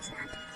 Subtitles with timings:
[0.00, 0.51] Stand.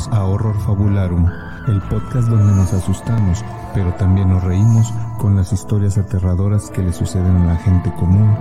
[0.00, 1.26] Bienvenidos a Horror Fabularum,
[1.68, 6.92] el podcast donde nos asustamos, pero también nos reímos con las historias aterradoras que le
[6.92, 8.34] suceden a la gente común,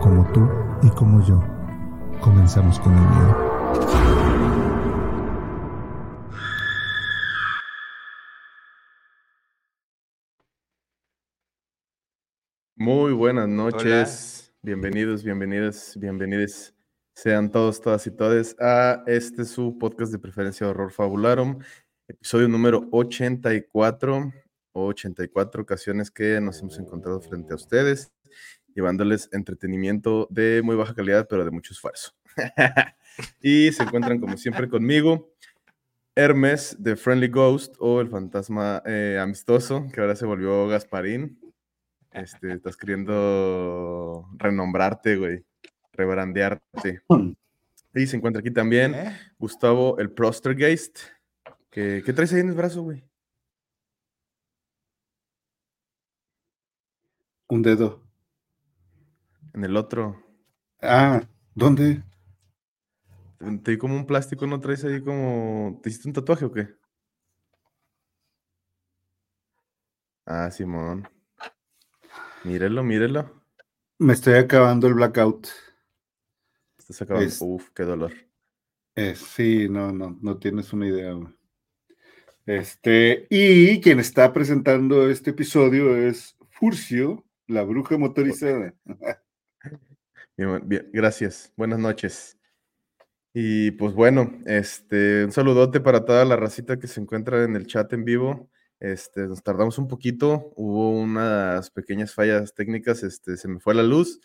[0.00, 0.48] como tú
[0.82, 1.42] y como yo.
[2.20, 3.36] Comenzamos con el miedo.
[12.76, 16.74] Muy buenas noches, bienvenidos, bienvenidas, bienvenidos
[17.14, 21.58] sean todos, todas y todes a este su podcast de preferencia Horror Fabularum,
[22.08, 24.32] episodio número 84
[24.72, 28.12] o 84 ocasiones que nos hemos encontrado frente a ustedes,
[28.74, 32.12] llevándoles entretenimiento de muy baja calidad, pero de mucho esfuerzo.
[33.42, 35.30] y se encuentran como siempre conmigo.
[36.14, 41.38] Hermes de Friendly Ghost o el fantasma eh, amistoso, que ahora se volvió Gasparín.
[42.10, 45.42] Este, estás queriendo renombrarte, güey,
[45.92, 47.02] rebrandearte.
[47.94, 49.18] Y se encuentra aquí también ¿Eh?
[49.38, 50.98] Gustavo el Prostergeist.
[51.70, 53.04] ¿Qué, ¿Qué traes ahí en el brazo, güey?
[57.48, 58.02] Un dedo.
[59.52, 60.22] En el otro.
[60.80, 61.22] Ah,
[61.54, 62.02] ¿dónde?
[63.62, 65.80] Te di como un plástico, ¿no traes ahí como.
[65.82, 66.68] ¿Te hiciste un tatuaje o qué?
[70.24, 71.08] Ah, Simón.
[72.44, 73.42] Mírelo, mírelo.
[73.98, 75.48] Me estoy acabando el blackout.
[76.82, 77.28] Estás acabando.
[77.28, 78.12] Es- Uf, qué dolor.
[78.96, 81.12] Eh, sí, no, no, no tienes una idea.
[81.12, 81.32] güey.
[82.44, 88.74] Este, y quien está presentando este episodio es Furcio, la bruja motorizada.
[90.36, 91.52] Bien, bien, gracias.
[91.56, 92.36] Buenas noches.
[93.34, 97.66] Y pues bueno, este, un saludote para toda la racita que se encuentra en el
[97.66, 98.50] chat en vivo.
[98.80, 103.84] Este, nos tardamos un poquito, hubo unas pequeñas fallas técnicas, este, se me fue la
[103.84, 104.20] luz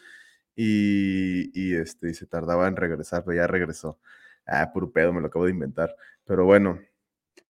[0.58, 4.00] y, y, este, y se tardaba en regresar, pero ya regresó.
[4.46, 5.96] Ah, puro pedo, me lo acabo de inventar.
[6.26, 6.80] Pero bueno,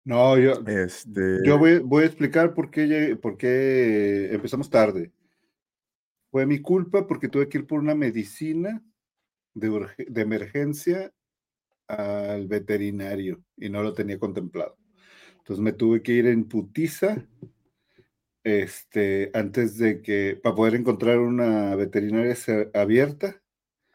[0.05, 5.13] No, yo, este, yo voy, voy a explicar por qué, por qué empezamos tarde.
[6.31, 8.83] Fue mi culpa porque tuve que ir por una medicina
[9.55, 11.13] de, de emergencia
[11.87, 14.77] al veterinario y no lo tenía contemplado.
[15.39, 17.27] Entonces me tuve que ir en putiza
[18.45, 22.37] este, antes de que, para poder encontrar una veterinaria
[22.75, 23.41] abierta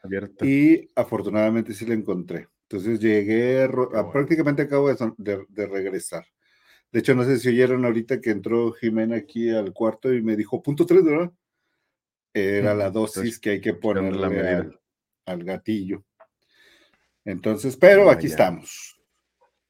[0.02, 0.44] abierta.
[0.44, 2.48] y afortunadamente sí la encontré.
[2.68, 4.10] Entonces llegué, a a- bueno.
[4.12, 6.24] prácticamente acabo de, de- de regresar.
[6.92, 10.36] De hecho, no sé si oyeron ahorita que entró Jimena aquí al cuarto y me
[10.36, 11.32] dijo, punto tres, ¿verdad?
[12.34, 14.80] Era la dosis entonces, que hay que ponerle al,
[15.26, 16.04] al gatillo.
[17.24, 18.30] Entonces, pero Ya, aquí ya.
[18.34, 19.00] estamos.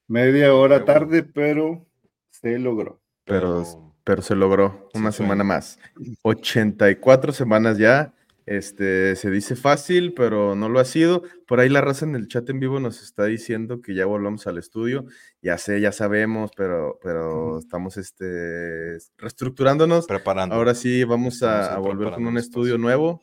[0.07, 1.87] Media hora tarde, pero
[2.29, 3.01] se logró.
[3.23, 5.79] pero, Pero- pero se logró una semana más.
[6.23, 8.13] 84 semanas ya.
[8.47, 11.23] Este, se dice fácil, pero no lo ha sido.
[11.47, 14.47] Por ahí la raza en el chat en vivo nos está diciendo que ya volvamos
[14.47, 15.05] al estudio.
[15.41, 20.07] Ya sé, ya sabemos, pero, pero estamos este, reestructurándonos.
[20.07, 20.55] preparando.
[20.55, 23.21] Ahora sí vamos a, volver con un estudio nuevo.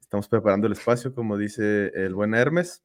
[0.00, 2.82] Estamos preparando el espacio, como dice el buen Hermes.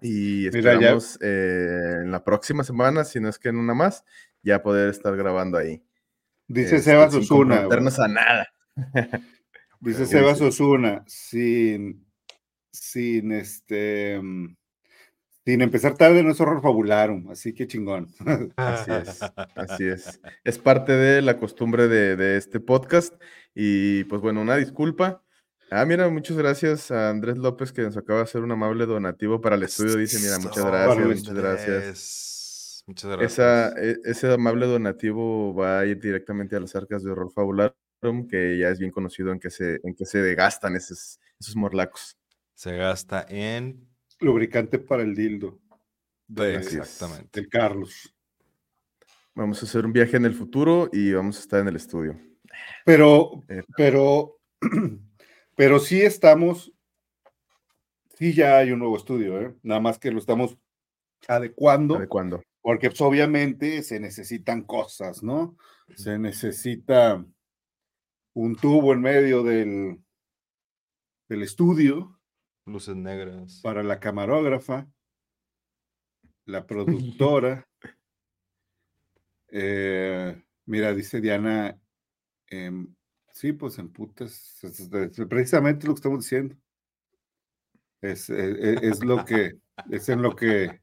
[0.00, 4.04] Y Mira, esperamos eh, en la próxima semana, si no es que en una más,
[4.42, 5.82] ya poder estar grabando ahí.
[6.48, 7.56] Dice Este, Sebas sin Osuna.
[7.62, 8.48] comprometernos a nada.
[9.80, 10.40] Dice ¿Qué Sebas?
[10.40, 12.04] Osuna, sin,
[12.72, 14.20] sin este,
[15.44, 18.08] sin empezar tarde no es horror fabularum, así que chingón.
[18.56, 19.20] Así es,
[19.56, 20.20] así es.
[20.44, 23.14] Es parte de la costumbre de, de este podcast.
[23.54, 25.22] Y pues bueno, una disculpa.
[25.70, 29.40] Ah, mira, muchas gracias a Andrés López que nos acaba de hacer un amable donativo
[29.40, 29.96] para el estudio.
[29.96, 32.37] Dice, mira, muchas gracias, muchas gracias.
[32.88, 33.32] Es- Muchas gracias.
[33.32, 38.26] Esa, e- ese amable donativo va a ir directamente a las arcas de Horror Fabularum,
[38.28, 42.16] que ya es bien conocido en que se, en que se gastan esos, esos morlacos.
[42.54, 43.86] Se gasta en.
[44.20, 45.60] Lubricante para el dildo
[46.26, 47.40] de- exactamente.
[47.40, 48.14] del Carlos.
[49.34, 52.18] Vamos a hacer un viaje en el futuro y vamos a estar en el estudio.
[52.84, 53.62] Pero, Eh.
[53.76, 54.40] pero,
[55.56, 56.72] pero sí estamos,
[58.16, 59.54] sí ya hay un nuevo estudio, ¿eh?
[59.62, 60.56] Nada más que lo estamos
[61.28, 62.42] adecuando, ¿De cuándo?
[62.60, 65.56] Porque pues, obviamente se necesitan cosas, ¿no?
[65.96, 67.24] Se necesita
[68.34, 70.02] un tubo en medio del,
[71.28, 72.20] del estudio
[72.66, 73.60] Luces negras.
[73.62, 74.86] para la camarógrafa,
[76.44, 77.66] la productora.
[79.50, 81.80] Eh, mira, dice Diana,
[82.48, 82.94] em,
[83.32, 86.56] sí, pues en putas, es- es- es precisamente lo que estamos diciendo.
[88.00, 88.34] Es, e-
[88.74, 89.58] e- es lo que,
[89.90, 90.80] es en lo que,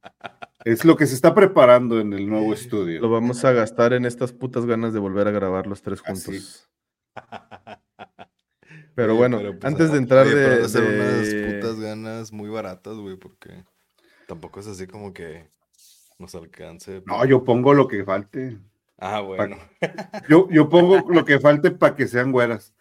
[0.66, 3.10] es lo que se está preparando en el nuevo Lo estudio.
[3.10, 6.70] vamos a gastar en estas putas ganas de volver a grabar los tres juntos.
[8.96, 12.50] Pero Oye, bueno, pues, antes de entrar oye, de, de de- unas putas ganas muy
[12.50, 13.64] baratas, güey, porque
[14.28, 15.50] tampoco es así como que
[16.20, 17.02] nos alcance.
[17.06, 18.58] No, yo pongo lo que falte.
[18.98, 19.58] Ah, bueno.
[20.30, 22.74] Yo, yo pongo lo que falte para que sean güeras.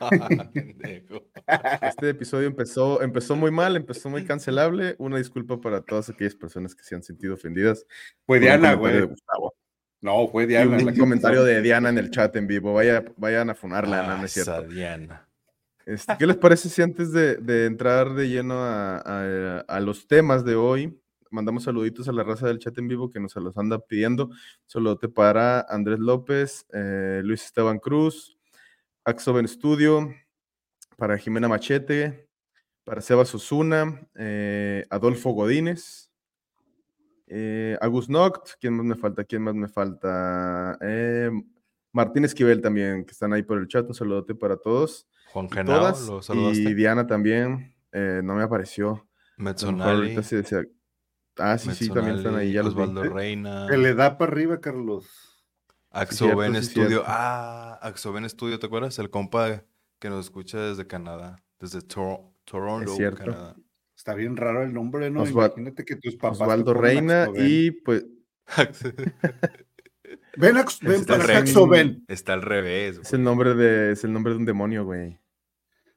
[1.82, 4.94] Este episodio empezó, empezó muy mal, empezó muy cancelable.
[4.98, 7.86] Una disculpa para todas aquellas personas que se han sentido ofendidas.
[8.26, 9.08] Fue Diana, güey.
[10.02, 10.76] No, fue Y Diana.
[10.78, 12.72] un comentario de Diana en el chat en vivo.
[12.72, 14.62] Vaya, vayan a funarla, no, no es Ah, cierto.
[14.68, 15.28] Diana.
[15.84, 20.06] Este, ¿qué les parece si antes de, de entrar de lleno a, a- a los
[20.06, 20.96] temas de hoy,
[21.30, 24.30] mandamos saluditos a la raza del chat en vivo que nos los anda pidiendo?
[24.66, 28.38] Saludote para Andrés López, eh, Luis Esteban Cruz,
[29.04, 30.12] Axoven Studio,
[30.96, 32.28] para Jimena Machete,
[32.84, 36.10] para Sebas Osuna, eh, Adolfo Godínez,
[37.26, 39.24] eh, Agus Noct, ¿quién más me falta?
[39.24, 40.76] ¿Quién más me falta?
[40.80, 41.30] Eh,
[41.92, 45.54] Martín Esquivel también, que están ahí por el chat, un saludote para todos Juan y
[45.54, 46.00] Genao, todas.
[46.06, 46.22] lo
[46.70, 46.74] Y.
[46.74, 48.88] Diana también, eh, no me apareció.
[48.90, 49.98] A lo mejor Mezzonali.
[50.02, 50.64] ahorita sí decía-
[51.36, 52.74] Ah, sí, sí, también están ahí, ya los
[53.14, 53.66] Reina.
[53.70, 55.29] Que le da para arriba, Carlos.
[55.90, 56.88] Axoven sí, Studio.
[56.88, 57.04] cierto.
[57.08, 58.98] Ah, Axoven Studio, ¿te acuerdas?
[58.98, 59.64] El compa
[59.98, 63.18] que nos escucha desde Canadá, desde Tor- Toronto, cierto.
[63.24, 63.56] Canadá.
[63.96, 65.24] Está bien raro el nombre, ¿no?
[65.24, 66.40] Osval- Imagínate que tus papás.
[66.40, 67.46] Osvaldo Reina Axoven.
[67.48, 68.06] y pues
[70.36, 72.04] Ven, Ax- ven para acá, Axoven.
[72.08, 72.98] Está al revés.
[73.02, 75.18] es el nombre de, es el nombre de un demonio, güey.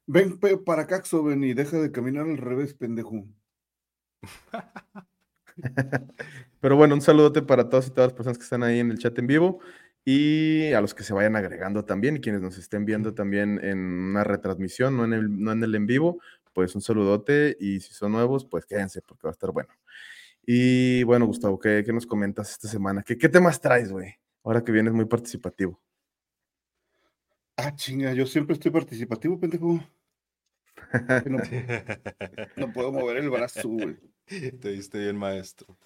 [0.05, 3.23] Ven pe- para acá, Axoven, y deja de caminar al revés, pendejo.
[6.59, 8.97] Pero bueno, un saludote para todas y todas las personas que están ahí en el
[8.97, 9.59] chat en vivo
[10.05, 13.79] y a los que se vayan agregando también y quienes nos estén viendo también en
[13.79, 16.19] una retransmisión, no en el, no en el en vivo,
[16.53, 19.73] pues un saludote y si son nuevos, pues quédense porque va a estar bueno.
[20.45, 23.01] Y bueno, Gustavo, ¿qué, qué nos comentas esta semana?
[23.03, 24.15] ¿Qué, qué temas traes, güey?
[24.43, 25.81] Ahora que vienes muy participativo.
[27.55, 29.79] Ah, chinga, yo siempre estoy participativo, pendejo.
[32.57, 33.97] No puedo mover el brazo, güey.
[34.25, 35.77] Te diste bien, maestro.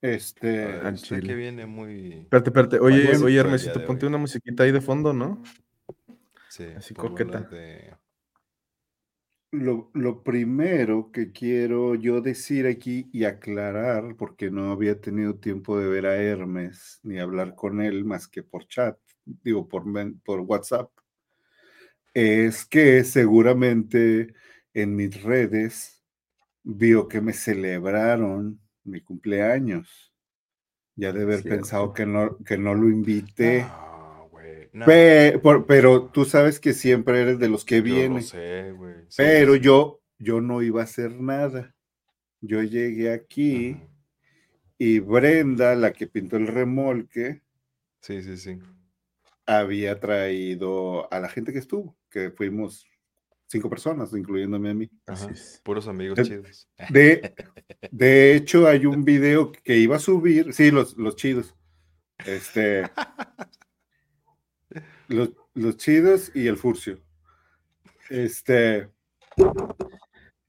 [0.00, 0.64] Este.
[0.64, 1.28] al Usted chile.
[1.28, 2.12] que viene muy.
[2.22, 2.78] Espérate, espérate.
[2.80, 4.08] Oye, bueno, oye, Hermesito, ponte hoy.
[4.10, 5.42] una musiquita ahí de fondo, ¿no?
[6.48, 7.40] Sí, así coqueta.
[7.40, 7.94] de-
[9.52, 15.78] Lo, lo primero que quiero yo decir aquí y aclarar, porque no había tenido tiempo
[15.78, 19.84] de ver a Hermes ni hablar con él más que por chat, digo, por,
[20.24, 20.90] por WhatsApp,
[22.12, 24.34] es que seguramente
[24.74, 26.02] en mis redes
[26.62, 30.12] vio que me celebraron mi cumpleaños.
[30.94, 33.62] Ya de haber pensado que no, que no lo invité.
[33.62, 34.70] No, güey.
[34.72, 38.14] no, Pe- por- pero tú sabes que siempre eres de los que vienen.
[38.14, 38.94] lo sé, güey.
[39.08, 39.60] Sí, Pero sí.
[39.60, 41.74] yo, yo no iba a hacer nada.
[42.40, 43.76] Yo llegué aquí
[44.78, 47.42] y Brenda, la que pintó el remolque,
[48.00, 48.58] Sí, sí, sí.
[49.46, 52.86] había traído a la gente que estuvo, que fuimos
[53.46, 54.90] cinco personas, incluyéndome a mí.
[55.06, 55.28] Ajá.
[55.62, 56.68] Puros amigos chidos.
[56.90, 57.34] De,
[57.90, 61.54] de hecho, hay un video que iba a subir, sí, los, los chidos.
[62.24, 62.82] Este.
[65.08, 67.00] Los, los chidos y el furcio.
[68.10, 68.88] Este.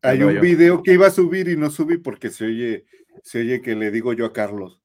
[0.01, 0.41] Hay un yo.
[0.41, 2.85] video que iba a subir y no subí porque se oye,
[3.23, 4.81] se oye que le digo yo a Carlos,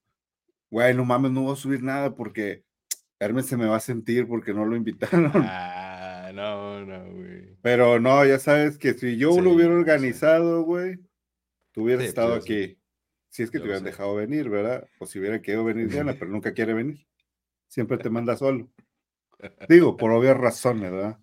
[0.69, 2.63] güey, no mames, no voy a subir nada porque
[3.19, 5.31] Hermes se me va a sentir porque no lo invitaron.
[5.35, 5.82] Ah,
[6.33, 7.55] no, no, güey.
[7.61, 10.97] Pero no, ya sabes que si yo Sí, lo hubiera organizado, güey,
[11.71, 12.53] tú hubieras Sí, estado pues, sé.
[12.63, 12.79] aquí.
[13.29, 13.89] Si es que Yo te hubieran sé.
[13.91, 14.87] dejado venir, ¿verdad?
[14.99, 17.05] O si hubiera querido venir Diana, pero nunca quiere venir.
[17.67, 18.69] Siempre te manda solo.
[19.69, 21.19] Digo, por obvias razones, ¿verdad?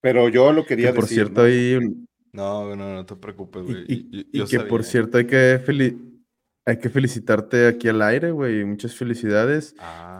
[0.00, 1.16] Pero yo lo quería Que por decir.
[1.18, 1.46] cierto, ¿no?
[1.46, 3.84] hay un- No, no, no te preocupes, y, güey.
[3.88, 6.08] y- Yo- y yo que por cierto hay que feli-
[6.66, 8.64] hay que felicitarte aquí al aire, güey.
[8.64, 9.74] Muchas felicidades.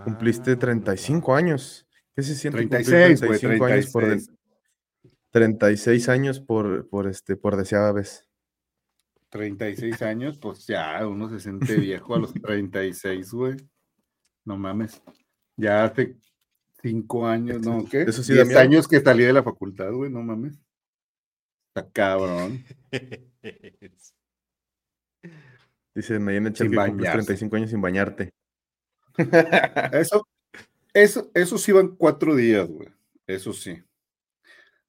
[0.05, 1.87] Cumpliste Ah, 35 años.
[2.15, 4.39] ¿Qué se siente cumplir 36, güey, 35 años por de- 36.
[5.31, 8.29] 36 años por, por este por deseada vez?
[9.31, 13.57] 36 años, pues ya uno se siente viejo a los 36, güey.
[14.45, 15.01] No mames.
[15.57, 16.17] Ya hace
[16.83, 17.85] cinco años, ¿no?
[17.89, 18.03] ¿Qué?
[18.03, 18.61] Eso sí da Diez miedo.
[18.61, 20.59] años que salí de la facultad, güey, no mames.
[21.75, 22.63] Está cabrón.
[25.95, 27.13] Dice Nayena Chat que cumples bañarse.
[27.27, 28.31] 35 años sin bañarte.
[29.93, 30.27] Eso,
[30.95, 32.89] eso, eso sí van cuatro días, güey.
[33.27, 33.83] Eso sí.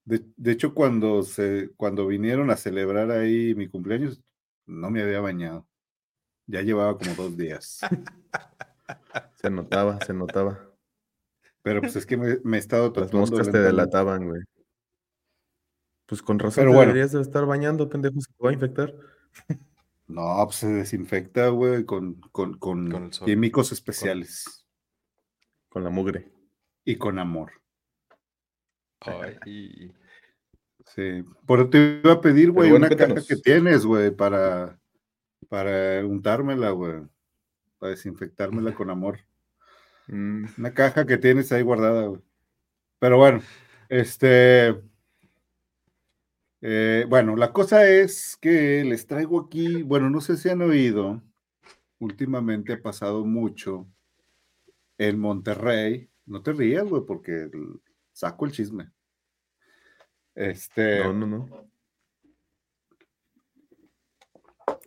[0.05, 4.21] De, de hecho, cuando se, cuando vinieron a celebrar ahí mi cumpleaños,
[4.65, 5.67] no me había bañado.
[6.45, 7.79] Ya llevaba como dos días.
[9.35, 10.69] Se notaba, se notaba.
[11.61, 14.41] Pero pues es que me, me he estado Las tatuando moscas te delataban, güey.
[16.05, 16.87] Pues con razón Pero te bueno.
[16.93, 18.93] deberías de estar bañando, pendejo, se te va a infectar.
[20.07, 24.62] No, pues se desinfecta, güey, con, con, con químicos especiales
[25.73, 26.31] Con la mugre.
[26.85, 27.51] y con amor.
[29.01, 29.91] Ay,
[30.85, 31.23] Sí.
[31.47, 34.77] Por eso te iba a pedir, güey, bueno, una caja que tienes, güey, para,
[35.49, 37.01] para untármela, güey.
[37.79, 39.19] Para desinfectármela con amor.
[40.07, 42.21] Mm, Una caja que tienes ahí guardada, güey.
[42.99, 43.41] Pero bueno,
[43.89, 44.75] este.
[46.61, 51.21] eh, bueno, la cosa es que les traigo aquí, bueno, no sé si han oído,
[51.99, 53.87] últimamente ha pasado mucho
[54.97, 56.09] en Monterrey.
[56.25, 57.81] No te rías, güey, porque el-
[58.11, 58.91] saco el chisme.
[60.35, 60.99] Este.
[61.03, 61.69] no, no, no.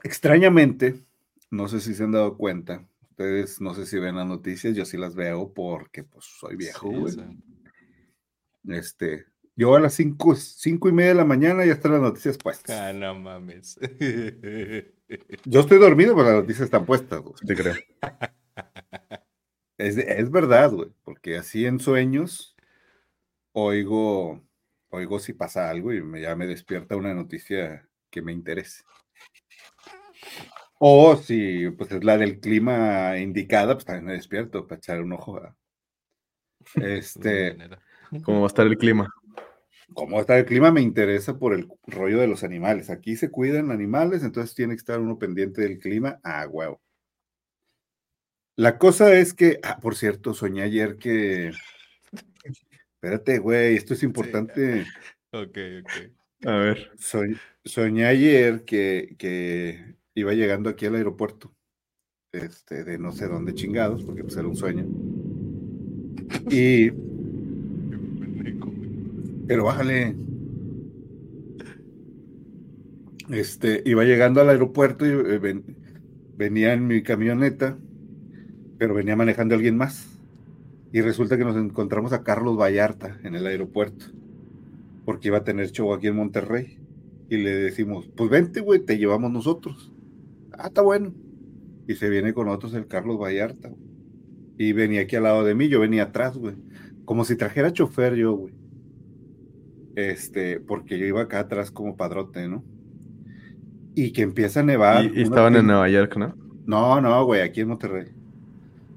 [0.02, 1.04] Extrañamente,
[1.50, 4.84] no sé si se han dado cuenta, ustedes no sé si ven las noticias, yo
[4.84, 7.12] sí las veo porque pues soy viejo, güey.
[7.12, 7.20] sí.
[8.68, 12.36] Este, yo a las cinco, cinco y media de la mañana ya están las noticias
[12.38, 12.78] puestas.
[12.78, 13.78] Ah, no mames.
[15.44, 17.74] Yo estoy dormido, pero las noticias están puestas, te creo.
[19.78, 22.56] Es, es verdad, güey, porque así en sueños
[23.52, 24.42] oigo,
[24.90, 28.84] oigo si pasa algo y me, ya me despierta una noticia que me interese.
[30.78, 35.12] O si pues es la del clima indicada, pues también me despierto para echar un
[35.14, 35.56] ojo a
[36.74, 37.56] este,
[38.24, 39.08] ¿Cómo va a estar el clima?
[39.94, 42.90] cómo está el clima me interesa por el rollo de los animales.
[42.90, 46.18] Aquí se cuidan animales, entonces tiene que estar uno pendiente del clima.
[46.22, 46.80] Ah, huevo.
[48.56, 51.52] La cosa es que, ah, por cierto, soñé ayer que.
[52.94, 54.86] Espérate, güey, esto es importante.
[55.32, 56.46] Ok, ok.
[56.46, 56.90] A ver.
[56.98, 61.54] Soñ- soñé ayer que, que iba llegando aquí al aeropuerto,
[62.32, 64.86] este, de no sé dónde chingados, porque pues era un sueño.
[66.50, 66.96] Y, Qué
[68.20, 68.88] pendejo, güey.
[69.46, 70.16] pero bájale.
[73.28, 75.64] Este, iba llegando al aeropuerto y eh, ven-
[76.36, 77.76] venía en mi camioneta,
[78.78, 80.18] pero venía manejando alguien más.
[80.92, 84.06] Y resulta que nos encontramos a Carlos Vallarta en el aeropuerto,
[85.04, 86.78] porque iba a tener show aquí en Monterrey.
[87.28, 89.92] Y le decimos, pues vente, güey, te llevamos nosotros.
[90.52, 91.12] Ah, está bueno.
[91.88, 93.72] Y se viene con nosotros el Carlos Vallarta.
[94.58, 96.54] Y venía aquí al lado de mí, yo venía atrás, güey.
[97.04, 98.54] Como si trajera chofer yo, güey.
[99.96, 102.64] Este, porque yo iba acá atrás como padrote, ¿no?
[103.94, 105.04] Y que empieza a nevar.
[105.04, 106.34] Y, y estaban en Nueva York, ¿no?
[106.66, 108.15] no, no, güey, aquí en Monterrey.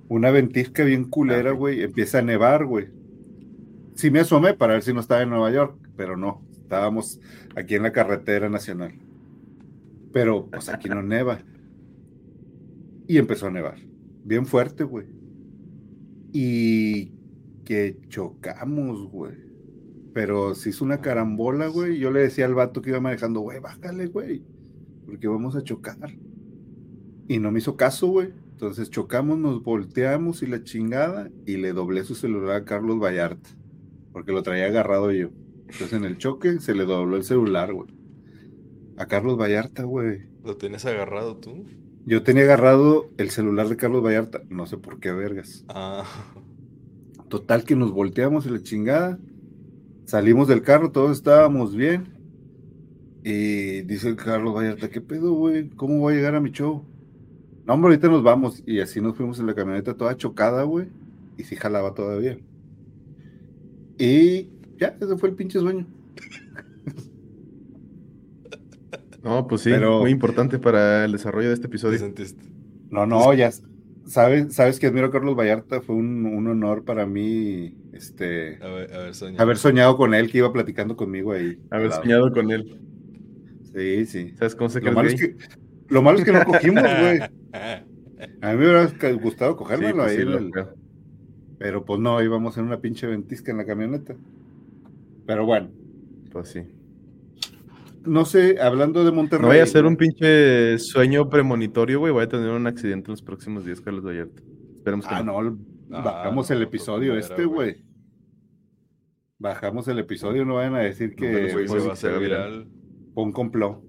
[0.10, 1.84] Una ventisca bien culera, Ah, güey.
[1.84, 2.90] Empieza a nevar, güey.
[3.96, 6.42] Sí me asomé para ver si no estaba en Nueva York, pero no.
[6.52, 7.20] Estábamos
[7.56, 8.94] aquí en la carretera nacional.
[10.12, 11.40] Pero pues aquí no neva.
[13.08, 13.78] Y empezó a nevar.
[14.26, 15.08] Bien fuerte, güey.
[16.32, 17.12] Y
[17.64, 19.34] que chocamos, güey.
[20.14, 22.00] Pero se hizo una carambola, güey.
[22.00, 24.44] Yo le decía al vato que iba manejando, güey, bájale, güey.
[25.06, 25.98] Porque vamos a chocar.
[27.28, 28.34] Y no me hizo caso, güey.
[28.60, 31.30] Entonces chocamos, nos volteamos y la chingada.
[31.46, 33.50] Y le doblé su celular a Carlos Vallarta.
[34.12, 35.30] Porque lo traía agarrado yo.
[35.62, 37.88] Entonces en el choque se le dobló el celular, güey.
[38.98, 40.24] A Carlos Vallarta, güey.
[40.44, 41.68] ¿Lo tienes agarrado tú?
[42.06, 44.42] Yo tenía agarrado el celular de Carlos Vallarta.
[44.50, 45.64] No sé por qué, vergas.
[45.70, 46.04] Ah,
[47.30, 49.20] Total que nos volteamos y la chingada.
[50.04, 52.10] Salimos del carro, todos estábamos bien.
[53.24, 55.70] Y dice el Carlos Vallarta, ¿qué pedo, güey?
[55.70, 56.89] ¿Cómo voy a llegar a mi show?
[57.66, 58.64] No, hombre, ahorita nos vamos.
[58.66, 60.88] Y así nos fuimos en la camioneta toda chocada, güey.
[61.38, 62.38] Y sí jalaba todavía.
[63.98, 65.86] Y ya, ese fue el pinche sueño.
[69.24, 72.00] No, pues sí, Pero- muy importante para el desarrollo de este ¿te episodio.
[72.90, 73.52] No, no, ya
[74.06, 75.82] sabes, sabes que admiro a Carlos Vallarta.
[75.82, 79.42] Fue un, un honor para mí este, A ver, a ver, Sonia.
[79.42, 81.60] haber soñado con él, que iba platicando conmigo ahí.
[81.70, 82.80] Haber soñado con él.
[83.76, 84.34] Sí, sí.
[84.38, 85.36] ¿Sabes cómo se Lo cree malo, es que,
[85.90, 87.20] lo malo es que no cogimos, güey.
[88.42, 90.52] A mí me hubiera gustado cogérmelo ahí, en el-
[91.58, 94.16] pero pues no, íbamos en una pinche ventisca en la camioneta.
[95.26, 95.70] Pero bueno,
[96.32, 96.62] Pues sí.
[98.06, 99.42] no sé, hablando de Monterrey.
[99.44, 102.12] No vaya a ser güey, un pinche sueño premonitorio, güey.
[102.14, 104.42] Voy a tener un accidente en los próximos días, Carlos Vallarta.
[104.76, 105.42] Esperemos que Ah, no.
[105.42, 105.58] no,
[105.92, 107.84] Ah, bajamos no, el no, episodio no, este, güey.
[109.38, 111.96] Bajamos el episodio, no vayan a decir No, que Güey, Pues se va a que
[111.96, 112.68] se hacer viral.
[113.14, 113.82] fue un complot.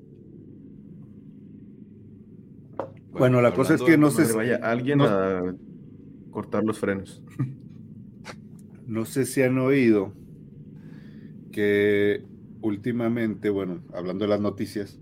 [3.12, 5.54] Bueno, la cosa es que no sé vaya alguien no- a
[6.30, 7.22] cortar los frenos.
[8.86, 10.12] No sé si han oído
[11.52, 12.24] que
[12.62, 14.98] últimamente, bueno, hablando de las noticias,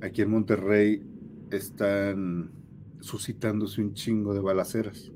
[0.00, 1.02] aquí en Monterrey
[1.50, 2.50] están
[3.00, 5.12] suscitándose un chingo de balaceras.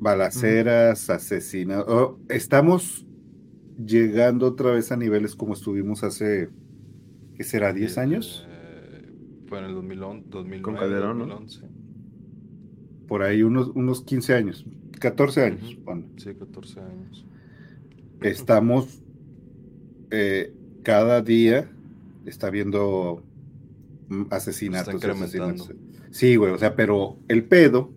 [0.00, 1.08] Balaceras,
[1.88, 3.06] oh, estamos
[3.84, 6.50] llegando otra vez a niveles como estuvimos hace,
[7.34, 7.72] ¿qué será?
[7.72, 8.47] ¿10 años?
[9.48, 11.26] Fue en el 2011, 2009, Con Calderón, ¿no?
[11.26, 11.66] 2011.
[13.06, 14.66] Por ahí unos, unos 15 años,
[15.00, 15.74] 14 años.
[15.74, 15.84] Ujú.
[15.84, 16.06] ponle.
[16.16, 17.26] Sí, 14 años.
[18.20, 19.02] estamos
[20.10, 20.52] eh,
[20.82, 21.70] cada día
[22.24, 23.22] está viendo
[24.08, 24.94] mm, asesinatos.
[24.94, 25.72] Está asesinatos.
[26.10, 27.92] Sí, güey, o sea, pero el pedo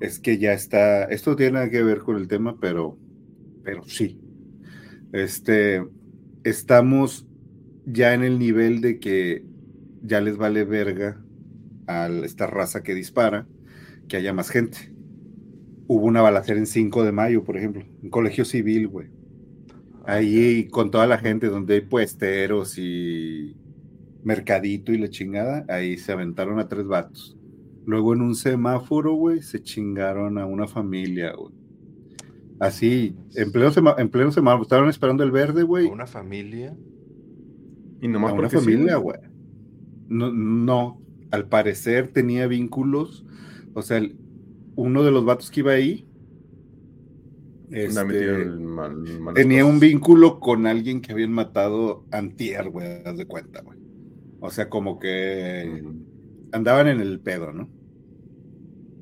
[0.00, 2.96] es que ya está, esto no tiene que ver con el tema, pero,
[3.62, 4.20] pero sí.
[5.12, 5.84] Este,
[6.44, 7.26] estamos
[7.84, 9.44] ya en el nivel de que
[10.02, 11.20] ya les vale verga
[11.86, 13.46] a esta raza que dispara,
[14.08, 14.92] que haya más gente.
[15.86, 19.08] Hubo una balacera en 5 de mayo, por ejemplo, un colegio civil, güey.
[20.04, 23.56] Ahí con toda la gente donde hay puesteros y
[24.24, 27.36] mercadito y la chingada, ahí se aventaron a tres vatos.
[27.84, 31.52] Luego en un semáforo, güey, se chingaron a una familia, güey.
[32.60, 35.88] Así, en pleno, sema- en pleno semáforo, estaban esperando el verde, güey.
[35.88, 36.76] A una familia.
[38.00, 39.18] Y nomás A una familia, güey.
[40.12, 41.00] No, no,
[41.30, 43.24] al parecer tenía vínculos.
[43.74, 44.16] O sea, el-
[44.76, 46.06] uno de los vatos que iba ahí
[47.70, 53.62] este, mal- tenía un vínculo con alguien que habían matado antier, güey, haz de cuenta,
[53.62, 53.78] güey.
[54.40, 56.02] O sea, como que Mm.
[56.52, 57.70] andaban en el pedo, ¿no?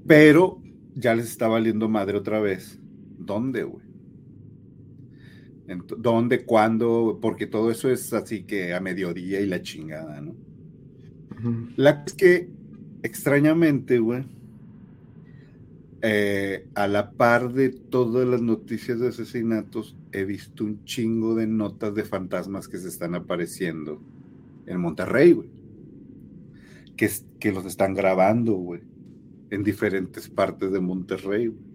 [0.06, 0.62] Pero
[0.94, 2.78] ya les está valiendo madre otra vez.
[3.18, 3.84] ¿Dónde, güey?
[5.98, 6.44] ¿Dónde?
[6.44, 7.18] ¿Cuándo?
[7.22, 10.34] Porque todo eso es así que a mediodía y la chingada, ¿no?
[11.76, 12.48] La es que,
[13.02, 14.24] extrañamente, güey,
[16.02, 21.46] eh, a la par de todas las noticias de asesinatos, he visto un chingo de
[21.46, 24.00] notas de fantasmas que se están apareciendo
[24.66, 25.50] en Monterrey, güey.
[26.96, 28.80] Que, es- que los están grabando, güey,
[29.50, 31.70] en diferentes partes de Monterrey, güey.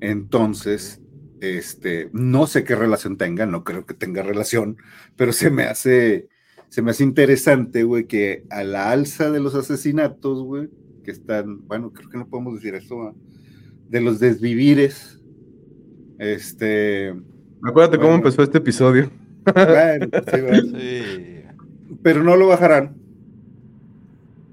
[0.00, 1.00] Entonces,
[1.40, 4.76] este, no sé qué relación tenga, no creo que tenga relación,
[5.16, 6.28] pero se me hace,
[6.70, 10.70] se me hace interesante, güey, que a la alza de los asesinatos, güey,
[11.04, 13.14] que están, bueno, creo que no podemos decir eso,
[13.90, 15.20] de los desvivires,
[16.18, 17.14] este,
[17.62, 18.24] Acuérdate cómo Bueno.
[18.24, 19.10] empezó este episodio.
[19.44, 20.62] bueno, sí, ¿verdad?
[20.80, 21.42] Sí.
[22.02, 22.96] pero no lo bajarán,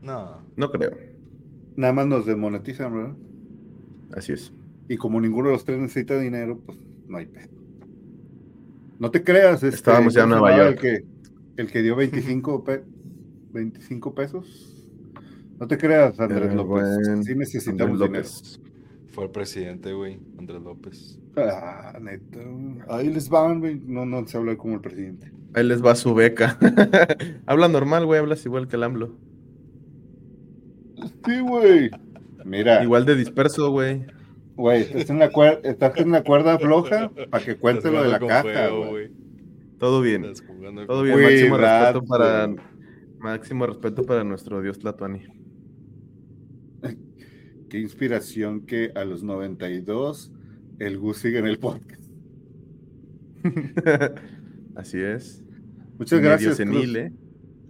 [0.02, 0.42] No.
[0.58, 0.92] No creo.
[1.76, 3.16] nada más nos desmonetizan, ¿verdad?
[4.14, 4.52] Así es.
[4.90, 6.78] Y como ninguno de los tres necesita dinero, pues
[7.08, 7.50] no hay pedo.
[9.00, 10.84] No te creas, este, Estábamos ya en ¿cómo se Nueva York.
[10.84, 11.06] El que,
[11.58, 12.84] el que dio 25, pe-
[13.54, 14.74] 25 pesos.
[15.60, 16.68] No te creas, Andrés Eh, López.
[16.68, 17.98] buen sí necesitamos.
[18.00, 18.62] López.
[19.08, 21.20] Fue el presidente, güey, Andrés López.
[21.36, 22.40] Ah, neta.
[22.90, 23.80] Ahí les van, güey.
[23.86, 25.32] No, no se habla como el presidente.
[25.54, 26.58] Ahí les va su beca.
[27.48, 28.20] Habla normal, güey.
[28.20, 29.16] Hablas igual que el AMLO.
[31.26, 31.90] Sí, güey.
[32.46, 34.06] Mira, Igual de disperso, güey.
[34.56, 38.10] güey, estás en, la cuer- estás en la cuerda floja para que cuente lo de
[38.10, 39.12] la caja, güey.
[39.80, 40.26] Todo bien.
[40.88, 41.22] Todo bien.
[41.22, 42.56] Máximo respeto para
[43.20, 45.24] máximo respeto para nuestro Dios Tlatuani.
[47.70, 50.32] Qué inspiración que a los 92
[50.80, 52.04] el Gus sigue en el podcast.
[54.76, 55.44] Así es.
[55.98, 57.14] Muchas Medio gracias, senil, Cruz, ¿eh?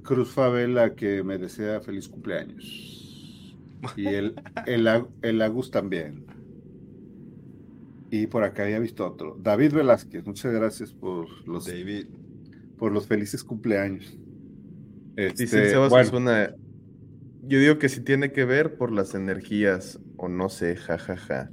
[0.04, 3.56] Cruz Favela, que me desea feliz cumpleaños.
[3.96, 4.88] Y el, el,
[5.22, 6.26] el Agus también.
[8.10, 9.38] Y por acá había visto otro.
[9.42, 12.08] David Velázquez, muchas gracias por los, David.
[12.78, 14.18] por los felices cumpleaños.
[15.16, 16.56] Este, el Sebas bueno, Osuna,
[17.44, 21.52] Yo digo que sí tiene que ver por las energías, o no sé, jajaja.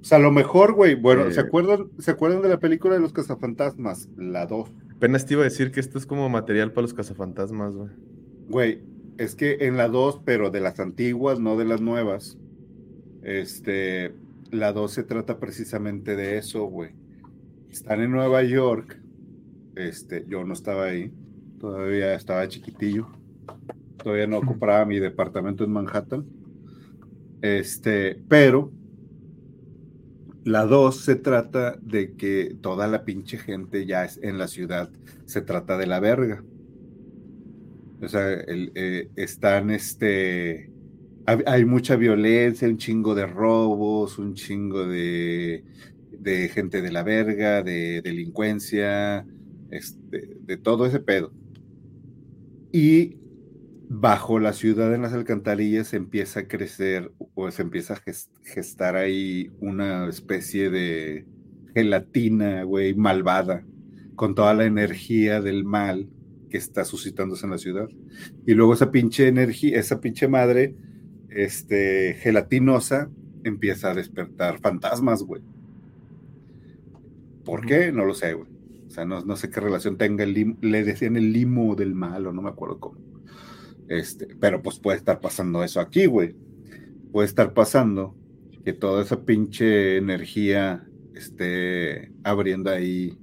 [0.00, 1.44] o sea, a lo mejor, güey, bueno, ¿se Eh.
[1.44, 4.08] acuerdan, ¿se acuerdan de la película de los cazafantasmas?
[4.16, 4.70] La 2.
[4.96, 7.90] Apenas te iba a decir que esto es como material para los cazafantasmas, güey.
[8.48, 8.82] Güey,
[9.18, 12.38] es que en la 2, pero de las antiguas, no de las nuevas,
[13.22, 14.14] este,
[14.50, 16.90] la 2 se trata precisamente de eso, güey.
[17.70, 19.00] Están en Nueva York,
[19.74, 21.12] este, yo no estaba ahí,
[21.60, 23.08] todavía estaba chiquitillo,
[24.02, 26.26] todavía no compraba mi departamento en Manhattan,
[27.42, 28.72] este, pero
[30.44, 34.90] la 2 se trata de que toda la pinche gente ya es en la ciudad
[35.24, 36.44] se trata de la verga.
[38.00, 40.70] O sea, el, eh, están este,
[41.26, 45.64] hay, mucha violencia, un chingo de robos, un chingo de,
[46.18, 49.26] de gente de la verga, de delincuencia,
[49.70, 51.32] este, de todo ese pedo.
[52.72, 53.16] Y
[53.88, 58.02] bajo la ciudad en las alcantarillas empieza a crecer o se empieza a
[58.42, 61.26] gestar ahí una especie de
[61.74, 63.64] gelatina, güey, malvada,
[64.14, 66.08] con toda la energía del mal
[66.50, 67.88] que está suscitándose en la ciudad.
[68.46, 70.74] Y luego esa pinche energía, esa pinche madre,
[71.36, 73.10] este, gelatinosa,
[73.44, 75.42] empieza a despertar fantasmas, güey.
[77.44, 77.92] ¿Por qué?
[77.92, 78.48] No lo sé, güey.
[78.86, 81.94] O sea, no, no sé qué relación tenga el limo, le decían el limo del
[81.94, 82.98] mal, o no me acuerdo cómo.
[83.88, 86.34] Este, pero pues puede estar pasando eso aquí, güey.
[87.12, 88.16] Puede estar pasando
[88.64, 93.16] que toda esa pinche energía esté abriendo ahí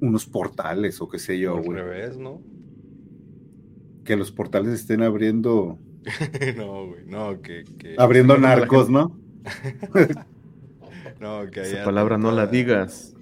[0.00, 1.78] unos portales o qué sé yo, güey.
[1.78, 2.42] Al revés, ¿no?
[4.04, 5.78] Que los portales estén abriendo.
[6.56, 7.64] no, güey, no, que.
[7.78, 7.94] que...
[7.98, 9.18] Abriendo narcos, ¿no?
[11.20, 13.14] no, que Esa palabra no la digas.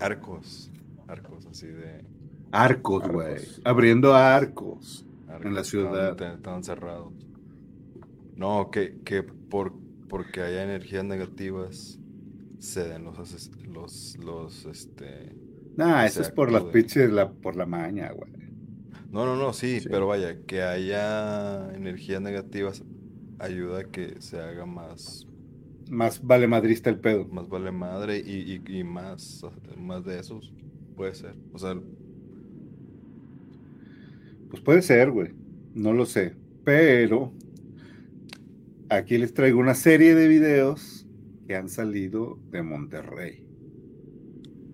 [0.00, 0.70] Arcos.
[1.06, 2.04] Arcos, así de.
[2.52, 3.36] Arcos, güey.
[3.64, 6.20] Abriendo arcos, arcos, en la ciudad.
[6.20, 7.12] Estaban cerrados.
[8.36, 9.74] No, que, que por,
[10.08, 11.98] porque haya energías negativas
[12.64, 15.36] ceden los, los, los, este...
[15.76, 18.32] Nah, eso es por las pinches, la, por la maña, güey.
[19.14, 22.82] No, no, no, sí, sí, pero vaya, que haya energías negativas
[23.38, 25.28] ayuda a que se haga más...
[25.88, 27.24] Más vale madrista el pedo.
[27.28, 29.46] Más vale madre y, y, y más,
[29.76, 30.52] más de esos,
[30.96, 31.36] puede ser.
[31.52, 31.80] O sea...
[34.50, 35.30] Pues puede ser, güey.
[35.74, 36.34] No lo sé.
[36.64, 37.32] Pero
[38.88, 41.06] aquí les traigo una serie de videos
[41.46, 43.46] que han salido de Monterrey.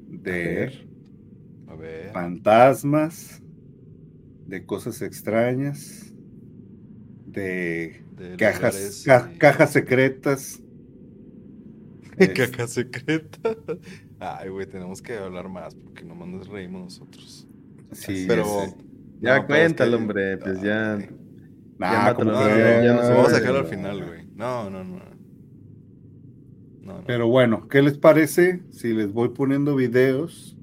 [0.09, 0.73] De
[1.67, 2.11] a ver.
[2.13, 3.40] fantasmas,
[4.51, 6.13] de cosas extrañas,
[7.25, 10.61] de, de cajas, ca, cajas secretas.
[12.37, 13.57] Cajas secretas.
[14.19, 17.49] Ay, güey, tenemos que hablar más porque nomás nos reímos nosotros.
[17.93, 18.45] Sí, pero
[19.21, 20.03] ya no, cuéntalo, es que...
[20.03, 20.99] hombre, pues ya.
[21.79, 24.27] Nah, no, no, ya nos vamos a sacar al final, güey.
[24.35, 24.99] No, no, no.
[26.83, 27.05] No, no.
[27.07, 30.59] Pero bueno, ¿qué les parece si les voy poniendo videos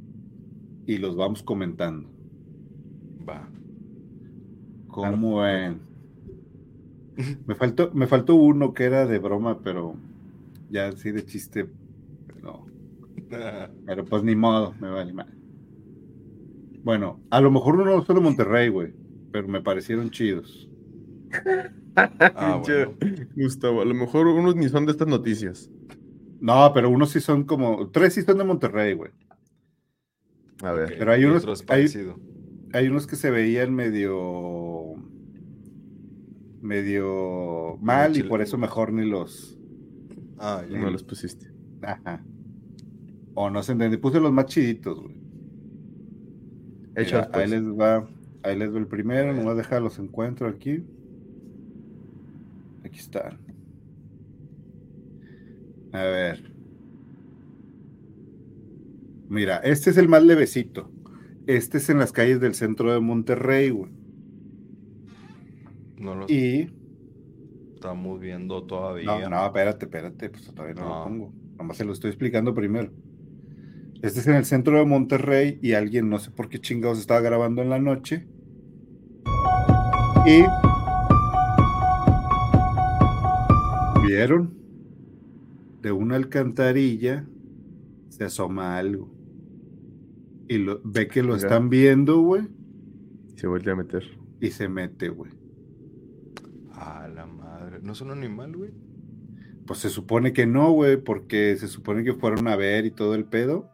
[0.86, 2.17] y los vamos comentando?
[4.98, 5.44] ¿Cómo?
[7.46, 9.96] Me faltó, me faltó uno que era de broma, pero
[10.70, 11.68] ya así de chiste,
[12.44, 12.66] no.
[13.86, 15.34] pero pues ni modo, me vale mal.
[16.84, 18.94] Bueno, a lo mejor uno solo Monterrey, güey,
[19.32, 20.70] pero me parecieron chidos.
[21.96, 22.94] ah, bueno.
[23.36, 25.70] Gustavo, a lo mejor unos ni son de estas noticias.
[26.40, 27.90] No, pero unos sí son como.
[27.90, 29.12] Tres sí son de Monterrey, güey.
[30.62, 30.96] A ver.
[30.98, 31.66] Pero hay unos.
[31.68, 31.88] Hay,
[32.78, 34.96] hay, unos que se veían medio.
[36.62, 39.58] medio mal y por eso mejor ni los.
[40.38, 40.80] Ah, ya.
[40.80, 41.52] No los pusiste.
[41.82, 42.24] Ajá.
[43.34, 43.98] O no se entendí.
[43.98, 45.16] Puse los más chiditos, güey.
[46.96, 47.46] Hechos, pues.
[47.46, 48.08] Ahí les va.
[48.44, 49.34] Ahí les va el primero.
[49.34, 50.84] No voy a dejar los encuentro aquí.
[52.84, 53.38] Aquí están.
[55.92, 56.52] A ver.
[59.30, 60.90] Mira, este es el más levecito.
[61.48, 63.92] Este es en las calles del centro de Monterrey, güey.
[65.98, 66.74] No lo Y.
[67.74, 69.06] Estamos viendo todavía.
[69.06, 70.90] No, no, espérate, espérate, pues todavía no, no.
[70.90, 71.34] lo pongo.
[71.58, 72.92] Nomás se lo estoy explicando primero.
[74.02, 77.22] Este es en el centro de Monterrey y alguien, no sé por qué chingados estaba
[77.22, 78.28] grabando en la noche.
[80.26, 80.44] Y.
[84.06, 84.58] ¿Vieron?
[85.82, 87.26] de una alcantarilla
[88.10, 89.10] se asoma algo.
[90.48, 91.48] Y lo, ve que lo Mira.
[91.48, 92.48] están viendo, güey.
[93.36, 94.04] Se vuelve a meter.
[94.40, 95.32] Y se mete, güey.
[96.74, 97.80] A la madre.
[97.82, 98.72] ¿No es un animal, güey?
[99.66, 103.16] Pues se supone que no, güey, porque se supone que fueron a ver y todo
[103.16, 103.70] el pedo.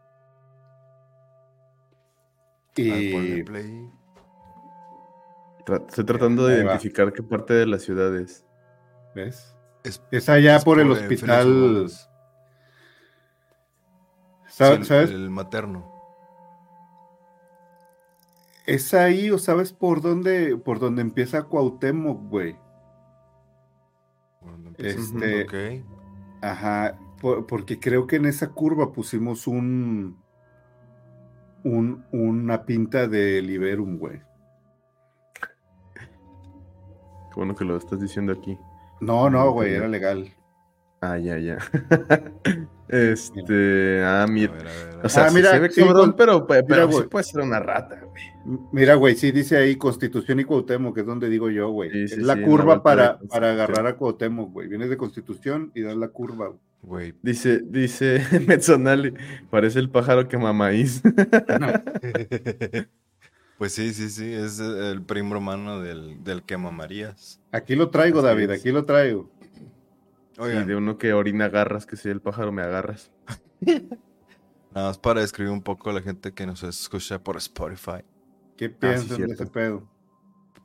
[2.76, 3.42] Y.
[3.44, 3.90] Play.
[5.64, 8.44] Tra estoy tratando de identificar qué parte de la ciudad es.
[9.14, 9.56] ¿Ves?
[9.84, 11.88] Es, es allá es por, por, el hospital.
[14.48, 14.86] ¿Sabes?
[14.86, 15.93] Sí, el, el, materno.
[18.66, 22.56] Es ahí, o sabes por dónde, por dónde empieza Cuauhtémoc, güey.
[24.78, 25.84] Este, okay.
[26.40, 30.18] Ajá, por, porque creo que en esa curva pusimos un,
[31.62, 34.20] un una pinta de Liberum, güey.
[35.94, 38.58] Qué bueno que lo estás diciendo aquí.
[39.00, 40.32] No, no, güey, era legal.
[41.00, 41.58] Ah, ya, ya.
[42.88, 44.52] Este, ah, A mira.
[44.52, 45.10] ver, a ver, a O ver.
[45.10, 47.40] sea, Ah, sí mira, se ve sí, cabrón, con- pero, pero mira, sí puede ser
[47.42, 48.58] una rata, güey.
[48.72, 51.90] Mira, güey, sí dice ahí Constitución y Cuauhtémoc, que es donde digo yo, güey.
[51.90, 54.68] Sí, es la sí, en la curva para, para agarrar a Cuauhtémoc, güey.
[54.68, 56.58] Vienes de Constitución y das la curva, güey.
[56.82, 57.14] Güey.
[57.22, 59.14] Dice, dice Metzonali,
[59.48, 61.00] parece el pájaro que mamaís.
[63.56, 67.40] Pues sí, sí, sí, es el primo hermano del, del que mamarías.
[67.52, 68.60] Aquí lo traigo, Así David, es.
[68.60, 69.30] aquí lo traigo.
[70.38, 73.12] Y de uno que orina agarras, que soy el pájaro me agarras.
[73.60, 78.04] nada más para describir un poco a la gente que nos escucha por Spotify.
[78.56, 79.88] ¿Qué piensan de Ah, ese pedo?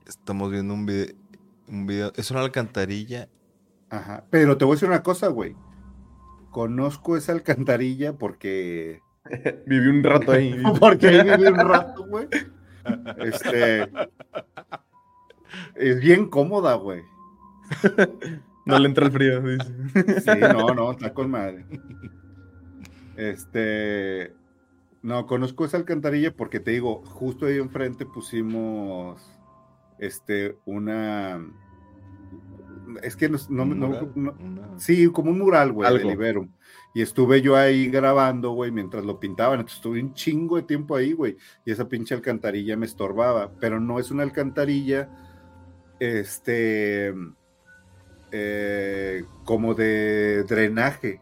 [0.08, 1.16] Estamos viendo un video,
[1.68, 3.30] un video, es una alcantarilla.
[3.90, 4.26] Ajá.
[4.30, 5.56] Pero te voy a decir una cosa, güey.
[6.52, 9.02] Conozco esa alcantarilla porque.
[9.68, 10.56] Viví un rato ahí.
[10.80, 12.28] Porque ahí viví un rato, güey.
[13.18, 13.84] Este.
[15.76, 17.04] Es bien cómoda, güey.
[18.70, 20.22] No le entra el frío, dice.
[20.22, 21.66] Sí, no, no, está con madre.
[23.18, 24.34] Este.
[25.02, 29.22] No, conozco esa alcantarilla porque te digo, justo ahí enfrente pusimos.
[29.98, 31.46] Este, una.
[33.04, 33.38] Es que no.
[33.50, 36.06] no- sí, como un mural, güey, de.
[36.06, 36.50] Liberum.
[36.94, 39.60] Y estuve yo ahí grabando, güey, mientras lo pintaban.
[39.60, 41.38] Entonces estuve un chingo de tiempo ahí, güey.
[41.66, 43.52] Y esa pinche alcantarilla me estorbaba.
[43.60, 45.10] Pero no es una alcantarilla.
[46.00, 47.14] Este.
[48.32, 51.22] Eh, como de drenaje.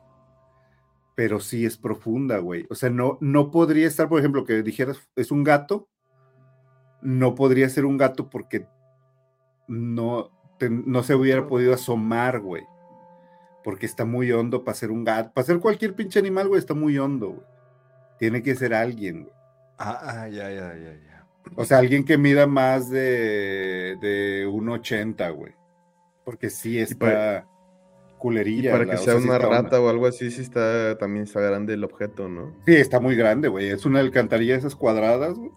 [1.15, 2.67] Pero sí es profunda, güey.
[2.69, 5.87] O sea, no, no podría estar, por ejemplo, que dijeras, es un gato.
[7.01, 8.67] No podría ser un gato porque
[9.67, 12.63] no, te- no se hubiera podido asomar, güey.
[13.63, 15.31] Porque está muy hondo para ser un gato.
[15.33, 17.45] Para ser cualquier pinche animal, güey, está muy hondo, güey.
[18.19, 19.33] Tiene que ser alguien, güey.
[19.79, 21.27] Ah, ah, ya, ya, ya, ya.
[21.55, 25.53] O sea, alguien que mida más de, de 1,80, güey.
[26.27, 27.47] Porque sí está para-
[28.17, 28.71] culerilla.
[28.73, 31.23] Para la- que o sea sea, sí una rata o algo así, sí está, también
[31.23, 32.53] está grande el objeto, ¿no?
[32.65, 33.69] Sí, está muy grande, güey.
[33.69, 35.51] Es una alcantarilla de esas cuadradas, güey.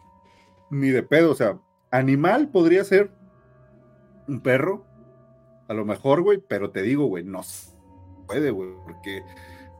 [0.70, 1.58] Ni de pedo, o sea,
[1.90, 3.10] animal podría ser
[4.28, 4.84] un perro,
[5.66, 7.40] a lo mejor, güey, pero te digo, güey, no
[8.28, 9.22] puede, güey, porque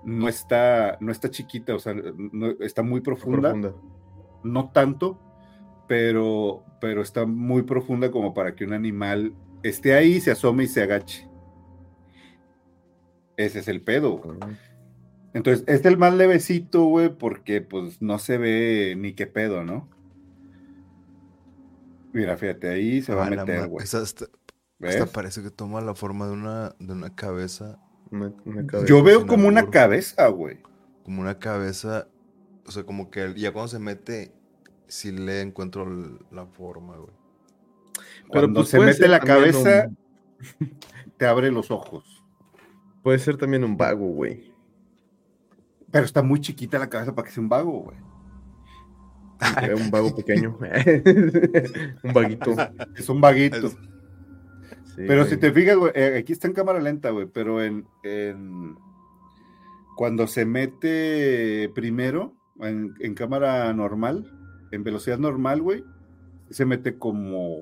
[0.03, 3.75] no está, no está chiquita, o sea, no- está muy profunda, Profunda.
[4.43, 5.21] no tanto,
[5.87, 10.69] pero, pero está muy profunda como para que un animal esté ahí, se asome y
[10.69, 11.29] se agache.
[13.37, 14.39] Ese es el pedo, güey.
[15.33, 19.65] Entonces, este es el más levecito, güey, porque pues no se ve ni qué pedo,
[19.65, 19.89] ¿no?
[22.13, 23.85] Mira, fíjate, ahí se va a Ah, meter, güey.
[23.85, 24.27] esa hasta,
[24.79, 24.97] ¿Ves?
[24.97, 27.79] hasta parece que toma la forma de una, de una cabeza,
[28.11, 28.89] una- una cabeza.
[28.89, 30.59] Yo veo como una cabeza, güey.
[31.05, 32.09] como una cabeza,
[32.67, 34.33] o sea, como que ya cuando se mete,
[34.87, 35.87] sí le encuentro
[36.31, 37.13] la forma, güey.
[38.33, 40.71] Pero, Cuando pues, se mete la cabeza, un-
[41.17, 42.25] te abre los ojos.
[43.03, 44.53] Puede ser también un vago, güey.
[45.91, 47.97] Pero está muy chiquita la cabeza para que sea un vago, güey.
[49.63, 50.59] Eh, Un vago pequeño.
[52.05, 52.55] un vaguito.
[52.97, 53.67] Es un vaguito.
[53.69, 53.77] Es-
[54.97, 55.31] Sí, Pero güey.
[55.31, 58.75] si te fijas, güey, eh, aquí está en cámara lenta, güey, pero en, en-
[59.97, 64.31] cuando se mete primero en, en cámara normal,
[64.73, 65.85] en velocidad normal, güey,
[66.51, 67.61] se mete como,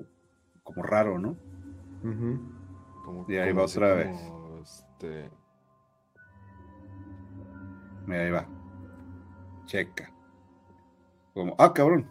[0.69, 1.35] como raro, ¿no?
[3.03, 5.29] Como, Y ahí como va otra como, este,
[8.05, 8.47] Mira, ahí va.
[9.65, 10.11] Checa.
[11.33, 12.07] Como, ah, cabrón.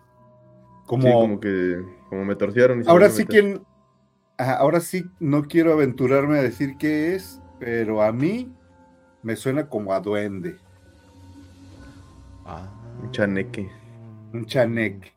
[0.86, 2.80] Como, Sí, como que como me torcieron.
[2.80, 3.26] y se ahora sí
[4.38, 8.52] ajá, ahora sí no quiero aventurarme a decir qué es, pero a mí
[9.22, 10.56] me suena como a duende,
[12.44, 12.68] ah,
[13.02, 13.70] Un chaneque.
[14.32, 15.12] un chaneque.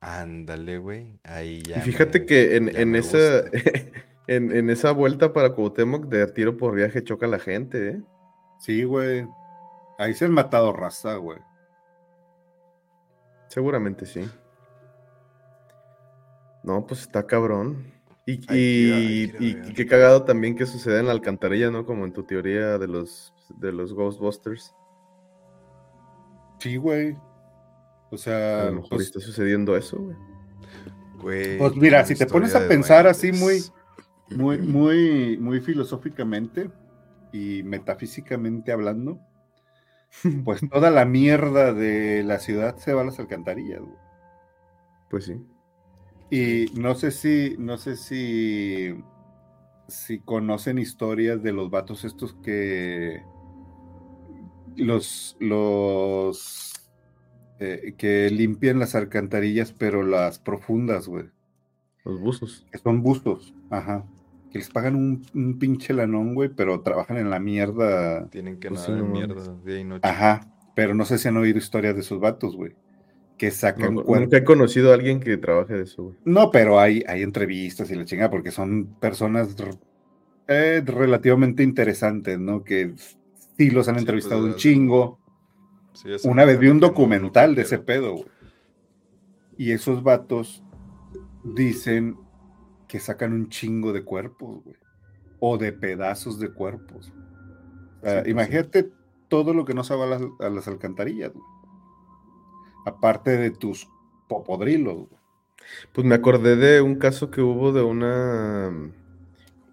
[0.00, 1.18] Ándale, güey.
[1.24, 1.78] Ahí ya.
[1.78, 3.44] Y fíjate me- que en, en esa
[4.26, 8.02] en, en esa vuelta para Cuauhtémoc de tiro por viaje choca la gente, ¿eh?
[8.58, 9.26] Sí, güey.
[9.98, 11.38] Ahí se han matado raza, güey.
[13.48, 14.28] Seguramente sí.
[16.62, 17.92] No, pues está cabrón.
[18.26, 21.84] Y, y qué cagado también que sucede en la alcantarilla, ¿no?
[21.84, 24.74] Como en tu teoría de los de los Ghostbusters.
[26.58, 27.16] Sí, güey.
[28.10, 30.16] O A sea, lo mejor pues, está sucediendo eso, güey.
[31.14, 33.72] Güey, Pues mira, si te pones a pensar así duendes.
[34.30, 36.70] muy, muy, muy filosóficamente
[37.32, 39.20] y metafísicamente hablando,
[40.44, 43.98] pues toda la mierda de la ciudad se va a las alcantarillas, güey.
[45.10, 45.34] Pues sí.
[46.30, 48.94] Y no sé si, no sé si,
[49.88, 53.24] si conocen historias de los vatos estos que
[54.76, 56.69] los, los
[57.60, 61.26] eh, que limpian las alcantarillas, pero las profundas, güey.
[62.04, 62.66] Los buzos.
[62.72, 64.04] Que son bustos, ajá.
[64.50, 68.28] que les pagan un, un pinche lanón, güey, pero trabajan en la mierda.
[68.30, 70.08] Tienen que Pues nadar en no mierda día y noche.
[70.08, 72.74] Ajá, pero no sé si han oído historias de esos vatos, güey.
[73.38, 74.20] Que sacan No, cuerpos.
[74.24, 76.16] nunca he conocido a alguien que trabaje de eso, güey.
[76.24, 79.54] No, pero hay, hay entrevistas y la chingada, porque son personas
[80.48, 82.64] eh, relativamente interesantes, ¿no?
[82.64, 82.94] Que
[83.56, 85.19] sí los han Sí, entrevistado pues, un chingo.
[85.92, 88.26] Sí, Una vez vi un documental de ese pedo, güey.
[89.56, 90.62] Y esos vatos
[91.44, 92.16] dicen
[92.88, 94.76] que sacan un chingo de cuerpos, güey.
[95.40, 97.12] O de pedazos de cuerpos.
[98.02, 98.30] O sea, Sí, pues, sí.
[98.30, 98.90] imagínate
[99.28, 101.44] todo lo que no se va a las, a las alcantarillas, güey.
[102.86, 103.88] Aparte de tus
[104.28, 105.20] popodrilos, güey.
[105.92, 108.68] Pues me acordé de un caso que hubo de una.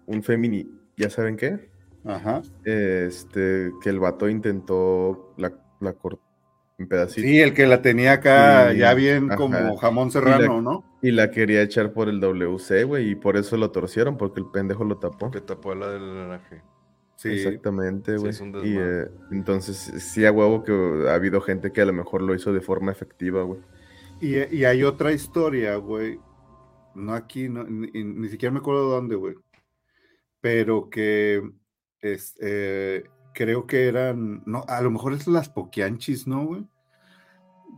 [0.06, 0.70] Un femini.
[0.96, 1.70] ¿Ya saben qué?
[2.04, 2.42] Ajá.
[2.64, 3.72] Este.
[3.82, 6.22] Que el vato intentó la, la cortó
[6.78, 7.28] en pedacitos.
[7.28, 9.36] Sí, el que la tenía acá Y- ya bien ajá.
[9.36, 10.84] como jamón serrano, la- ¿no?
[11.02, 13.10] Y la quería echar por el WC, güey.
[13.10, 15.30] Y por eso lo torcieron, porque el pendejo lo tapó.
[15.30, 16.62] Que tapó la del drenaje.
[17.16, 17.30] Sí.
[17.30, 18.30] Exactamente, Sí, güey.
[18.30, 20.72] es un y eh, entonces, sí, a huevo que
[21.08, 23.60] ha habido gente que a lo mejor lo hizo de forma efectiva, güey.
[24.20, 26.20] Y, y hay otra historia, güey.
[26.94, 29.34] No aquí, no, ni, ni siquiera me acuerdo dónde, güey.
[30.40, 31.42] Pero que
[32.00, 33.04] es, eh,
[33.38, 36.66] creo que eran, no, a lo mejor es las poquianchis, ¿no, güey?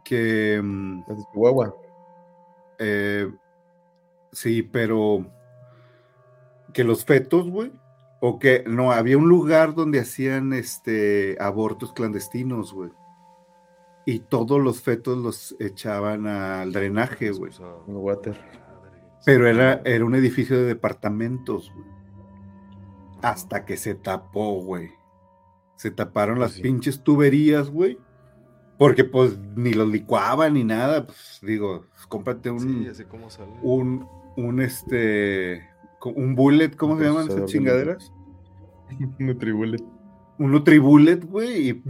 [0.04, 1.74] Que mm, Las de Chihuahua.
[2.78, 3.30] eh,
[4.32, 5.26] sí, pero
[6.72, 7.72] que los fetos, güey,
[8.20, 12.90] o que no, había un lugar donde hacían este abortos clandestinos, güey.
[14.06, 17.52] Y todos los fetos los echaban al drenaje, güey.
[17.86, 18.40] Water.
[19.26, 21.86] Pero era, era un edificio de departamentos, güey.
[23.20, 24.99] Hasta que se tapó, güey.
[25.80, 26.60] Se taparon Pues las sí.
[26.62, 27.96] pinches tuberías, güey.
[28.76, 31.06] Porque pues ni los licuaban ni nada.
[31.06, 33.50] Pues digo, cómprate un, Sí, así como sale.
[33.62, 35.66] un, un este,
[36.04, 38.12] un bullet, ¿cómo se llaman esas chingaderas?
[39.18, 39.82] Nutribullet.
[40.36, 41.82] Un Nutribullet, güey, y,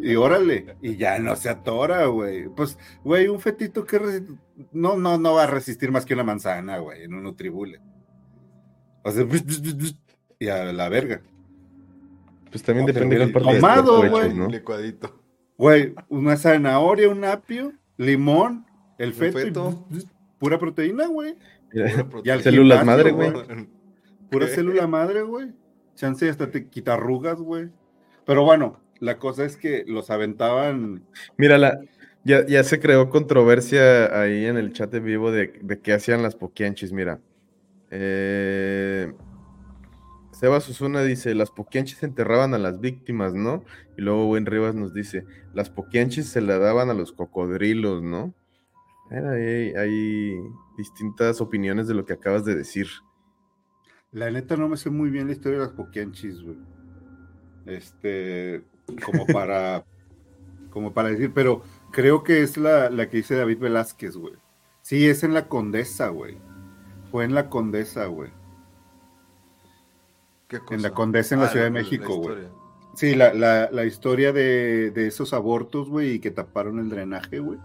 [0.00, 2.48] y órale, y ya no se atora, güey.
[2.50, 4.22] Pues, güey, un fetito que
[4.70, 7.80] no, no, no va a resistir más que una manzana, güey, en un Nutribullet.
[9.02, 9.26] O sea,
[10.38, 11.20] y a la verga.
[12.50, 14.34] Pues también pero depende de mira, qué parte tomado, güey.
[14.34, 14.48] ¿no?
[14.48, 15.20] Licuadito.
[15.56, 18.66] Güey, una zanahoria, un apio, limón,
[18.98, 19.86] el feto, y feto.
[20.38, 21.34] pura proteína, güey.
[21.72, 23.32] Mira, Y al Células madre, güey.
[24.30, 25.48] Pura célula madre, güey.
[25.96, 27.68] Chance hasta te quita arrugas, güey.
[28.24, 31.02] Pero bueno, la cosa es que los aventaban.
[31.36, 31.80] Mira, la,
[32.24, 36.22] ya, ya se creó controversia ahí en el chat en vivo de, de qué hacían
[36.22, 36.92] las poquianchis.
[36.92, 37.18] Mira,
[37.90, 39.12] eh,
[40.40, 43.62] Seba Susuna dice: Las poquianchis enterraban a las víctimas, ¿no?
[43.98, 48.32] Y luego Buen Rivas nos dice: Las poquianchis se la daban a los cocodrilos, ¿no?
[49.10, 50.40] Hay, hay
[50.78, 52.86] distintas opiniones de lo que acabas de decir.
[54.12, 56.56] La neta no me sé muy bien la historia de las poquianchis, güey.
[57.66, 58.64] Este,
[59.04, 59.84] como para,
[60.70, 64.36] como para decir, pero creo que es la, la que dice David Velázquez, güey.
[64.80, 66.38] Sí, es en la Condesa, güey.
[67.10, 68.39] Fue en la Condesa, güey.
[70.50, 70.90] ¿Qué En la?
[70.90, 72.36] Condesa, en la Ah, Ciudad de México, güey.
[72.96, 77.38] Sí, la, la, la historia de, de esos abortos, güey, y que taparon el drenaje,
[77.38, 77.58] güey.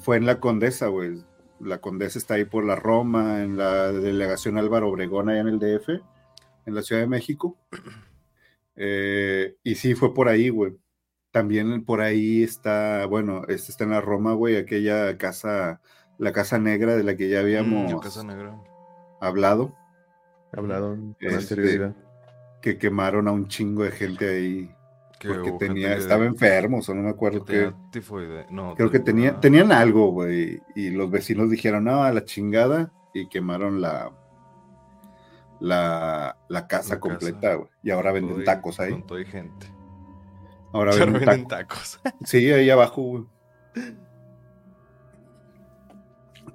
[0.00, 1.22] Fue en la Condesa, güey.
[1.60, 5.58] La Condesa está ahí por la Roma, en la delegación Álvaro Obregón, allá en el
[5.58, 5.88] DF,
[6.66, 7.58] en la Ciudad de México.
[8.76, 10.76] Eh, y sí, fue por ahí, güey.
[11.30, 15.80] También por ahí está, bueno, este está en la Roma, güey, aquella casa,
[16.18, 18.56] la casa negra de la que ya Mm, habíamos yo Casa Negra.
[19.20, 19.76] hablado,
[20.56, 21.94] Hablado con Este, anterioridad.
[22.60, 24.70] que quemaron a un chingo de gente ahí
[25.18, 27.74] Que porque tenía, que- estaba enfermos, o no me que acuerdo tenía
[28.50, 32.24] No, Creo que tenía, tenía- tenían algo, güey, y los vecinos dijeron, no, a la
[32.24, 34.10] chingada, y quemaron la,
[35.60, 37.54] la, la casa La completa, casa.
[37.54, 37.68] güey.
[37.82, 38.90] Y ahora venden y- tacos ahí.
[38.92, 39.66] Con todo y gente.
[40.72, 42.00] Ahora venden tacos.
[42.02, 42.14] tacos.
[42.24, 43.24] Sí, ahí abajo, güey.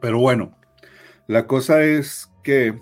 [0.02, 0.52] Pero bueno,
[1.28, 2.80] la cosa es que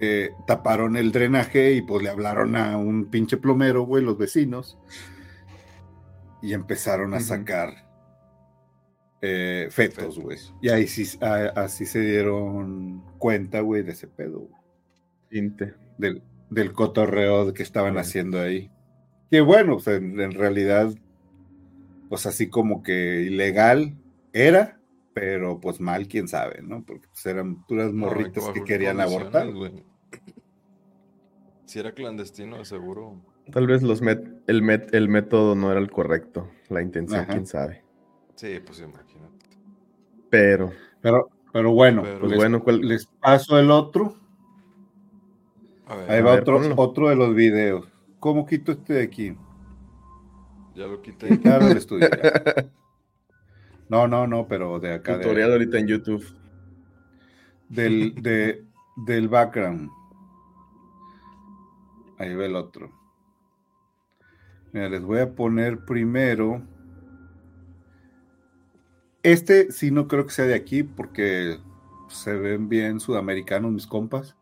[0.00, 4.78] eh, taparon el drenaje y pues le hablaron a un pinche plomero, güey, los vecinos.
[6.42, 7.70] Y empezaron a sacar
[9.22, 10.38] eh, fetos, güey.
[10.60, 15.52] Y ahí sí, a- así se dieron cuenta, güey, de ese pedo, güey.
[15.98, 18.70] Del, del cotorreo que estaban haciendo ahí.
[19.30, 20.92] Que bueno, o sea, en, en realidad,
[22.08, 23.96] pues así como que ilegal
[24.32, 24.78] era,
[25.14, 26.84] pero pues mal, quién sabe, ¿no?
[26.84, 29.50] Porque pues, eran puras morritas que querían abortar.
[29.52, 29.82] güey.
[31.74, 33.16] Si era clandestino, de seguro.
[33.50, 36.48] Tal vez los met- el, met- el método no era el correcto.
[36.68, 37.32] La intención, Ajá.
[37.32, 37.82] quién sabe.
[38.36, 39.44] Sí, pues imagínate.
[40.30, 40.70] Pero,
[41.02, 44.14] Pero, pero bueno, Pero- pues les, bueno, ¿cuál- les paso el otro.
[45.88, 46.74] A ver, Ahí A va ver, otro, ponlo.
[46.76, 47.88] otro de los videos.
[48.20, 49.36] ¿Cómo quito este de aquí?
[50.76, 51.40] ya lo quité.
[51.40, 52.08] Claro, el estudio.
[52.08, 52.70] ya.
[53.88, 55.18] No, no, no, pero de acá.
[55.18, 56.24] de- Tutorial ahorita en YouTube.
[57.68, 58.64] del, de,
[59.08, 59.90] del background.
[62.24, 62.90] Ahí va el otro.
[64.72, 66.62] Mira, les voy a poner primero.
[69.22, 71.58] Este sí no creo que sea de aquí porque
[72.08, 74.36] se ven bien sudamericanos mis compas,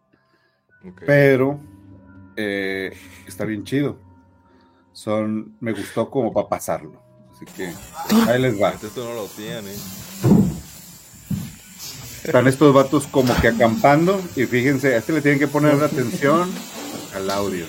[1.06, 1.58] pero
[2.36, 3.98] eh, está bien chido.
[4.92, 7.02] Son, me gustó como para pasarlo.
[7.32, 7.72] Así que
[8.28, 8.70] ahí les va.
[8.70, 9.72] Esto no lo tiene.
[12.22, 16.48] Están estos vatos como que acampando y fíjense, a este le tienen que poner atención
[17.14, 17.66] al audio.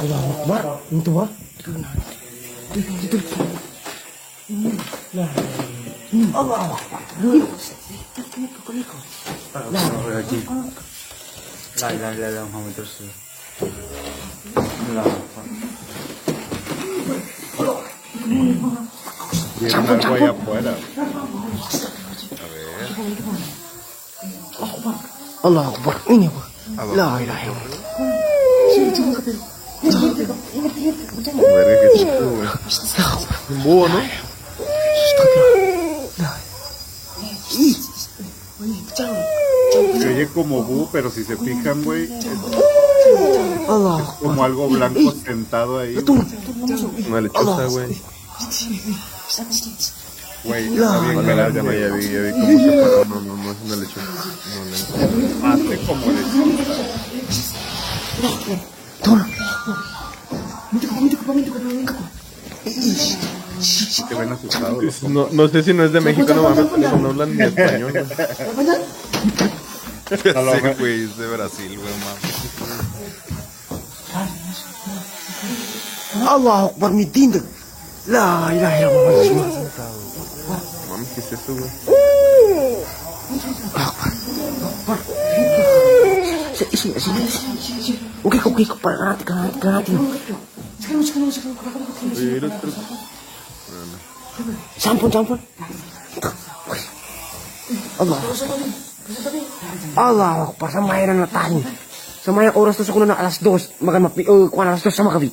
[0.00, 0.62] Allahu Akbar.
[0.90, 1.30] Itu ah.
[6.34, 7.02] Allahu Akbar.
[11.76, 12.74] La ilaha illallah Muhammad
[19.58, 20.70] Tienen algo ahí afuera.
[20.70, 22.76] A ver.
[25.42, 25.96] Allahu Akbar.
[26.08, 26.30] Ini?
[26.94, 27.86] La ilaha illallah.
[33.48, 34.00] Un búho, ¿no?
[40.00, 42.26] Se oye como bu, pero si se fijan, güey, es
[44.20, 45.96] como algo blanco sentado ahí.
[47.08, 48.00] Una lechuza, güey.
[50.44, 51.58] Güey, está bien Vale, grande.
[51.58, 53.04] ya, no, ya vi, ya vi cómo se paró.
[53.06, 54.00] No, no, no es una lechuza.
[54.54, 55.52] No, no.
[55.52, 57.76] Hace como lechuza.
[64.08, 64.82] Que ven asustados.
[64.84, 67.42] los No, no sé si no es de México, no mames, pero no hablan ni
[67.44, 67.92] español,
[70.08, 70.16] Sí,
[70.78, 72.36] güey, es de Brasil, güey, mames.
[76.28, 77.06] Allahu Akbar mi.
[78.06, 79.66] La ilaha illallah.
[80.90, 81.70] Mames, ¿qué es eso, güey?
[86.56, 87.94] Sini, sini, sini.
[88.24, 89.84] Oke, oke, keparat, keparat, keparat.
[92.16, 92.72] Oye, era otro-
[94.78, 95.38] Sampun, sampun.
[98.00, 98.20] Allah.
[99.96, 101.60] Allah Akbar sa maya na natahin.
[102.22, 103.70] Sa maya oras to sa kuna na alas dos.
[103.80, 105.30] Magan mapi, uh, kuha na alas dos sa makabi.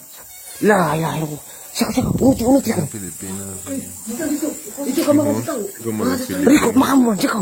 [0.63, 1.41] La ilaha illallah.
[1.74, 2.86] Saka, saka, unuti, unuti ka.
[2.86, 3.57] Filipinas.
[5.05, 6.76] Como de Rico, Filipinas.
[6.78, 7.41] makan mo, sika.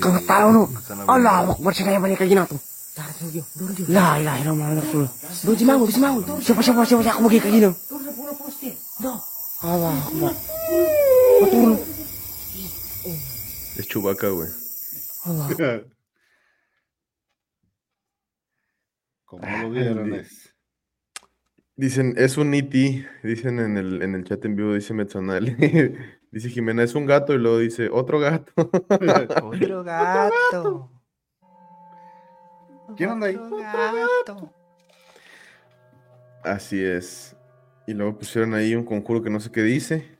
[0.00, 0.62] Kang tao no.
[1.10, 2.54] Allah Akbar sa kaya balik lagi nato.
[3.90, 5.04] La ilaha illallah Rasul.
[5.42, 6.20] Doon si Mango, doon si Mango.
[6.38, 7.70] Siapa, siapa, siapa, siapa, ako magiging kagino.
[9.66, 10.32] Allah Akbar.
[11.42, 11.80] Matulog.
[13.74, 14.50] Es Chubaca, güey.
[15.26, 15.46] Allah.
[19.26, 20.12] ¿Cómo lo vieron?
[20.14, 20.43] Ay, Es-
[21.76, 25.56] Dicen, es un E.T., dicen en el, en el chat en vivo, dice Metzonal.
[26.30, 28.52] dice Jimena, es un gato, y luego dice, otro gato.
[29.42, 30.90] Otro gato.
[32.96, 33.34] ¿Quién anda ahí?
[33.36, 34.52] Otro gato.
[36.44, 37.36] Así es.
[37.86, 40.16] Y luego pusieron ahí un conjuro que no sé qué dice.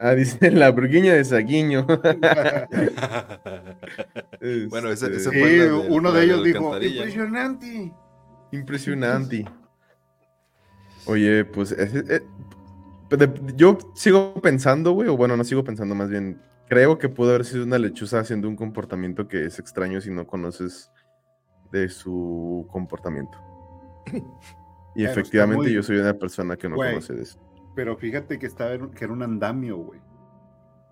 [0.00, 1.84] Ah, dice la bruguiña de Saguiño.
[4.70, 7.92] Bueno, ese, ese Este, fue Sí, la del- uno de ellos dijo, impresionante.
[8.52, 9.44] Impresionante.
[11.08, 12.22] Oye, pues eh,
[13.56, 17.44] yo sigo pensando, güey, o bueno, no sigo pensando, más bien, creo que pudo haber
[17.44, 20.90] sido una lechuza haciendo un comportamiento que es extraño si no conoces
[21.72, 23.38] de su comportamiento.
[24.94, 26.90] Y efectivamente muy- yo soy una persona que no Güey.
[26.94, 27.38] conoce de eso.
[27.76, 30.00] Pero fíjate que estaba en- que era un andamio, güey.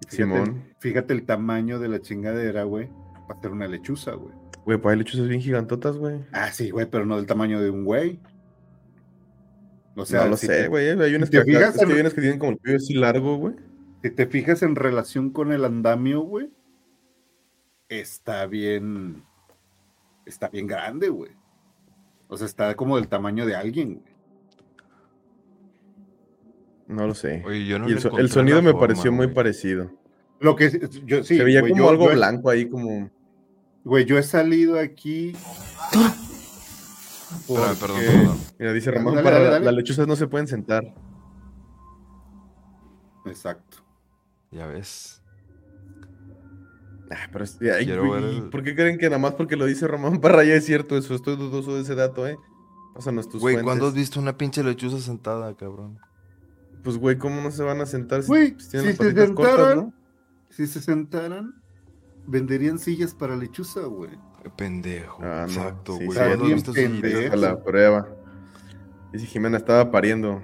[0.09, 0.64] Fíjate, Simón.
[0.79, 2.89] fíjate el tamaño de la chingadera, güey.
[3.27, 4.33] Para ser una lechuza, güey.
[4.64, 6.21] Güey, pues hay lechuzas bien gigantotas, güey.
[6.31, 8.21] Ah, sí, güey, pero no del tamaño de un güey.
[9.97, 10.88] O sea, no lo si sé, güey.
[11.01, 13.55] Hay unas que, acá- en- hay unas que tienen como el cuello así largo, güey.
[14.03, 16.51] Si te fijas en relación con el andamio, güey,
[17.88, 19.24] está bien.
[20.26, 21.30] Está bien grande, güey.
[22.28, 24.14] O sea, está como del tamaño de alguien, güey.
[26.88, 27.42] No lo sé.
[27.47, 29.90] Oye, yo no y el, so- el sonido me forma, pareció muy parecido.
[30.40, 30.70] Lo que
[31.05, 31.36] yo sí.
[31.36, 33.11] Se veía güey, como yo- algo yo blanco ahí, como.
[33.84, 35.32] Güey, yo he salido aquí.
[37.41, 38.39] Espérame, perdón, porque- perdón.
[38.59, 39.64] Mira, dice Ramón, dale, para dale, la- dale.
[39.66, 40.82] las lechuzas no se pueden sentar.
[43.26, 43.78] Exacto.
[44.51, 45.22] Ya ves.
[47.11, 49.57] Ah, pero es- ay, Quiero güey, ver el- ¿Por qué creen que nada más porque
[49.57, 51.14] lo dice Ramón Parra ya es cierto eso?
[51.14, 52.37] Estoy dudoso de ese dato, ¿eh?
[52.95, 53.62] Pásanos tus Güey.
[53.62, 55.99] ¿cuándo has visto una pinche lechuza sentada, cabrón?
[56.82, 59.03] pues, güey, ¿cómo no se van a sentar si, Güey, pues, tienen si las se
[59.14, 59.93] patitas cortas, sentaran, ¿no?
[60.51, 61.55] si se sentaran,
[62.28, 64.12] venderían sillas para lechuza, güey.
[64.51, 65.18] Pendejo.
[65.22, 66.18] Ah, no, Exacto, sí, güey.
[66.18, 67.32] sí, ¿Cuándo has bien visto pendejo.
[67.32, 68.09] A la prueba.
[69.12, 70.42] Dice Jimena, estaba pariendo.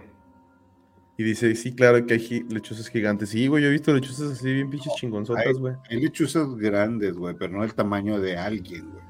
[1.19, 3.29] Y dice, sí, claro que hay lechuzas gigantes.
[3.29, 5.75] Sí, güey, yo he visto lechuzas así bien pinches chingonzotas, güey.
[5.91, 9.05] Hay lechuzas grandes, güey, pero no del tamaño de alguien, güey.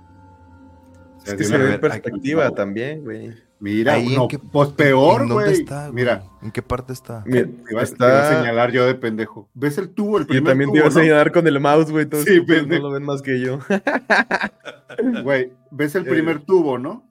[1.17, 3.33] O sea, Es que se ve en perspectiva también, güey.
[3.65, 5.61] Mira, Ahí, ¿en no, qué- pues peor, ¿En dónde güey.
[5.61, 5.93] está, güey?
[5.95, 7.23] Mira, ¿En qué parte está?
[7.25, 9.49] Mira, te iba, te iba a señalar yo de pendejo.
[9.55, 10.95] ¿Ves el tubo, el Yo primer también te iba a no?
[10.97, 12.07] señalar con el mouse, güey.
[12.07, 13.61] Todos Sí, no lo ven más que yo.
[15.23, 16.11] Güey, ¿ves el Eh.
[16.11, 17.09] primer tubo, no?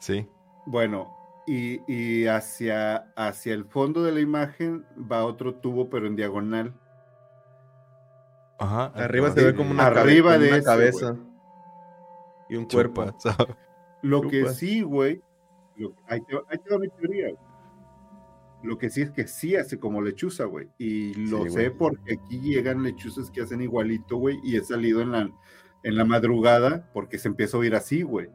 [0.00, 0.28] Sí.
[0.66, 1.16] Bueno,
[1.46, 6.74] y, y hacia, hacia el fondo de la imagen va otro tubo, pero en diagonal.
[8.58, 8.92] Ajá.
[8.94, 11.16] Arriba se ve como una, Arriba cabe- como de una ese, cabeza.
[12.48, 13.04] Y un cuerpo.
[13.06, 13.56] Chupa, ¿sabes?
[14.02, 15.20] Lo que sí, güey,
[15.76, 17.26] lo- ahí, te, va- ahí te va mi teoría.
[17.28, 17.52] güey.
[18.64, 20.68] Lo que sí es que sí hace como lechuza, güey.
[20.78, 24.38] Y lo Sí, sé porque aquí llegan lechuzas que hacen igualito, güey.
[24.44, 25.30] Y he salido en la,
[25.82, 28.28] en la madrugada porque se empieza a oír así, güey.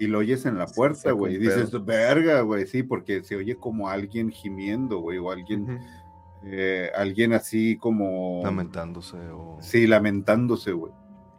[0.00, 1.34] Y lo oyes en la puerta, güey.
[1.34, 5.18] Y dices, verga, güey, sí, porque se oye como alguien gimiendo, güey.
[5.18, 5.78] O alguien,
[6.44, 8.40] eh, alguien así como...
[8.44, 9.58] Lamentándose o.
[9.60, 10.92] Sí, lamentándose, güey.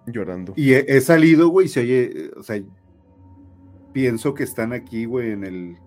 [0.07, 0.53] Llorando.
[0.55, 2.61] Y he, he salido, güey, y se oye, o sea,
[3.93, 5.77] pienso que están aquí, güey, en el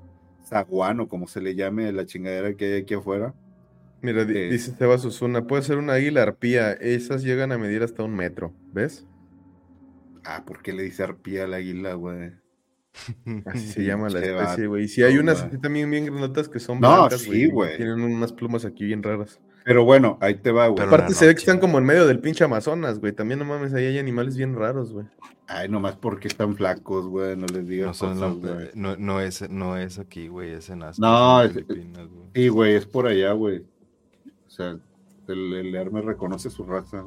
[0.44, 3.34] zaguán o como se le llame la chingadera que hay aquí afuera.
[4.00, 4.50] Mira, Eh.
[4.50, 6.72] dice Sebas Osuna, puede ser una águila arpía.
[6.72, 8.52] Esas llegan a medir hasta un metro.
[8.72, 9.06] ¿Ves?
[10.24, 12.32] Ah, ¿por qué le dice arpía al águila, güey?
[13.46, 14.84] Así se llama la especie, güey.
[14.84, 17.76] Y si hay unas así también bien granotas que son No, blancas, sí, güey.
[17.76, 19.40] Tienen unas plumas aquí bien raras.
[19.64, 20.76] Pero bueno, ahí te va, güey.
[20.76, 23.12] Pero Aparte la se ve que están como en medio del pinche Amazonas, güey.
[23.12, 25.06] También no mames, ahí hay animales bien raros, güey.
[25.46, 28.70] Ay, nomás porque están flacos, güey, no les No, digas son la- cosas, güey.
[28.74, 31.00] no, no es, no es aquí, güey, es en Asia.
[31.00, 32.28] No, es- Filipinas, güey.
[32.34, 33.58] Sí, güey, es por allá, güey.
[34.46, 34.76] O sea,
[35.28, 37.04] el, el reconoce su raza.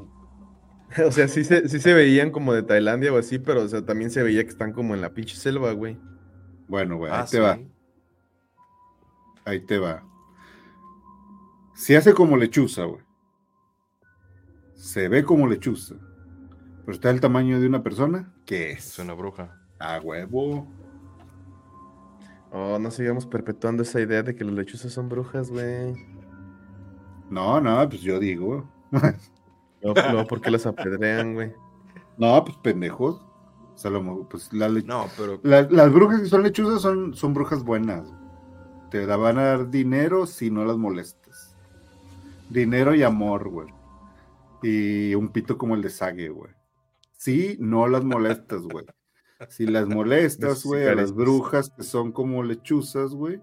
[1.06, 3.84] O sea, sí se, sí se veían como de Tailandia o así, pero o sea,
[3.84, 5.98] también se veía que están como en la pinche selva, güey.
[6.68, 7.40] Bueno, güey, ahí Ah, te sí.
[7.40, 7.60] va.
[9.46, 10.04] Ahí te va.
[11.76, 13.04] Se hace como lechuza, güey.
[14.74, 15.96] Se ve como lechuza.
[16.86, 18.34] Pero está el tamaño de una persona.
[18.46, 18.86] ¿Qué es?
[18.88, 19.60] Es una bruja.
[19.80, 20.68] A huevo.
[22.52, 25.94] Oh, no sigamos perpetuando esa idea de que las lechuzas son brujas, güey.
[27.30, 28.70] No, no, pues yo digo.
[29.84, 31.54] No, no, ¿por qué las apedrean, güey?
[32.18, 33.22] No, pues pendejos.
[33.76, 37.36] O sea, lo- pues la No, pero la- las brujas que son lechuzas son, son
[37.36, 38.12] brujas buenas.
[38.90, 41.25] Te la van a dar dinero si no las molestas.
[42.50, 43.68] Dinero y amor, güey.
[44.62, 46.52] Y un pito como el de Sage, güey.
[47.18, 48.86] Si no las molestas, güey.
[49.50, 53.42] Si las molestas, güey, a las brujas que son como lechuzas, güey,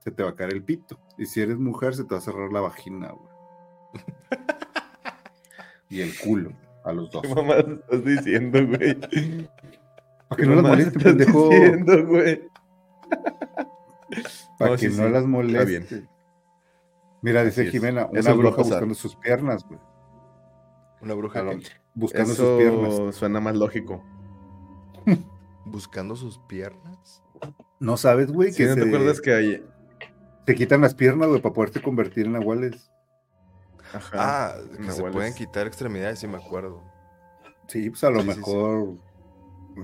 [0.00, 0.98] se te va a caer el pito.
[1.16, 3.28] Y si eres mujer, se te va a cerrar la vagina, güey.
[5.90, 6.52] Y el culo,
[6.84, 7.22] a los dos.
[7.22, 8.94] ¿Qué mamás estás diciendo, güey?
[10.28, 11.48] Para que no las mamás moleste, estás pendejo.
[11.48, 12.42] diciendo, güey?
[14.58, 15.64] Para que sí, no sí, las está moleste.
[15.64, 16.08] bien.
[17.22, 17.70] Mira, dice Así.
[17.72, 19.80] Jimena, una bruja buscando sus piernas, güey.
[21.02, 21.52] una bruja lo-
[21.94, 23.16] Buscando sus piernas.
[23.16, 24.02] Suena más lógico.
[25.64, 27.22] buscando sus piernas.
[27.80, 29.64] No sabes, güey, Si que no se, te acuerdas que hay...
[30.44, 32.90] te quitan las piernas, güey, para poderte convertir en nahuales.
[33.92, 34.10] Ajá.
[34.14, 36.82] Ah, que se pueden quitar extremidades, sí me acuerdo.
[37.68, 38.38] Sí, pues a lo Sí, sí, sí.
[38.38, 38.94] mejor.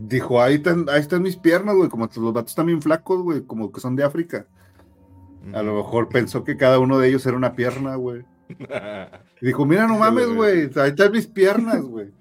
[0.01, 1.89] Dijo, ahí están, ahí están mis piernas, güey.
[1.89, 4.47] Como los vatos están bien flacos, güey, como que son de África.
[5.53, 8.25] A lo mejor pensó que cada uno de ellos era una pierna, güey.
[9.41, 12.13] Y dijo, mira, no mames, güey, ahí están mis piernas, güey.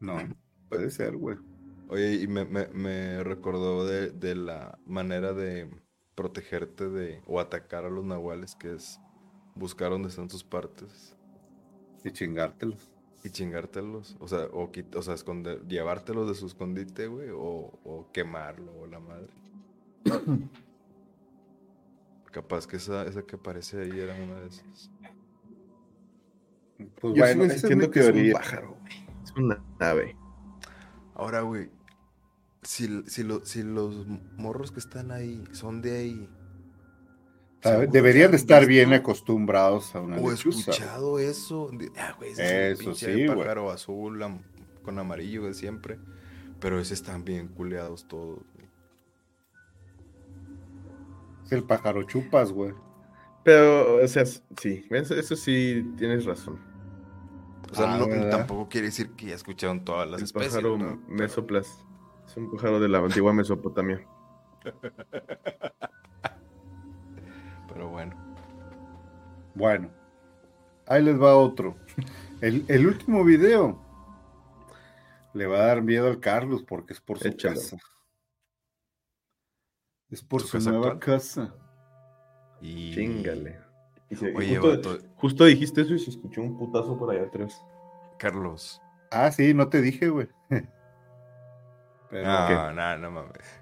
[0.00, 0.16] No,
[0.68, 1.36] puede ser, güey.
[1.88, 5.70] Oye, y me, me- me recordó de, de la manera de
[6.14, 9.00] protegerte de o atacar a los nahuales, que es
[9.54, 11.16] buscar dónde están sus partes
[12.04, 12.90] Y chingártelos.
[13.24, 14.16] y chingártelos.
[14.20, 17.38] O sea, o, o sea esconder, llevártelos de su escondite, güey, o,
[17.84, 19.32] o quemarlo, o la madre.
[22.32, 24.90] Capaz que esa, esa que aparece ahí era una de esas.
[27.00, 29.06] Pues Yo bueno, es mi que es un pájaro, güey.
[29.22, 30.16] Es una nave.
[31.14, 31.70] Ahora, güey,
[32.62, 36.28] si, si, lo- si los morros que están ahí son de ahí.
[37.62, 40.72] Seguro Deberían de estar bien acostumbrados a una O lechuza.
[40.72, 41.70] escuchado eso.
[41.72, 43.38] de, ah, güey, ese es Eso un pinche sí, güey.
[43.38, 44.42] pájaro azul am-
[44.82, 45.98] con amarillo de siempre.
[46.60, 48.40] Pero ese están bien culeados todos.
[51.54, 52.72] El pájaro chupas, güey.
[53.42, 56.58] Pero, o sea, sí, eso, eso sí tienes razón.
[57.70, 60.52] O sea, Ah, tampoco quiere decir que ya escucharon todas las el especies.
[60.54, 60.98] pájaro ¿no?
[61.08, 61.84] mesoplas.
[62.26, 64.06] Es un pájaro de la antigua Mesopotamia.
[67.68, 68.14] Pero bueno.
[69.54, 69.90] Bueno,
[70.86, 71.76] ahí les va otro.
[72.40, 73.78] El, el último video
[75.32, 77.54] le va a dar miedo al Carlos porque es por su Échalo.
[77.54, 77.76] casa.
[80.14, 81.16] Es por ¿Su su, casa nueva actual?
[81.16, 81.54] casa.
[82.60, 82.94] Y...
[82.94, 83.58] Chingale.
[84.08, 87.10] Y se- y Oye, justo, vato, justo dijiste eso y se escuchó un putazo por
[87.10, 87.60] allá atrás.
[88.18, 88.80] Carlos.
[89.10, 90.28] Ah, sí, no te dije, güey.
[92.10, 93.60] Pero, No, no, no mames.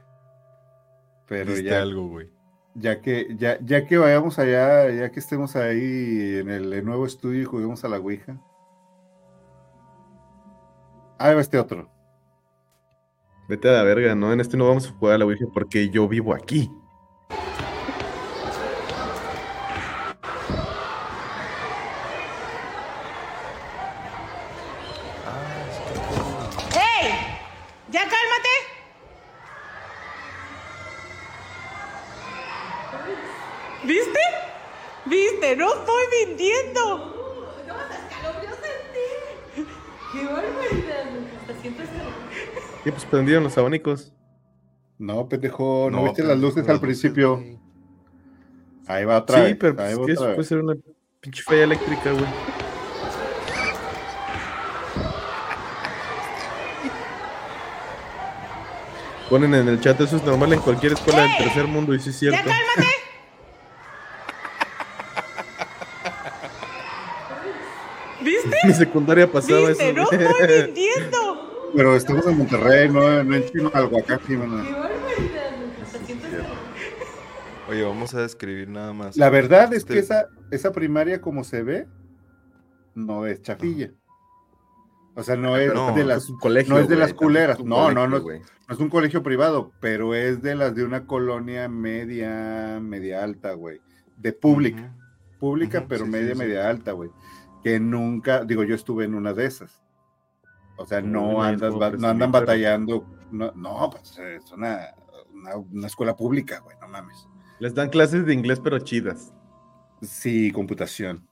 [1.27, 2.31] pero ya, algo, güey.
[2.75, 7.41] ya que ya, ya que vayamos allá, ya que estemos ahí en el nuevo estudio
[7.41, 8.37] y juguemos a la Ouija.
[11.19, 11.89] Ahí va este otro.
[13.53, 14.33] Vete a la verga, ¿no?
[14.33, 16.71] En este no vamos a jugar a la Ouija porque yo vivo aquí.
[26.73, 27.13] ¡Ey!
[27.91, 28.49] ¡Ya cálmate!
[33.85, 34.21] ¿Viste?
[35.05, 35.57] ¿Viste?
[35.57, 37.43] No estoy mintiendo.
[40.11, 41.05] ¡Qué barbaridad!
[41.43, 43.02] Hasta siento escalofríos.
[43.13, 44.11] Prendieron los abanicos.
[44.99, 47.45] No, pendejo, ¿no, viste pero las luces al principio?
[48.87, 49.57] Ahí va otra Sí, vez.
[49.61, 50.75] pero pues, ahí que otra eso puede ser una
[51.21, 52.25] pinche falla eléctrica, güey.
[59.29, 61.39] Ponen en el chat, eso es normal en cualquier escuela del ¡Ey!
[61.45, 62.51] tercer mundo, y sí es ¡Ya cierto.
[62.51, 62.93] cálmate!
[68.21, 68.57] ¿Viste?
[68.65, 69.89] Mi secundaria pasaba ¿Viste?
[69.91, 69.97] eso.
[69.99, 70.19] No estoy
[70.67, 71.19] mintiendo.
[71.75, 73.89] Pero estamos en Monterrey, no, no en Chino, siento
[76.27, 76.47] escalofríos.
[77.69, 79.17] Oye, vamos a describir nada más.
[79.17, 81.87] La verdad es que Este- esa, esa primaria, como se ve,
[82.95, 83.93] no es chafilla.
[85.15, 87.59] O sea, no es No, de las, colegio, no es de las culeras.
[87.63, 88.19] No, no, no.
[88.19, 93.53] no es un colegio privado, pero es de las de una colonia media, media alta,
[93.53, 93.81] güey.
[94.17, 94.95] De pública,
[95.39, 96.39] pública, pero sí, media, sí, sí.
[96.39, 97.11] media alta, güey.
[97.63, 99.82] Que nunca, digo, yo estuve en una de esas.
[100.83, 103.07] O sea, no andas, pues, no andan batallando.
[103.31, 104.95] No, no, pues es una,
[105.33, 107.27] una, una escuela pública, güey, no mames.
[107.61, 109.33] Les dan clases de inglés, pero chidas.
[110.03, 111.27] Sí, computación.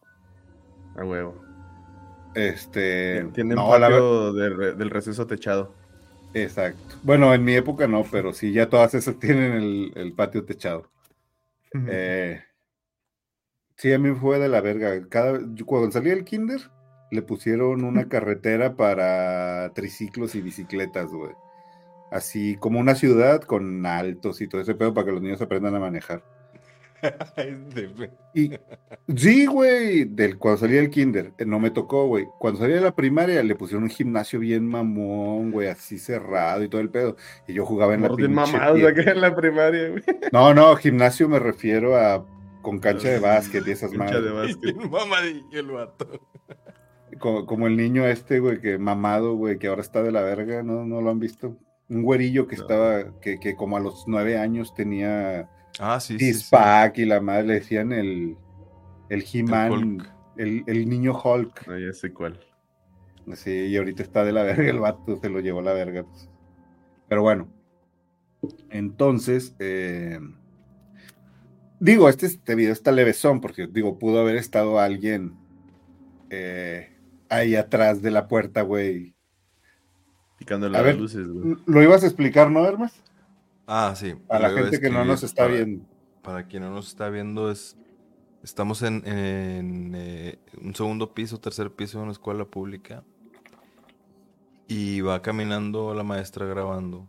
[0.96, 1.42] A huevo.
[2.34, 3.24] Este.
[3.34, 5.74] Tienen no, la patio de re- del receso techado.
[6.32, 6.94] Exacto.
[7.02, 10.88] Bueno, en mi época no, pero sí, ya todas esas tienen el, el patio techado.
[11.88, 12.42] Eh,
[13.76, 15.08] sí, a mí fue de la verga.
[15.08, 16.60] Cada, cuando salí del kinder,
[17.10, 21.32] le pusieron una carretera para triciclos y bicicletas, güey.
[22.10, 25.74] Así como una ciudad con altos y todo ese pedo para que los niños aprendan
[25.74, 26.22] a manejar.
[28.34, 28.52] Y
[29.16, 32.26] sí, güey, del, cuando salí del kinder, eh, no me tocó, güey.
[32.38, 36.68] Cuando salí de la primaria le pusieron un gimnasio bien mamón, güey, así cerrado y
[36.68, 37.16] todo el pedo.
[37.48, 40.02] Y yo jugaba en la pinche acá en la primaria, güey.
[40.32, 42.24] No, no, gimnasio me refiero a
[42.62, 44.56] con cancha de básquet y esas Cancha de madres.
[44.56, 44.76] básquet.
[44.90, 46.20] Mamadillo el vato.
[47.18, 50.62] Como, como el niño este, güey, que mamado, güey, que ahora está de la verga,
[50.62, 50.84] ¿no?
[50.84, 51.56] ¿No lo han visto?
[51.88, 52.62] Un güerillo que No.
[52.62, 55.48] estaba, que, que como a los nueve años tenía
[55.78, 56.34] Ah, sí, sí.
[56.34, 56.56] sí.
[56.96, 58.36] Y la madre le decían el,
[59.08, 60.02] el He-Man,
[60.36, 61.66] el, el niño Hulk.
[61.66, 62.38] No, ya sé cuál.
[63.34, 66.04] Sí, y ahorita está de la verga el vato, se lo llevó la verga.
[66.04, 66.28] pues.
[67.08, 67.48] Pero bueno,
[68.70, 70.18] entonces, eh,
[71.78, 75.34] digo, este, este video está levesón, porque digo, pudo haber estado alguien
[76.30, 76.89] eh,
[77.30, 79.14] ahí atrás de la puerta, güey.
[80.38, 81.56] Picándole A las ver, luces, güey.
[81.66, 82.92] ¿Lo ibas a explicar, no, Hermes?
[83.66, 84.14] Ah, sí.
[84.28, 85.84] A la gente que no nos está para- viendo.
[86.22, 87.76] Para quien no nos está viendo, es
[88.42, 93.04] estamos en, en, eh, un segundo piso, tercer piso de una escuela pública.
[94.66, 97.08] Y va caminando la maestra grabando.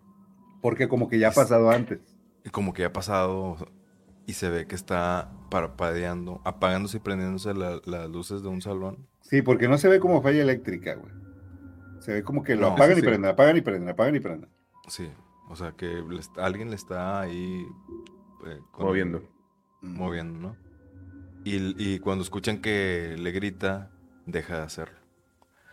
[0.61, 1.99] Porque como que ya ha pasado antes.
[2.51, 3.57] Como que ya ha pasado
[4.25, 9.07] y se ve que está parpadeando, apagándose y prendiéndose la- las luces de un salón.
[9.21, 11.11] Sí, porque no se ve como falla eléctrica, güey.
[11.99, 14.19] Se ve como que lo No, apagan sí, y prenden, apagan y prenden, apagan y
[14.19, 14.49] prenden.
[14.87, 15.09] Sí,
[15.49, 17.65] o sea que le está- alguien le está ahí
[18.47, 19.23] eh, con- Moviendo.
[19.81, 20.55] moviendo, ¿no?
[21.43, 23.91] Y, y cuando escuchan que le grita,
[24.25, 24.97] deja de hacerlo.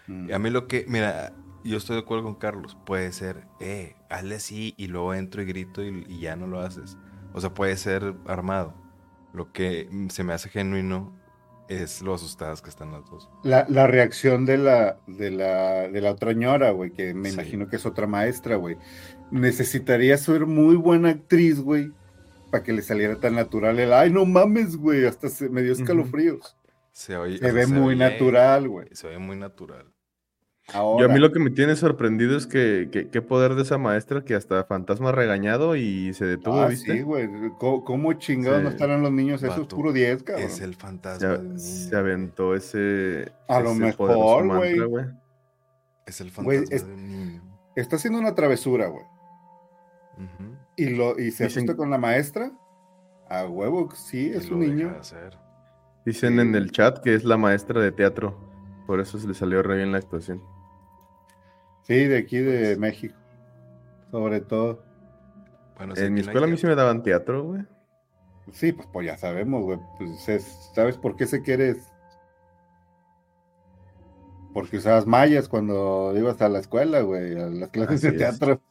[0.06, 0.28] Mm.
[0.30, 1.32] Y a mí lo que, mira,
[1.64, 5.46] yo estoy de acuerdo con Carlos, puede ser, eh, hazle así y luego entro y
[5.46, 6.96] grito y, y ya no lo haces.
[7.32, 8.74] O sea, puede ser armado.
[9.34, 11.17] Lo que se me hace genuino
[11.68, 13.28] es lo asustadas que están las dos.
[13.44, 17.34] La, la reacción de la, de la, de la otra ñora, güey, que me Sí.
[17.34, 18.76] imagino que es otra maestra, güey.
[19.30, 21.92] Necesitaría ser muy buena actriz, güey,
[22.50, 25.72] para que le saliera tan natural el, ay, no mames, güey, hasta se me dio
[25.72, 26.56] escalofríos.
[26.92, 28.88] Se, oye- ve muy oye, natural, güey.
[28.92, 29.84] Se ve muy natural.
[30.74, 33.62] Ahora, Yo a mí lo que me tiene sorprendido es que, que- qué poder de
[33.62, 36.92] esa maestra que hasta fantasma regañado y se detuvo, ah, ¿viste?
[36.92, 37.26] sí, güey.
[37.58, 39.42] ¿Cómo, cómo chingados no estarán los niños?
[39.42, 40.44] Eso es Vato, puro 10, cabrón.
[40.44, 44.68] Es el fantasma se aventó ese, A lo mejor, güey.
[44.76, 45.04] mantra, güey.
[46.06, 47.42] Es el fantasma es- niño.
[47.74, 49.04] Está haciendo una travesura, güey.
[50.76, 52.52] Y, lo, y se Dicen- asusta con la maestra.
[53.30, 54.96] A huevo, sí, es un niño.
[56.04, 56.40] Dicen Sí.
[56.40, 58.36] en el chat que es la maestra de teatro.
[58.86, 60.42] Por eso se le salió re bien la actuación.
[61.88, 63.14] Sí, de aquí de Pues- México.
[64.12, 64.82] Sobre todo.
[65.76, 67.62] Bueno, en mi escuela a mí sí me daban teatro, güey.
[68.52, 69.78] Sí, pues, pues ya sabemos, güey.
[69.98, 71.76] Pues es- ¿Sabes por qué se quiere?
[74.54, 78.16] Porque usabas mallas cuando ibas a la escuela, güey, a las clases de es.
[78.16, 78.60] teatro.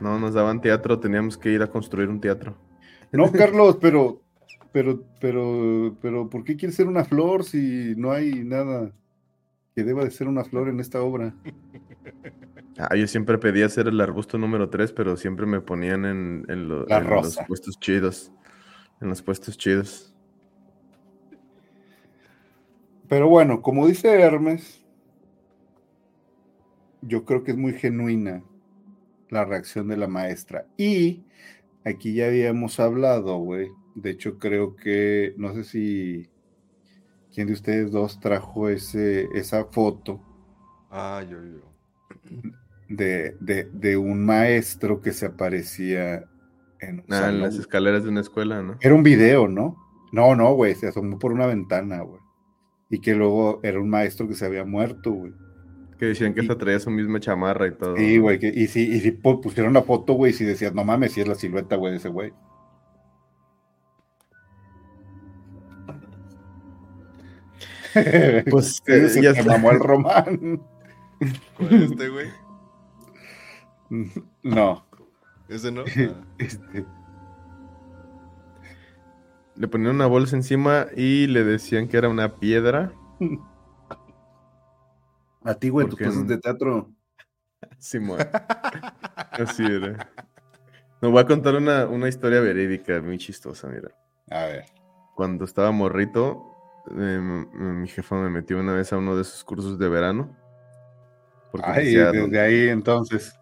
[0.00, 2.54] No, nos daban teatro, teníamos que ir a construir un teatro.
[3.10, 4.20] No, Carlos, pero,
[4.70, 8.92] pero, pero, pero, ¿por qué quieres ser una flor si no hay nada
[9.74, 11.34] que deba de ser una flor en esta obra?
[12.78, 16.68] Ah, yo siempre pedía ser el arbusto número 3, pero siempre me ponían en, en
[16.68, 18.32] lo- La en los puestos chidos.
[19.00, 20.14] En los puestos chidos.
[23.08, 24.84] Pero bueno, como dice Hermes,
[27.02, 28.42] yo creo que es muy genuina
[29.30, 30.66] la reacción de la maestra.
[30.76, 31.24] Y
[31.84, 33.68] aquí ya habíamos hablado, güey.
[33.94, 36.28] De hecho, creo que, no sé si
[37.34, 40.20] quién de ustedes dos trajo ese, esa foto
[40.90, 41.75] Ah, yo, yo.
[42.88, 46.24] De, de, de un maestro que se aparecía
[46.80, 48.76] en Ah, en las escaleras de una escuela, ¿no?
[48.80, 49.76] Era un video, ¿no?
[50.12, 52.20] No, no, güey, se asomó por una ventana, güey.
[52.90, 55.32] Y que luego era un maestro que se había muerto, güey.
[55.98, 57.96] Que decían que Y- hasta traía su misma chamarra y todo.
[57.96, 60.84] Sí, güey, que- y si, y si pu- pusieron la foto, güey, si decías, no
[60.84, 62.32] mames, si es la silueta, güey, de ese güey.
[68.50, 69.52] Pues, Sí, eh, se ya te está.
[69.52, 70.60] mamó el román.
[71.56, 72.28] ¿Cuál es este, güey?
[74.42, 74.84] No.
[75.48, 75.82] ¿Ese no?
[75.98, 76.24] Ah.
[76.38, 76.84] Este,
[79.54, 82.92] Le ponían una bolsa encima y le decían que era una piedra.
[85.44, 86.28] a ti, güey, tus ¿Por qué cosas no?
[86.28, 86.90] de teatro.
[87.78, 88.18] Simón.
[89.32, 90.10] Así era.
[91.00, 93.90] Me voy a contar una, una historia verídica muy chistosa, mira.
[94.30, 94.64] A ver.
[95.14, 96.42] Cuando estaba morrito,
[96.90, 100.36] em, mi jefa me metió una vez a uno de esos cursos de verano.
[101.50, 103.38] Porque Ay, decía, desde ahí entonces.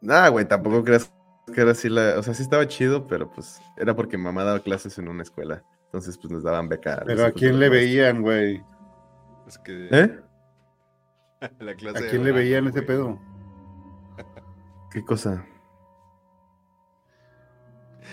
[0.00, 1.12] Nah, güey, tampoco creas
[1.52, 2.18] que era así la...
[2.18, 5.62] O sea, sí estaba chido, pero pues era porque mamá daba clases en una escuela.
[5.86, 7.02] Entonces, pues nos daban beca.
[7.06, 8.62] Pero a quién le veían, güey.
[9.46, 10.20] Es que ¿Eh?
[11.60, 13.18] la clase ¿A quién le veían ese pedo?
[14.90, 15.44] ¿Qué cosa?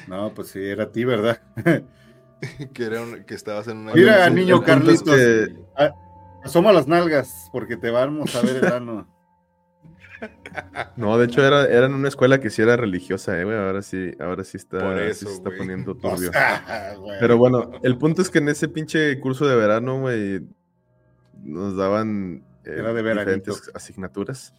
[0.07, 1.41] No, pues sí, era a ti, ¿verdad?
[2.73, 3.93] que, era un- que estabas en una...
[3.93, 5.15] Mira, niño Carlitos.
[5.15, 5.55] que-
[6.43, 9.07] Asoma las nalgas, porque te vamos a ver el ano.
[10.95, 13.57] No, de hecho era, era en una escuela que sí era religiosa, eh, güey.
[13.57, 14.79] Ahora sí, ahora sí está,
[15.13, 16.31] sí se está poniendo O turbio.
[16.31, 17.19] sea, güey.
[17.19, 20.41] Pero bueno, el punto es que en ese pinche curso de verano, güey,
[21.41, 24.53] nos daban eh, Era de diferentes asignaturas.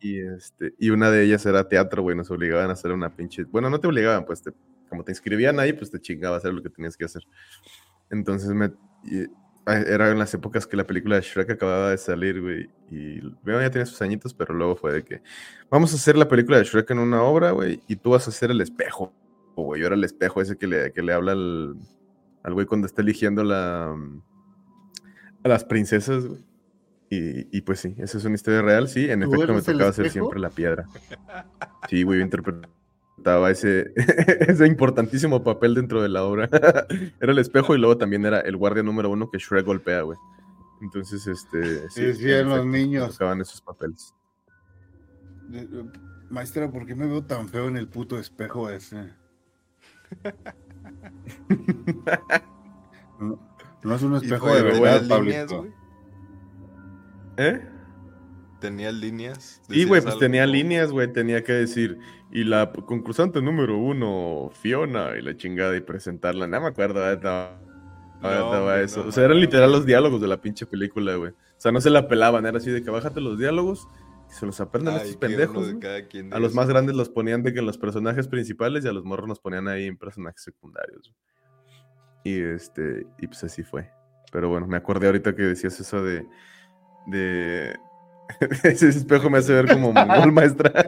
[0.00, 2.16] Y este, y una de ellas era teatro, güey.
[2.16, 3.44] Nos obligaban a hacer una pinche.
[3.44, 4.52] Bueno, no te obligaban, pues te-
[4.88, 7.22] como te inscribían ahí, pues te chingaba a hacer lo que tenías que hacer.
[8.08, 8.72] Entonces me.
[9.04, 9.26] y-
[9.66, 12.70] era en las épocas que la película de Shrek acababa de salir, güey.
[12.90, 15.22] Y bueno, ya tenía sus añitos, pero luego fue de que.
[15.70, 17.82] Vamos a hacer la película de Shrek en una obra, güey.
[17.88, 19.12] Y tú vas a hacer el espejo.
[19.56, 21.76] Güey, yo era el espejo ese que le, que le habla al,
[22.42, 23.96] al güey cuando está eligiendo la,
[25.42, 26.44] a las princesas, güey.
[27.08, 29.08] Y, y pues sí, esa es una historia real, sí.
[29.10, 30.86] En ¿Tú efecto, me tocaba hacer siempre la piedra.
[31.88, 32.75] Sí, güey, yo interpretaba
[33.50, 36.48] ese, ese importantísimo papel dentro de la obra.
[37.20, 40.18] era el espejo y luego también era el guardia número uno que Shrek golpea, güey.
[40.82, 41.88] Entonces, este.
[41.90, 43.12] Sí, en los niños.
[43.12, 44.14] tocaban esos papeles.
[46.28, 49.12] Maestra, ¿por qué me veo tan feo en el puto espejo ese?
[53.18, 53.40] No,
[53.82, 55.66] no es un Y espejo de verdad, líneas, Pablito.
[57.38, 57.66] ¿Eh?
[58.60, 59.62] Tenía líneas.
[59.68, 61.98] Sí, güey, pues algo tenía líneas, güey, tenía que decir,
[62.30, 67.14] y la concursante número uno, Fiona, y la chingada, y presentarla, no me acuerdo, eh,
[67.14, 67.60] estaba,
[68.20, 69.04] No, estaba hombre, eso.
[69.04, 69.76] no, o sea, eran no, literal no.
[69.76, 71.30] los diálogos de la pinche película, güey.
[71.32, 73.88] O sea, no se la pelaban, era así de que bájate los diálogos,
[74.28, 75.74] y se los aprendan Ay, estos que uno pendejos.
[76.10, 78.92] quien A los más grandes los ponían de que en los personajes principales y a
[78.92, 81.14] los morros nos ponían ahí en personajes secundarios.
[82.24, 83.90] Y este, y pues así fue.
[84.32, 86.26] Pero bueno, me acordé ahorita que decías eso de.
[87.06, 87.76] de.
[88.64, 90.72] Ese espejo me hace ver como mongol, maestra.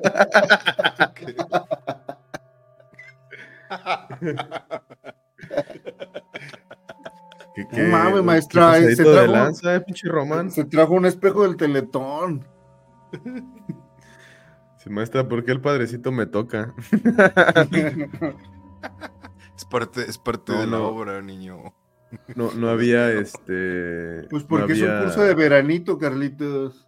[7.55, 10.51] Que, No mames, qué maestra, se de trajo- lanza, eh, pinche Román.
[10.51, 12.47] Se trajo un espejo del teletón.
[14.81, 16.73] Sí, maestra, ¿por qué el padrecito me toca?
[19.57, 20.87] Es parte, es parte No, de la no.
[20.87, 21.75] obra, niño.
[22.37, 24.29] No, no había este.
[24.31, 26.87] Pues no porque es un curso de veranito, Carlitos.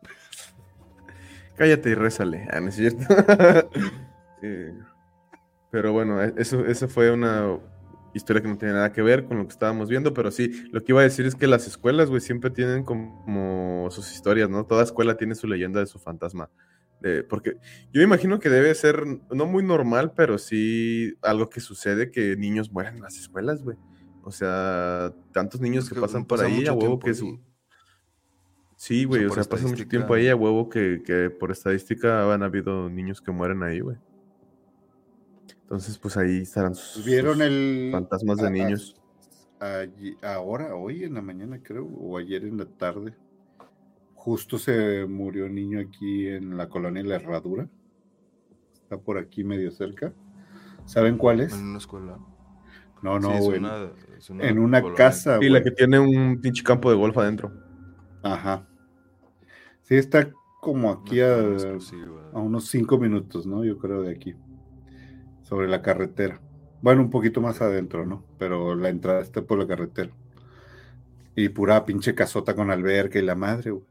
[1.61, 2.49] Cállate y rézale.
[2.51, 3.05] Ah, no es cierto.
[4.43, 4.73] Eh,
[5.71, 7.59] pero bueno, e- eso, eso fue una
[8.15, 10.83] historia que no tiene nada que ver con lo que estábamos viendo, pero sí, lo
[10.83, 14.65] que iba a decir es que las escuelas, güey, siempre tienen como sus historias, ¿no?
[14.65, 16.49] Toda escuela tiene su leyenda de su fantasma.
[17.03, 17.57] Eh, porque
[17.93, 22.35] yo me imagino que debe ser, no muy normal, pero sí algo que sucede que
[22.35, 23.77] niños mueren en las escuelas, güey.
[24.23, 27.13] O sea, tantos niños que pasan por ahí, a huevo que
[28.81, 32.43] Sí, güey, o sea, pasa mucho tiempo ahí a huevo que, que por estadística han
[32.43, 33.99] habido niños que mueren ahí, güey.
[35.65, 37.91] Entonces, pues ahí estarán sus, ¿Vieron sus el.
[37.93, 38.97] fantasmas de a- a- niños.
[40.23, 43.13] ahora, hoy en la mañana, creo, o ayer en la tarde.
[44.15, 47.69] Justo se murió un niño aquí en la colonia La Herradura.
[48.73, 50.15] Está por aquí medio cerca.
[50.87, 51.53] ¿Saben cuál es?
[51.53, 52.19] En una escuela.
[53.03, 53.59] No, Sí, no, es güey.
[53.59, 55.05] una- es una en una colonia.
[55.05, 57.53] casa, Sí, la que tiene un pinche campo de golf adentro.
[58.23, 58.67] Ajá.
[59.91, 60.31] Sí, está
[60.61, 61.35] como aquí a,
[62.33, 63.65] a unos cinco minutos, ¿no?
[63.65, 64.37] Yo creo de aquí.
[65.43, 66.41] Sobre la carretera.
[66.81, 68.25] Bueno, un poquito más adentro, ¿no?
[68.39, 70.13] Pero la entrada está por la carretera.
[71.35, 73.85] Y pura pinche casota con alberca y la madre, güey.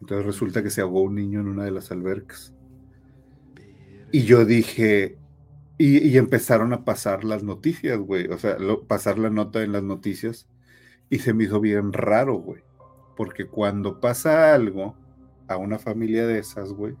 [0.00, 2.52] Entonces resulta que se ahogó un niño en una de las albercas.
[4.10, 5.18] Y yo dije,
[5.78, 8.26] y, y empezaron a pasar las noticias, güey.
[8.26, 10.48] O sea, lo- pasar la nota en las noticias.
[11.10, 12.62] Y se me hizo bien raro, güey.
[13.16, 14.96] Porque cuando pasa algo
[15.54, 16.94] a una familia de esas, güey,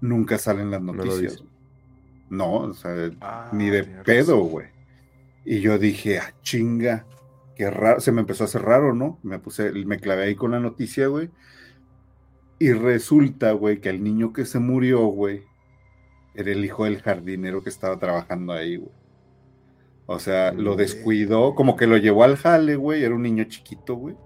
[0.00, 1.44] nunca salen las noticias.
[2.30, 4.68] No, o sea, Ah, ni de pedo, güey.
[5.44, 7.04] Y yo dije, ah, chinga,
[7.56, 8.00] qué raro.
[8.00, 9.18] Se me empezó a hacer raro, ¿no?
[9.22, 11.30] Me puse, me clavé ahí con la noticia, güey.
[12.58, 15.42] Y resulta, güey, que el niño que se murió, güey,
[16.34, 18.92] era el hijo del jardinero que estaba trabajando ahí, güey.
[20.06, 23.02] O sea, lo descuidó, como que lo llevó al jale, güey.
[23.04, 24.16] Era un niño chiquito, güey.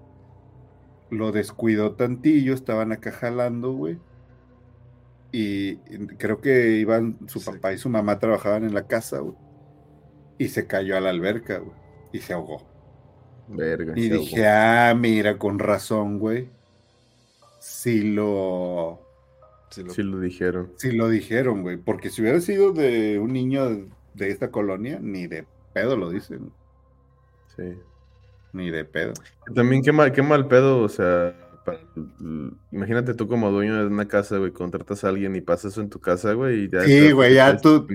[1.09, 3.97] Lo descuidó tantillo, estaban acá jalando, güey.
[5.31, 5.75] Y
[6.17, 7.49] creo que iban, su Sí.
[7.51, 9.35] papá y su mamá trabajaban en la casa, güey.
[10.37, 11.75] Y se cayó a la alberca, güey.
[12.11, 12.65] Y se ahogó.
[13.47, 13.93] Verga.
[13.95, 14.21] Y se ahogó.
[14.23, 16.49] dije, ah, mira, con razón, güey.
[17.59, 19.01] Sí lo,
[19.69, 20.71] Sí, lo- Sí lo dijeron.
[20.77, 21.77] sí lo dijeron, güey.
[21.77, 26.09] Porque si hubiera sido de un niño de, de esta colonia, ni de pedo lo
[26.09, 26.51] dicen.
[27.55, 27.73] Sí.
[28.53, 29.13] Ni de pedo.
[29.53, 31.35] También qué mal, qué mal pedo, o sea,
[31.65, 31.79] para-
[32.71, 35.89] imagínate tú como dueño de una casa, güey, contratas a alguien y pasa eso en
[35.89, 37.87] tu casa, güey, y ya Sí, güey, ya tú-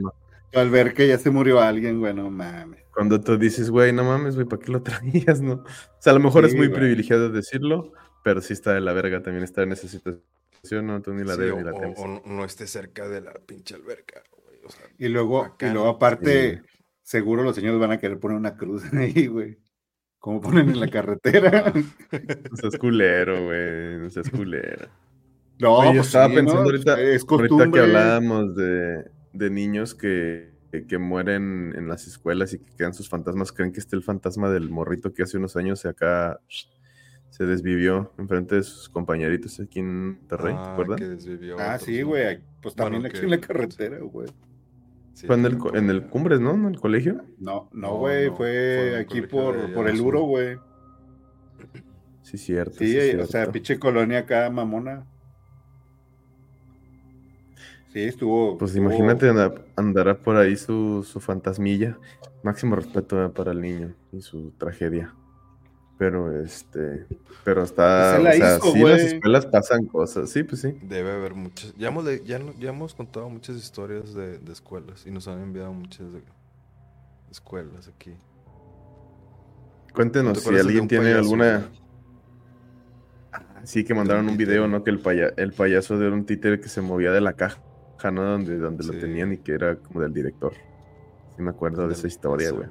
[0.55, 2.83] Al ver que ya se murió alguien, güey, no mames.
[2.93, 4.83] Cuando tú dices, güey, no mames, güey, ¿para qué lo
[5.37, 5.55] traías, no?
[5.55, 5.65] O
[5.99, 6.79] sea, a lo mejor es muy güey.
[6.79, 11.15] privilegiado decirlo, pero sí está de la verga también estar en esa situación, no, tú
[11.15, 11.99] ni la sí, debes o, ni la o- temes.
[11.99, 14.59] o no- no esté cerca de la pinche alberca, güey.
[14.67, 15.73] O sea, Y luego, y Bacano.
[15.73, 16.81] luego aparte, Sí.
[17.03, 19.57] seguro los señores van a querer poner una cruz ahí, güey.
[20.23, 21.73] Como ponen en la carretera.
[22.51, 24.87] No seas culero, güey, no seas culero.
[25.59, 26.69] No, Oye, yo pues estaba sí, pensando ¿no?
[26.71, 32.53] ahorita, Es ahorita que hablábamos de, de niños que, que, que mueren en las escuelas
[32.55, 35.57] y que quedan sus fantasmas, ¿creen que esté el fantasma del morrito que hace unos
[35.57, 36.39] años acá
[37.31, 40.99] se desvivió enfrente de sus compañeritos aquí en Monterrey, ¿te ah, acuerdan?
[40.99, 42.39] que desvivió Ah, sí, güey.
[42.61, 44.29] Pues Bueno, también aquí que- en la carretera, güey.
[45.15, 46.55] Sí, Fue en el, en el Cumbres, ¿no?
[46.55, 47.23] En el colegio.
[47.39, 48.29] No, no, güey.
[48.31, 50.01] no, fue aquí por, por el.
[50.01, 50.57] Uro, güey.
[52.23, 52.79] Sí, cierto.
[52.79, 55.05] Sí, sí, o sea, pinche colonia acá, mamona.
[57.93, 58.57] Sí, estuvo.
[58.57, 61.99] Pues estuvo- imagínate anda- andará por ahí su, su fantasmilla.
[62.43, 65.15] Máximo respeto eh, para el niño y su tragedia.
[66.03, 67.07] Pero este,
[67.45, 70.43] pero está, Pues se la o sea, hizo, sí en las escuelas pasan cosas, sí,
[70.43, 70.77] pues sí.
[70.83, 71.73] Debe haber muchas.
[71.77, 75.73] Ya hemos, ya, ya hemos contado muchas historias de, de escuelas y nos han enviado
[75.73, 76.23] muchas de
[77.31, 78.17] escuelas aquí.
[79.95, 81.69] Cuéntenos ¿No te si alguien tiene payaso, alguna.
[83.63, 84.83] Sí, que mandaron un video, ¿no?
[84.83, 87.61] Que el, paya- el payaso era un títere que se movía de la caja,
[88.11, 88.25] ¿no?
[88.25, 90.53] Donde, donde lo tenían y que era como del director.
[91.37, 92.67] Sí, me acuerdo de esa historia, güey.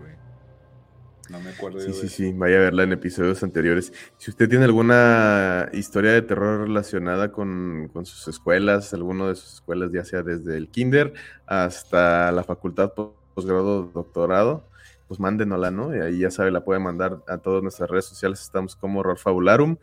[1.32, 1.80] No me acuerdo.
[1.80, 3.94] Sí, sí, de- sí, vaya a verla en episodios anteriores.
[4.18, 9.54] Si usted tiene alguna historia de terror relacionada con, con sus escuelas, alguno de sus
[9.56, 11.14] escuelas, ya sea desde el kinder
[11.46, 14.68] hasta la facultad, po- posgrado, doctorado,
[15.08, 15.96] pues mándenosla, ¿no?
[15.96, 19.18] Y ahí ya sabe, la puede mandar a todas nuestras redes sociales, estamos como Horror
[19.18, 19.78] Fabularum.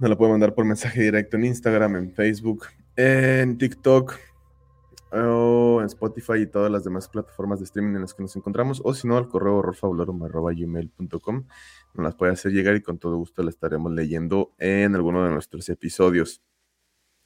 [0.00, 4.14] Nos la puede mandar por mensaje directo en Instagram, en Facebook, en TikTok,
[5.12, 8.80] o en Spotify y todas las demás plataformas de streaming en las que nos encontramos,
[8.84, 11.44] o si no, al correo horrorfabularum.gmail.com.
[11.94, 15.30] Nos las puede hacer llegar y con todo gusto la estaremos leyendo en alguno de
[15.30, 16.42] nuestros episodios.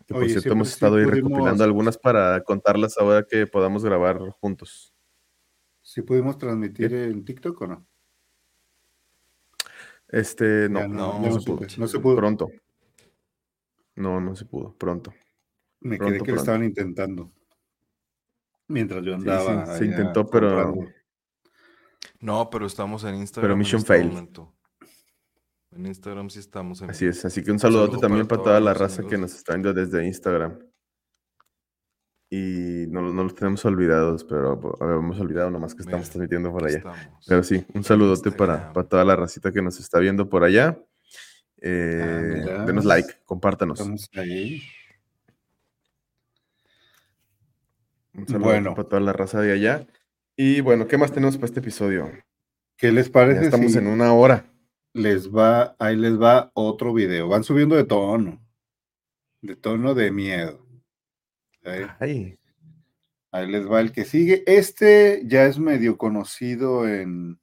[0.07, 3.85] Que por Oye, cierto, hemos estado ahí pudimos- recopilando algunas para contarlas ahora que podamos
[3.85, 4.93] grabar juntos.
[5.80, 7.87] ¿Sí pudimos transmitir en TikTok o no?
[10.09, 11.66] Este, no, Ya no, se pudo.
[11.78, 12.16] No se pudo.
[12.16, 12.49] Pronto.
[13.97, 14.74] No, no se pudo.
[14.76, 15.12] Pronto.
[15.80, 17.33] Me Pronto, quedé que lo estaban intentando.
[18.73, 19.66] Mientras yo Sí, sí, andaba.
[19.77, 20.93] se intentó, pero- comprando.
[22.20, 23.53] No, pero estamos en Instagram.
[23.53, 24.09] en mission este fail.
[24.09, 24.55] momento.
[25.73, 27.25] En Instagram sí estamos en Así es.
[27.25, 29.73] Así que un saludote saludo también para para toda la raza que nos está viendo
[29.73, 30.59] desde Instagram.
[32.31, 36.64] Y no, no los tenemos olvidados, pero habíamos olvidado nomás que estamos Mira, transmitiendo por
[36.64, 36.79] allá.
[36.79, 36.99] Estamos.
[37.27, 38.73] Pero sí, un saludote para, Instagram.
[38.73, 40.79] para toda la racita que nos está viendo por allá.
[41.61, 42.64] Eh, Ah, mira.
[42.64, 43.79] denos like, compártanos.
[43.81, 44.62] Estamos ahí.
[48.15, 48.75] Un saludo Bueno.
[48.75, 49.87] para toda la raza de allá.
[50.37, 52.11] Y bueno, ¿qué más tenemos para este episodio?
[52.77, 54.47] ¿Qué les Ya parece estamos si en una hora.
[54.95, 57.29] les va, ahí les va otro video?
[57.29, 58.43] Van subiendo de tono.
[59.41, 60.67] De tono de miedo.
[61.61, 61.91] ¿ok?
[62.01, 62.39] Ay,
[63.31, 64.43] Ahí les va el que sigue.
[64.47, 67.41] Este ya es medio conocido en,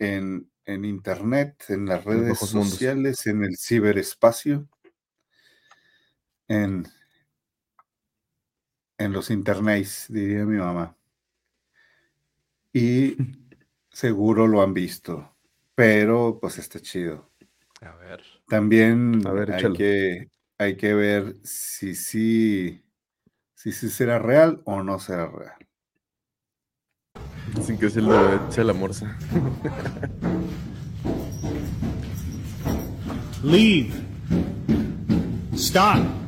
[0.00, 2.70] en, en internet, en las redes mundos.
[2.70, 4.68] sociales, en el ciberespacio,
[6.48, 6.86] en,
[8.98, 10.96] en los internets, diría mi mamá.
[12.72, 13.16] Y
[13.90, 15.36] seguro lo han visto,
[15.74, 17.30] pero pues está chido.
[17.80, 18.22] A ver.
[18.48, 22.84] También A ver, hay, que, hay que ver si sí
[23.64, 25.56] si, sí será real o no será real.
[27.54, 29.16] dicen que es el de Echa la Morsa.
[33.42, 33.90] Leave.
[35.54, 36.23] Stop.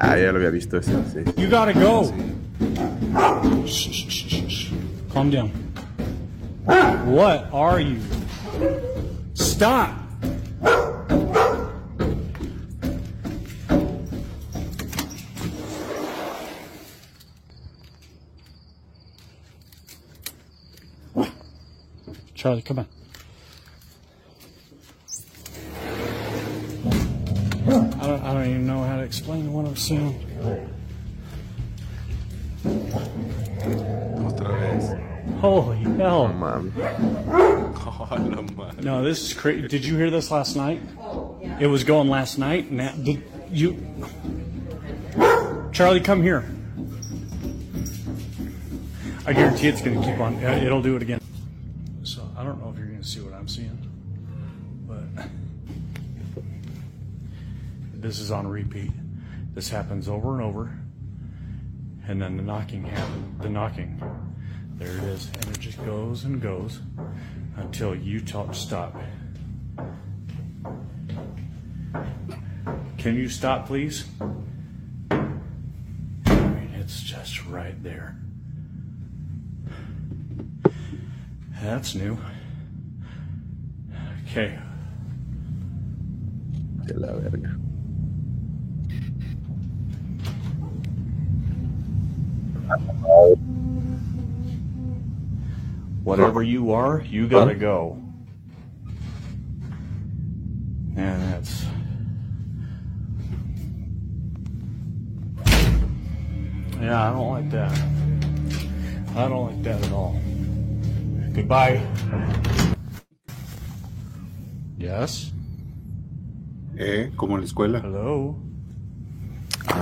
[0.00, 0.92] Ah, ya lo había visto ese.
[1.12, 1.24] Sí.
[1.36, 2.12] You gotta go.
[3.66, 4.72] Shh, shh, shh, shh, shh.
[5.12, 5.50] Calm down.
[7.06, 8.00] What are you?
[9.34, 9.90] Stop.
[22.34, 22.86] Charlie, come on.
[28.00, 30.14] I don't, I don't even know how to explain what I'm seeing.
[34.24, 34.94] Otra vez.
[35.40, 36.32] Holy hell.
[37.30, 38.72] Oh, la.
[38.80, 39.68] No, this is crazy.
[39.68, 40.80] Did you hear this last night?
[41.60, 42.70] It was going last night.
[42.70, 43.76] Now, did you.
[45.72, 46.44] Charlie, come here.
[49.26, 50.42] I guarantee it's going to keep on.
[50.44, 51.17] uh, It'll do it again.
[58.08, 58.90] This is on repeat.
[59.52, 60.72] This happens over and over,
[62.06, 63.42] and then the knocking happens.
[63.42, 64.02] The knocking,
[64.76, 66.80] there it is, and it just goes and goes
[67.56, 68.96] until you tell stop.
[72.96, 74.06] Can you stop, please?
[75.10, 75.16] I
[76.30, 78.16] mean, it's just right there.
[81.60, 82.16] That's new.
[84.24, 84.58] Okay.
[86.86, 87.12] De la
[96.04, 98.02] Whatever you are, you gotta go.
[100.96, 101.64] And that's.
[106.80, 107.72] Yeah, I don't like that.
[109.16, 110.16] I don't like that at all.
[111.32, 111.82] Goodbye.
[114.78, 115.32] Yes?
[116.76, 117.10] ¿Eh?
[117.16, 117.80] Como en la escuela.
[117.80, 118.36] Hello?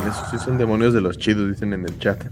[0.07, 2.22] Esos sí son demonios de los chidos, dicen en el chat.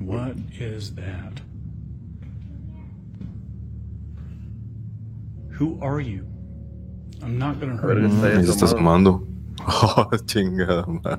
[0.00, 1.40] What is that?
[5.58, 6.26] Who are you?
[7.22, 8.08] I'm not gonna A hurt ver, you.
[8.08, 9.22] está Ahí se está asomado.
[9.22, 9.26] asomando.
[9.68, 11.18] Oh, chingada madre.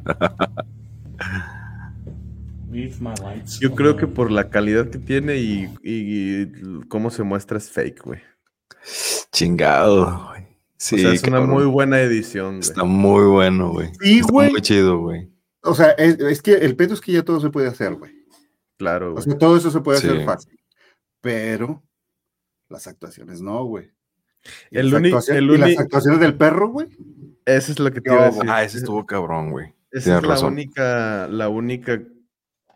[2.71, 3.59] Leave my lights.
[3.59, 7.69] Yo creo que por la calidad que tiene y, y- y cómo se muestra es
[7.71, 8.19] fake, güey.
[9.31, 10.46] Chingado, güey.
[10.78, 12.59] Sí, o sea, es una muy buena edición, güey.
[12.59, 13.89] Está muy bueno, güey.
[14.01, 14.51] Sí, Está güey.
[14.51, 15.30] muy chido, güey.
[15.63, 18.13] O sea, es, es que el pedo es que ya todo se puede hacer, güey.
[18.78, 19.23] Claro, O güey.
[19.23, 20.07] sea, todo eso se puede Sí.
[20.07, 20.59] hacer fácil.
[21.21, 21.84] Pero
[22.69, 23.91] las actuaciones no, güey.
[24.69, 26.88] Y El las uni- actuaciones- el y las actuaciones del perro, güey.
[27.45, 28.43] Esa es lo que te iba a decir.
[28.47, 29.73] Ah, ese estuvo cabrón, güey.
[29.91, 30.53] Esa Tienes es la razón.
[30.53, 32.01] única, la única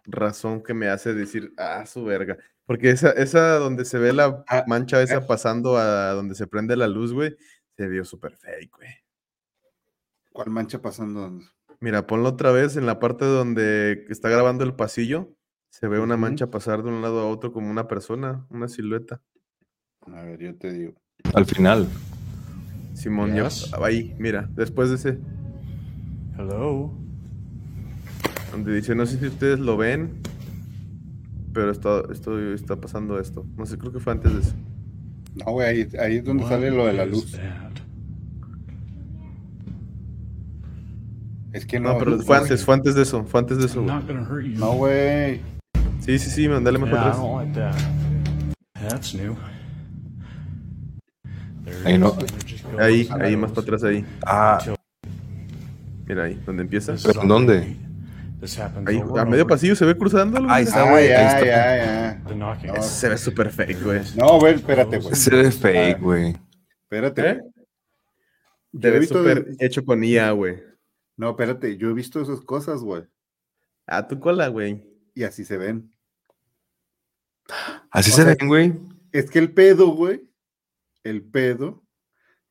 [0.06, 2.38] razón que me hace decir, ah, su verga.
[2.66, 5.28] Porque esa, esa donde se ve la Ah, mancha esa ah.
[5.28, 7.36] pasando a donde se prende la luz, güey,
[7.82, 8.90] se vio súper fake, güey.
[10.32, 11.40] ¿Cuál mancha pasando?
[11.80, 15.36] Mira, ponlo otra vez en la parte donde está grabando el pasillo.
[15.72, 19.24] Se ve una mancha pasar de un lado a otro como una persona, una silueta.
[20.06, 20.94] A ver, yo te digo.
[21.34, 21.88] Al final.
[22.94, 23.74] Simón, ya- Yes.
[23.74, 25.20] ahí, mira, después de ese,
[26.38, 26.94] Hello?
[28.52, 30.22] donde dice, no sé si ustedes lo ven,
[31.54, 33.48] pero está, esto, está pasando esto.
[33.58, 34.56] No sé, creo que fue antes de eso.
[35.36, 37.32] No, güey, ahí, ahí es donde sale lo de la luz.
[37.32, 37.71] that?
[41.54, 41.94] Es que no.
[41.94, 43.96] No, pero fue antes, fue antes de eso, fue antes de eso, güey.
[44.56, 45.42] No, güey.
[46.00, 47.18] Sí, sí, sí, mandale mejor Yeah, I atrás.
[51.86, 52.18] Ahí no.
[52.80, 54.06] Ahí, ahí, más para atrás, ahí.
[54.26, 54.60] Ah,
[56.08, 56.96] Mira ahí, donde empieza.
[57.04, 57.76] ¿Pero en dónde?
[58.88, 60.40] Ahí, a medio pasillo se ve cruzando.
[60.50, 61.12] Ahí está, Ah, güey.
[61.12, 62.78] Ahí está.
[62.80, 64.02] Ese se ve súper fake, güey.
[64.18, 65.14] No, güey, espérate, güey.
[65.14, 66.36] Ese es fake, güey.
[66.84, 67.30] Espérate.
[67.30, 67.40] ¿Eh?
[68.80, 70.71] Te ve súper de- hecho con IA, güey.
[71.22, 73.04] No, espérate, yo he visto esas cosas, güey.
[73.86, 74.84] A tu cola, güey.
[75.14, 75.94] Y así se ven.
[77.92, 78.74] Así O se sea- ven, güey.
[79.12, 80.28] Es que el pedo, güey.
[81.04, 81.84] El pedo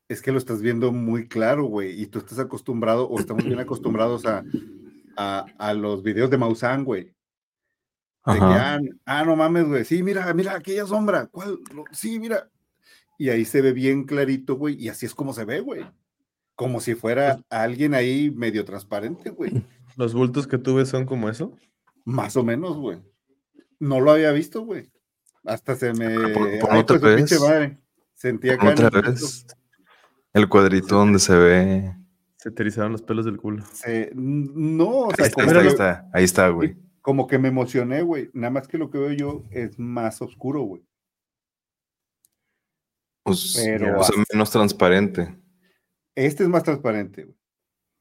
[0.08, 2.00] es que lo estás viendo muy claro, güey.
[2.00, 4.44] Y tú estás acostumbrado, o estamos bien acostumbrados a,
[5.16, 7.06] a, a los videos de Maussan, güey.
[8.26, 8.76] De que, Ajá.
[8.76, 9.84] ah, ah, no mames, güey.
[9.84, 11.26] Sí, mira, mira aquella sombra.
[11.26, 11.58] ¿Cuál?
[11.90, 12.48] Sí, mira.
[13.18, 14.76] Y ahí se ve bien clarito, güey.
[14.80, 15.84] Y así es como se ve, güey.
[16.60, 19.64] Como si fuera alguien ahí medio transparente, güey.
[19.96, 21.54] Los bultos que tú ves son como eso.
[22.04, 22.98] Más o menos, güey.
[23.78, 24.92] No lo había visto, güey.
[25.46, 26.04] Hasta se me.
[26.04, 27.40] Ah, Ay, otra pues, pinche vez.
[27.48, 27.78] madre.
[28.12, 29.46] Sentía acá en Otra el vez.
[30.34, 31.96] El cuadrito donde se ve.
[32.36, 33.64] Se te erizaron los pelos del culo.
[33.72, 36.10] Se- No, o Ahí sea, está, como, ahí está, ahí está.
[36.12, 36.76] Ahí está, güey.
[37.00, 38.28] como que me emocioné, güey.
[38.34, 40.82] Nada más que lo que veo yo es más oscuro, güey.
[43.22, 45.39] Pues, Pero o sea, menos transparente.
[46.26, 47.28] Este es más transparente,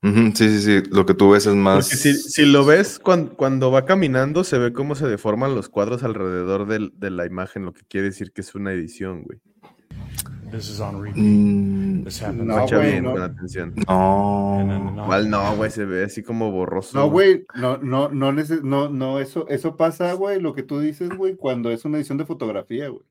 [0.03, 0.84] sí, sí, sí.
[0.91, 1.86] Lo que tú ves es más.
[1.86, 5.70] Porque si, si lo ves cuando, cuando va caminando, se ve cómo se deforman los
[5.70, 9.39] cuadros alrededor del- de la imagen, lo que quiere decir que es una edición, güey.
[10.51, 11.24] This is on repeat.
[11.24, 13.11] Mm, This No, Guacha güey, bien, no.
[13.11, 13.74] con atención.
[13.88, 15.03] no.
[15.03, 16.97] Igual no, güey, se ve así como borroso.
[16.97, 21.09] No, güey, no, no, no, no, no, eso, eso pasa, güey, lo que tú dices,
[21.09, 23.03] güey, cuando es una edición de fotografía, güey.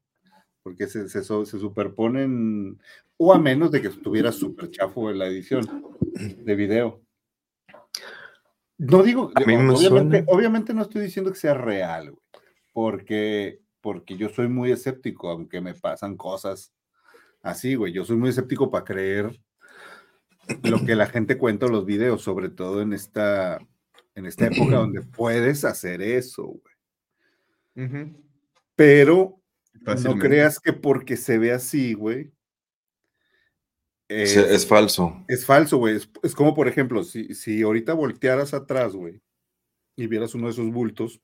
[0.69, 2.79] Porque se, se, se superponen,
[3.17, 5.67] o a menos de que estuviera súper chafo en la edición
[6.13, 7.01] de video.
[8.77, 12.23] No digo, obviamente, obviamente no estoy diciendo que sea real, güey,
[12.75, 16.75] porque, porque yo soy muy escéptico, aunque me pasan cosas
[17.41, 17.95] así, güey.
[17.95, 19.41] Yo soy muy escéptico para creer
[20.65, 23.59] lo que la gente cuenta en los videos, sobre todo en esta,
[24.15, 28.13] en esta época donde puedes hacer eso, güey.
[28.77, 29.41] Pero
[30.05, 32.33] no creas que porque se ve así, güey.
[34.09, 35.23] Es, falso.
[35.29, 35.97] es falso, güey.
[35.97, 39.21] Es, es como, por ejemplo, si, si ahorita voltearas atrás, güey,
[39.97, 41.21] y vieras uno de esos bultos,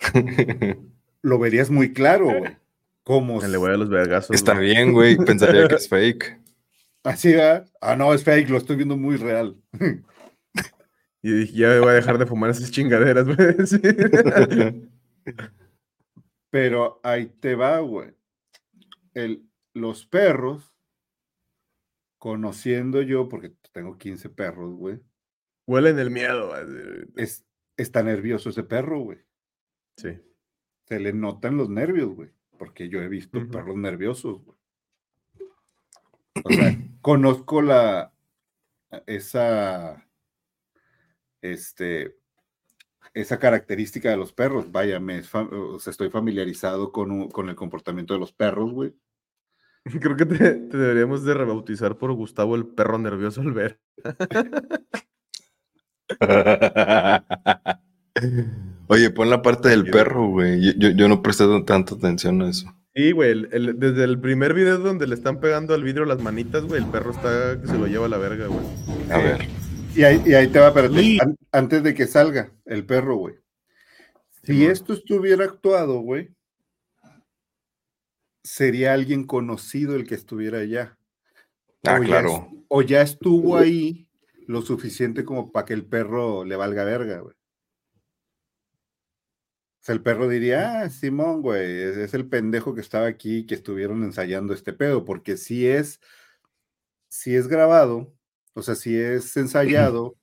[1.22, 2.56] lo verías muy claro, güey.
[3.02, 4.34] Como le voy a los vergazos.
[4.34, 4.66] Está güey.
[4.66, 5.16] bien, güey.
[5.16, 6.38] Pensaría que es fake.
[7.04, 7.70] así, ¿verdad?
[7.80, 9.56] Ah, no, es fake, lo estoy viendo muy real.
[11.22, 13.56] Y dije, ya voy a dejar de fumar esas chingaderas, güey.
[16.56, 18.14] Pero ahí te va, güey.
[19.12, 20.74] El, los perros,
[22.16, 24.98] conociendo yo, porque tengo 15 perros, güey,
[25.66, 26.54] Huelen el miedo.
[27.16, 27.44] es,
[27.76, 29.18] está nervioso ese perro, güey.
[29.98, 30.18] Sí.
[30.86, 32.30] Se le notan los nervios, güey.
[32.56, 34.58] Porque yo he visto perros nerviosos, güey.
[36.42, 38.14] O sea, conozco la
[39.04, 40.08] esa
[41.42, 42.16] este
[43.20, 44.70] esa característica de los perros.
[44.70, 48.94] Vaya, me o sea, estoy familiarizado con, un- con el comportamiento de los perros, güey.
[50.00, 53.80] Creo que te, te deberíamos de rebautizar por Gustavo el perro nervioso al ver.
[58.88, 60.60] Oye, pon la parte del perro, güey.
[60.64, 62.72] Yo, yo, yo no presté tanta atención a eso.
[62.94, 66.22] Sí, güey, el- el- desde el primer video donde le están pegando al vidrio las
[66.22, 68.64] manitas, güey, el perro está que se lo lleva a la verga, güey.
[69.10, 69.46] A ver.
[69.96, 71.18] Y ahí, y ahí te va, espérate, Lee.
[71.20, 73.36] an- antes de que salga el perro, güey.
[74.44, 76.34] Si esto estuviera actuado, güey,
[78.44, 80.98] sería alguien conocido el que estuviera allá.
[81.84, 82.48] Ah, o ya claro.
[82.52, 84.08] es- o ya estuvo ahí
[84.46, 87.34] lo suficiente como para que el perro le valga verga, güey.
[87.34, 87.38] O
[89.86, 93.54] sea, el perro diría, ah, Simón, güey, es, es el pendejo que estaba aquí, que
[93.54, 96.00] estuvieron ensayando este pedo, porque si es,
[97.08, 98.12] si es grabado,
[98.56, 100.16] o sea, si es ensayado,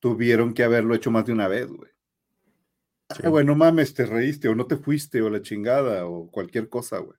[0.00, 1.90] tuvieron que haberlo hecho más de una vez, güey.
[3.10, 6.68] Ah, güey, no mames, te reíste, o no te fuiste, o la chingada, o cualquier
[6.68, 7.18] cosa, güey.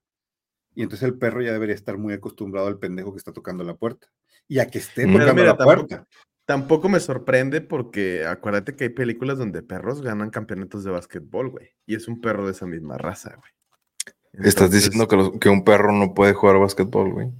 [0.73, 3.75] Y entonces el perro ya debería estar muy acostumbrado al pendejo que está tocando la
[3.75, 4.07] puerta.
[4.47, 6.07] Y a que esté tocando mira, la tampoco- puerta.
[6.45, 11.69] Tampoco me sorprende porque acuérdate que hay películas donde perros ganan campeonatos de básquetbol, güey.
[11.87, 14.45] Y es un perro de esa misma raza, güey.
[14.47, 17.31] Estás diciendo que, los- que un perro no puede jugar básquetbol, güey.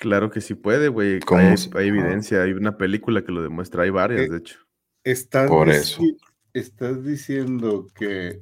[0.00, 1.20] Claro que sí puede, güey.
[1.20, 4.58] ¿Cómo Hay, hay evidencia, hay una película que lo demuestra, hay varias, Eh, de hecho.
[5.04, 6.02] Estás Por eso.
[6.54, 8.40] Estás diciendo que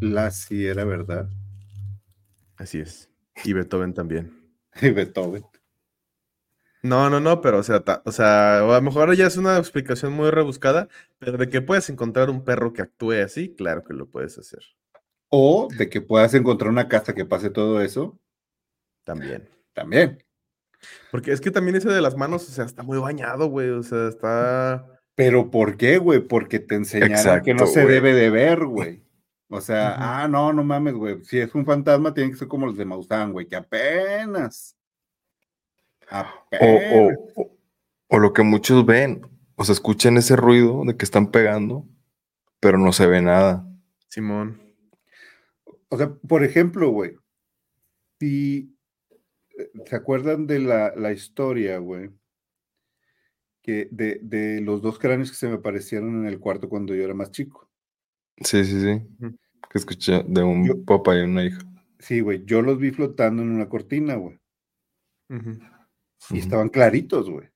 [0.00, 1.28] Lassie era verdad.
[2.56, 3.08] Así es.
[3.44, 4.30] Y Beethoven también.
[4.82, 5.44] Y Beethoven.
[6.82, 9.56] No, no, no, pero o sea, ta- o sea, a lo mejor ya es una
[9.56, 10.88] explicación muy rebuscada,
[11.18, 14.60] pero de que puedes encontrar un perro que actúe así, claro que lo puedes hacer
[15.28, 18.18] O de que puedas encontrar una casa que pase todo eso,
[19.04, 19.48] también.
[19.72, 20.18] también.
[21.10, 23.82] Porque es que también ese de las manos, o sea, está muy bañado, güey, o
[23.82, 24.86] sea, está...
[25.14, 26.20] Pero ¿por qué, güey?
[26.20, 27.94] Porque te enseñaron que no se güey.
[27.94, 29.02] debe de ver, güey.
[29.48, 31.22] O sea, ah, no, no mames, güey.
[31.24, 34.74] Si es un fantasma, tiene que ser como los de Maussan, güey, que apenas.
[36.10, 37.18] O, Apenas.
[37.36, 37.56] o- o-
[38.08, 39.26] o lo que muchos ven,
[39.56, 41.86] o sea, escuchan ese ruido de que están pegando,
[42.60, 43.66] pero no se ve nada.
[44.08, 44.60] Simón.
[45.88, 47.16] O sea, por ejemplo, güey,
[48.18, 48.71] si
[49.86, 52.10] se acuerdan de la, la historia, güey,
[53.62, 57.04] que de, de los dos cráneos que se me aparecieron en el cuarto cuando yo
[57.04, 57.70] era más chico.
[58.38, 59.02] Sí, sí, sí.
[59.70, 61.60] Que escuché de un Yo- papá y una hija.
[61.98, 64.40] Sí, güey, yo los vi flotando en una cortina, güey,
[66.30, 67.48] y estaban claritos, güey.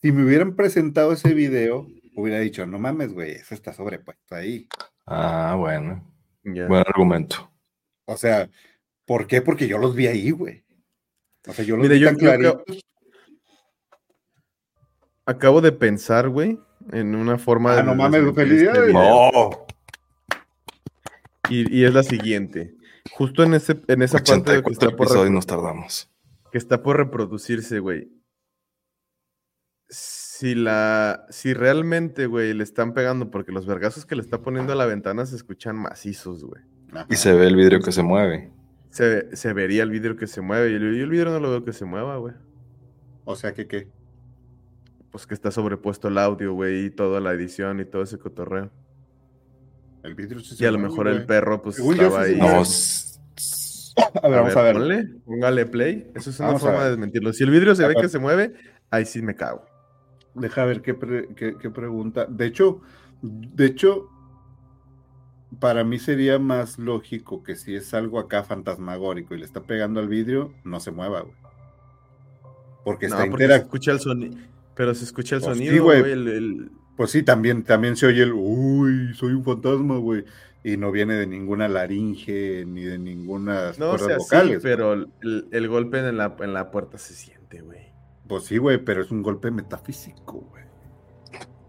[0.00, 1.86] Si me hubieran presentado ese video,
[2.16, 4.68] hubiera dicho, no mames, güey, eso está sobrepuesto ahí.
[5.06, 6.04] Ah, bueno.
[6.42, 7.50] Buen argumento.
[8.06, 8.50] O sea,
[9.06, 9.40] ¿por qué?
[9.40, 10.64] Porque yo los vi ahí, güey.
[11.46, 12.84] O sea, yo los Mira, vi yo- tan yo creo- claritos.
[15.26, 16.58] Acabo de pensar, güey,
[16.92, 17.82] en una forma Ah, de...
[17.82, 18.86] no mames, este felicidades.
[18.86, 19.00] video.
[19.02, 19.66] ¡Oh!
[21.50, 22.74] Y, y es la siguiente.
[23.12, 26.10] Justo en, ese, en esa parte de que 84 está, por nos tardamos.
[26.52, 28.10] que está por reproducirse, güey.
[29.90, 34.72] Si la, si realmente, güey, le están pegando, porque los vergazos que le está poniendo
[34.72, 36.62] a la ventana se escuchan macizos, güey.
[36.92, 37.06] Ajá.
[37.10, 38.50] Y se ve el vidrio que se mueve.
[38.90, 40.70] Se, se vería el vidrio que se mueve.
[40.70, 42.34] Y yo, yo el vidrio no lo veo que se mueva, güey.
[43.24, 43.88] O sea, que qué.
[45.10, 48.70] Pues que está sobrepuesto el audio, güey, y toda la edición y todo ese cotorreo.
[50.02, 52.36] El vidrio sí Y se a lo mejor el perro, pues yo, estaba ahí.
[52.36, 52.54] mueve.
[52.54, 53.92] No, s- s-
[54.22, 54.74] A ver, vamos a ver.
[54.74, 56.10] ponle, póngale play.
[56.14, 57.32] Eso es una Vamos a forma de desmentirlo.
[57.32, 58.02] Si el vidrio se A ve ver.
[58.04, 58.54] que se mueve,
[58.90, 59.64] ahí sí me cago.
[60.34, 62.26] Deja ver qué, pre- qué- qué pregunta.
[62.26, 62.80] De hecho,
[63.22, 64.08] de hecho,
[65.60, 70.00] para mí sería más lógico que si es algo acá fantasmagórico y le está pegando
[70.00, 71.34] al vidrio, no se mueva, güey.
[72.84, 74.36] Porque No, está porque se escucha el sonido.
[74.74, 76.00] Pero se escucha el Pues sí, sonido, güey.
[76.00, 76.12] güey.
[76.12, 80.24] el- el- Pues sí, también, también se oye el uy, soy un fantasma, güey.
[80.64, 84.62] Y no viene de ninguna laringe ni de ninguna No cuerdas así, vocales.
[84.62, 84.74] güey.
[84.74, 87.92] pero el, el golpe en la, en la puerta se siente, güey.
[88.26, 90.64] Pues sí, güey, pero es un golpe metafísico, güey.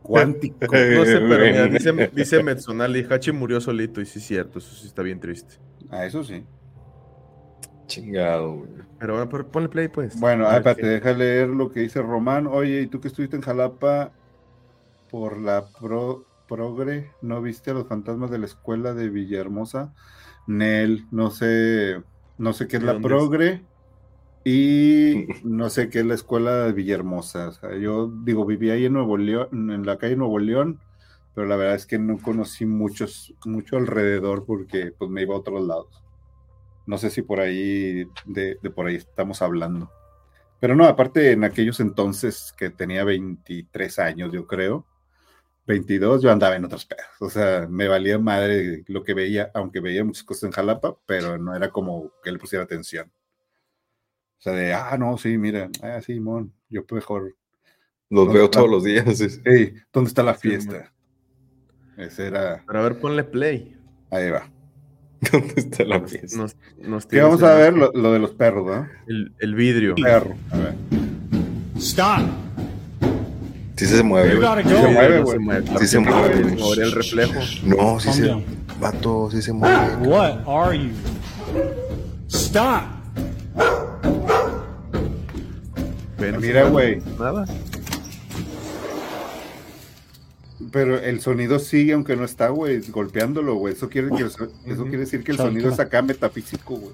[0.09, 0.65] Cuántico.
[0.89, 4.73] No sé, pero mira, dice, dice Metzonali, Hachi murió solito, y sí es cierto, eso
[4.75, 5.55] sí está bien triste.
[5.91, 6.45] A eso sí.
[7.87, 8.71] chingado, güey.
[8.99, 10.19] Pero bueno, pero ponle play, pues.
[10.19, 12.47] Bueno, A ah, ver espérate, qué- deja leer lo que dice Román.
[12.47, 14.11] Oye, ¿y tú que estuviste en Jalapa
[15.09, 17.11] por la pro, progre?
[17.21, 19.93] ¿No viste a los fantasmas de la escuela de Villahermosa?
[20.47, 22.01] Nel, no sé,
[22.37, 23.67] no sé qué es ¿De la es?
[24.43, 27.49] Y no sé qué es la escuela de Villahermosa.
[27.49, 30.79] O sea, yo digo, viví ahí en Nuevo León, en la calle Nuevo León,
[31.35, 35.39] pero la verdad es que no conocí muchos, mucho alrededor porque pues me iba a
[35.39, 36.03] otros lados.
[36.85, 39.91] No sé si por ahí, de, de por ahí estamos hablando.
[40.59, 44.85] Pero no, aparte en aquellos entonces que tenía 23 años, yo creo,
[45.67, 47.05] 22, yo andaba en otros pedos.
[47.19, 51.37] O sea, me valía madre lo que veía, aunque veía muchas cosas en Jalapa, pero
[51.37, 53.11] no era como que le pusiera atención.
[54.39, 57.35] O sea, de, ah, no, sí, mira, ah, sí, mon, yo mejor.
[58.09, 58.49] Los No, veo no.
[58.49, 59.05] todos los días.
[59.17, 59.27] sí.
[59.45, 60.91] Hey, ¿dónde está la Sí, fiesta?
[61.97, 63.75] Ese era, Pero a ver, ponle play.
[64.11, 64.49] ahí va.
[65.31, 66.37] ¿Dónde está la fiesta?
[66.37, 67.73] Nos, nos ¿Qué vamos a ver?
[67.73, 68.87] Lo, lo de los perros, ¿no?
[69.07, 69.95] El, el vidrio.
[69.95, 70.75] Perro, a ver.
[71.77, 72.21] Stop!
[73.75, 74.35] Sí se mueve.
[74.35, 74.91] Gotta El se go.
[74.91, 75.33] mueve, no güey.
[75.37, 75.63] se mueve.
[75.63, 76.83] claro Sí se no, mueve.
[76.83, 77.39] el reflejo.
[77.63, 78.23] No, sí Calm se.
[78.27, 78.45] down.
[78.79, 79.95] Vato, sí se mueve.
[80.07, 80.91] What are you?
[82.29, 82.83] Stop!
[86.19, 87.01] Se Mira, güey.
[87.17, 87.45] Nada.
[90.71, 93.73] Pero el sonido sigue aunque no está, güey, golpeándolo, güey.
[93.73, 96.93] Eso quiere, que el so- eso quiere decir que el sonido es acá metafísico, güey.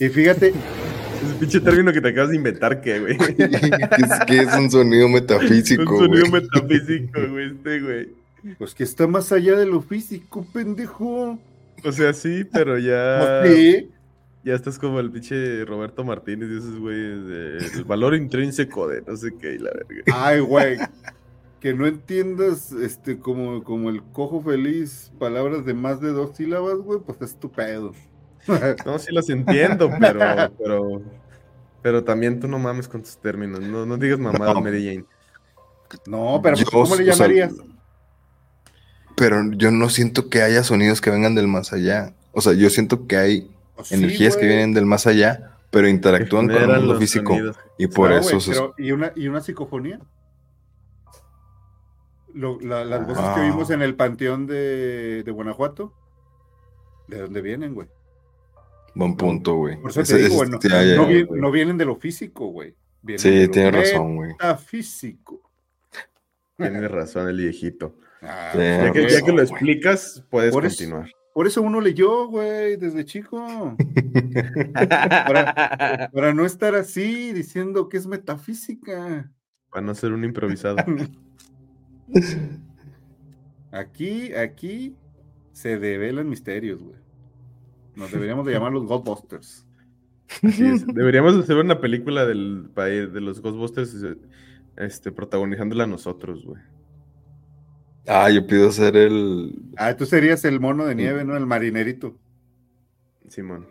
[0.00, 0.48] Y fíjate,
[1.24, 3.16] Ese pinche término que te acabas de inventar, ¿qué, güey?
[3.38, 6.42] es que es un sonido metafísico, Un sonido güey.
[6.42, 8.08] metafísico, güey, este, güey.
[8.58, 11.38] pues que está más allá de lo físico, pendejo.
[11.82, 13.42] O sea, sí, pero ya.
[13.46, 13.88] Sí,
[14.44, 19.00] Ya estás como el pinche Roberto Martínez y esos güeyes de el valor intrínseco de
[19.00, 20.02] no sé qué y la verga.
[20.12, 20.78] Ay, güey.
[21.60, 26.76] Que no entiendas, este, como, como el cojo feliz, palabras de más de dos sílabas,
[26.76, 27.92] güey, pues es tu pedo.
[28.84, 30.20] No, sí los entiendo, pero,
[30.58, 31.02] pero,
[31.80, 33.60] pero también tú no mames con tus términos.
[33.60, 34.60] No, no digas mamadas, No.
[34.60, 35.04] Mary Jane.
[36.06, 37.54] No, pero Yo, ¿cómo le o sea, llamarías?
[39.16, 42.14] Pero yo no siento que haya sonidos que vengan del más allá.
[42.32, 46.46] O sea, yo siento que hay sí, energías que vienen del más allá, pero interactúan
[46.48, 47.32] con el mundo físico.
[47.32, 47.56] sonidos.
[47.78, 49.98] Y por No, eso güey, se- pero, ¿y, una, ¿Y una psicofonía?
[52.32, 53.34] Lo- la- las voces Ah.
[53.36, 55.92] que vimos en el panteón de, de Guanajuato,
[57.06, 57.88] ¿de dónde vienen, güey?
[58.96, 59.76] Buen punto, güey.
[59.80, 60.58] Por eso digo, no,
[61.06, 62.74] vi- vienen de lo físico, güey.
[63.18, 64.30] Sí, de lo tienes razón, güey.
[64.30, 65.40] Metafísico.
[66.56, 67.96] Tienes razón el viejito.
[68.22, 71.10] Ah, Sí, Ya que, ya que lo explicas, puedes Por eso- continuar.
[71.34, 73.76] Por eso uno leyó, güey, desde chico.
[74.72, 79.32] para, para no estar así diciendo que es metafísica.
[79.68, 80.76] Para no ser un improvisado.
[83.72, 84.94] Aquí, aquí
[85.50, 86.96] se develan misterios, güey.
[87.96, 89.66] Nos deberíamos de llamar los es.
[90.42, 94.16] Deberíamos hacer una película del país de los Ghostbusters eh,
[94.76, 96.62] este, protagonizándola nosotros, güey.
[98.06, 99.52] Ah, yo pido ser el.
[99.76, 101.36] Ah, tú serías el mono de nieve, ¿no?
[101.36, 102.16] El marinerito.
[103.28, 103.66] Simón.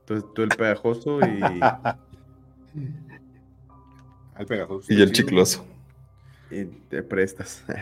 [0.00, 1.40] Entonces tú el pegajoso y.
[4.34, 4.92] Al pegajoso.
[4.92, 5.66] Y el chicloso.
[6.50, 7.64] y te prestas.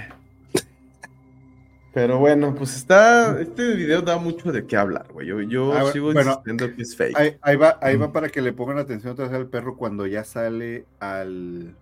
[1.95, 3.41] Pero bueno, pues está.
[3.41, 5.27] Este video da mucho de qué hablar, güey.
[5.29, 7.17] Yo, yo Ah, sigo bueno, insistiendo que es fake.
[7.17, 10.07] Ahí, ahí va, ahí va para que le pongan atención otra vez al perro cuando
[10.07, 11.75] ya sale al,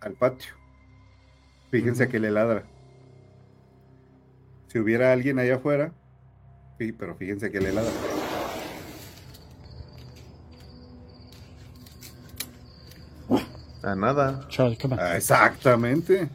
[0.00, 0.54] al patio.
[1.72, 2.12] Fíjense Ujú.
[2.12, 2.62] que le ladra.
[4.68, 5.92] Si hubiera alguien allá afuera,
[6.78, 7.90] sí, pero fíjense que le ladra.
[13.82, 14.46] A nada.
[14.48, 15.00] Charlie, come on.
[15.00, 16.28] Ah, exactamente.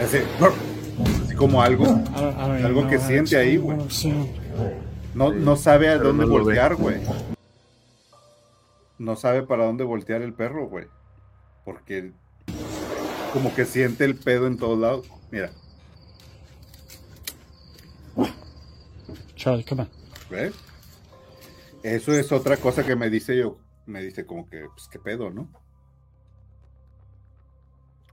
[0.00, 1.84] Así como algo.
[1.84, 3.78] I don't, I don't even Algo que siente ahí, güey.
[5.14, 7.00] No, no sabe a pero dónde no voltear, güey.
[8.98, 10.86] No sabe para dónde voltear el perro, güey.
[11.64, 12.12] Porque
[13.32, 15.08] como que siente el pedo en todos lados.
[15.30, 15.50] Mira,
[19.42, 19.88] Charlie, come on.
[20.30, 20.54] ¿ves?
[21.82, 23.58] Eso es otra cosa que me dice yo.
[23.86, 25.50] Me dice como que, pues, qué pedo, ¿no?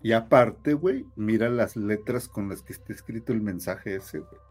[0.02, 4.42] Y aparte, güey, mira las letras con las que está escrito el mensaje ese, güey.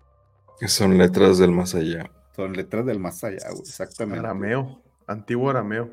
[0.61, 2.13] Que son letras del más allá.
[2.37, 4.21] Son letras del más allá, güey, exactamente.
[4.21, 4.81] Arameo.
[5.09, 5.91] Antiguo arameo.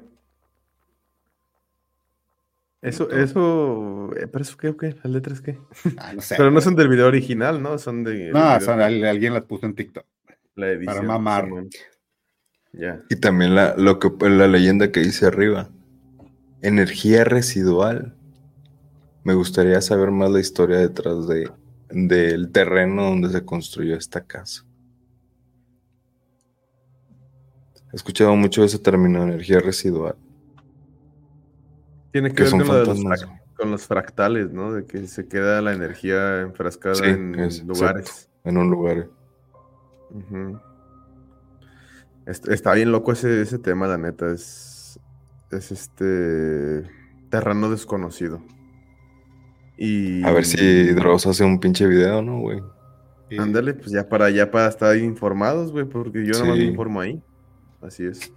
[2.81, 4.11] Eso, eso.
[4.15, 4.95] eh, ¿Pero eso qué o qué?
[5.03, 5.57] ¿Las letras qué?
[5.97, 6.35] Ah, no sé.
[6.37, 7.77] Pero no son del video original, ¿no?
[7.77, 8.31] Son de.
[8.31, 10.05] No, son- alguien las puso en TikTok.
[10.55, 10.95] la edición.
[10.95, 11.49] para mamar.
[12.73, 13.01] Ya.
[13.09, 15.69] Y también la, lo que, la leyenda que dice arriba.
[16.61, 18.15] Energía residual.
[19.23, 21.49] Me gustaría saber más la historia detrás de,
[21.89, 24.63] del terreno donde se construyó esta casa.
[27.91, 30.15] He escuchado mucho ese término, energía residual.
[32.15, 32.67] Tiene que Que ver son con,
[33.03, 33.25] los
[33.57, 34.71] con los fractales, ¿no?
[34.71, 38.29] De que se queda la energía enfrascada Sí, en es- lugares.
[38.45, 39.09] En un lugar.
[42.25, 44.31] Está bien loco ese, ese tema, la neta.
[44.31, 44.97] Es,
[45.51, 46.83] es este
[47.29, 48.41] terreno desconocido.
[49.77, 52.61] Y A ver si Dross hace un pinche video, ¿no, güey?
[53.37, 56.69] Ándale, pues ya para ya para estar informados, güey, porque yo nada más me Sí.
[56.69, 57.21] informo ahí.
[57.81, 58.31] Así es.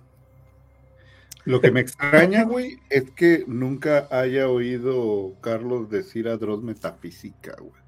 [1.49, 7.57] Lo que me extraña, güey, es que nunca haya oído Carlos decir a Dross metafísica,
[7.59, 7.81] güey.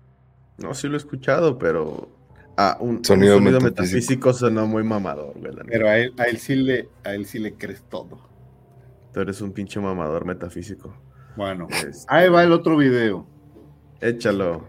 [0.58, 2.08] No, sí lo he escuchado, pero
[2.56, 3.82] ah, un un Sonido sonido, metafísico.
[3.82, 5.52] metafísico sonó muy mamador, güey.
[5.68, 8.18] Pero a él, a él sí le, a él sí le crees todo.
[9.12, 10.94] Tú eres un pinche mamador metafísico.
[11.36, 13.26] Bueno, Este, ahí va el otro video.
[14.00, 14.64] Échalo.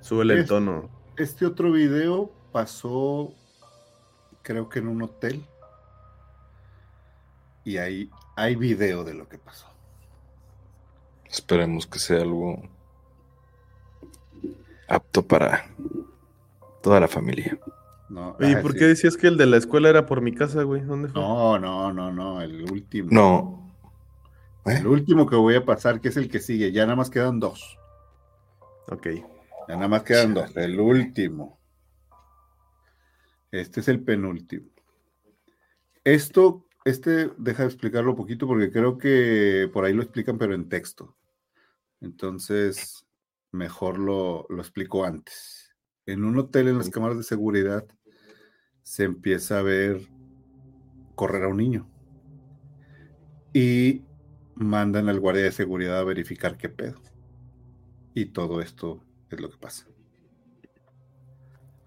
[0.00, 0.90] Súbele el Es- tono.
[1.16, 3.32] Este otro video pasó,
[4.42, 5.44] creo que en un hotel.
[7.64, 9.66] Y ahí hay video de lo que pasó.
[11.30, 12.62] Esperemos que sea algo
[14.88, 15.66] apto para
[16.82, 17.58] toda la familia.
[18.08, 18.78] No, Oye, ah, ¿por sí.
[18.78, 20.82] qué decías que el de la escuela era por mi casa, güey?
[20.82, 21.20] ¿Dónde fue?
[21.20, 23.08] No, no, no, no, el último.
[23.10, 23.74] No.
[24.66, 24.76] ¿Eh?
[24.78, 26.70] El último que voy a pasar, que es el que sigue.
[26.72, 27.78] Ya nada más quedan dos.
[28.88, 29.06] Ok.
[29.68, 30.56] Ya nada más quedan dos.
[30.56, 31.58] El último.
[33.50, 34.68] Este es el penúltimo.
[36.02, 40.54] Esto, este, deja de explicarlo un poquito porque creo que por ahí lo explican, pero
[40.54, 41.16] en texto.
[42.00, 43.06] Entonces,
[43.52, 45.74] mejor lo, lo explico antes.
[46.06, 47.86] En un hotel, en las cámaras de seguridad,
[48.82, 50.06] se empieza a ver
[51.14, 51.88] correr a un niño.
[53.52, 54.02] Y
[54.54, 57.00] mandan al guardia de seguridad a verificar qué pedo.
[58.14, 59.86] Y todo esto es lo que pasa.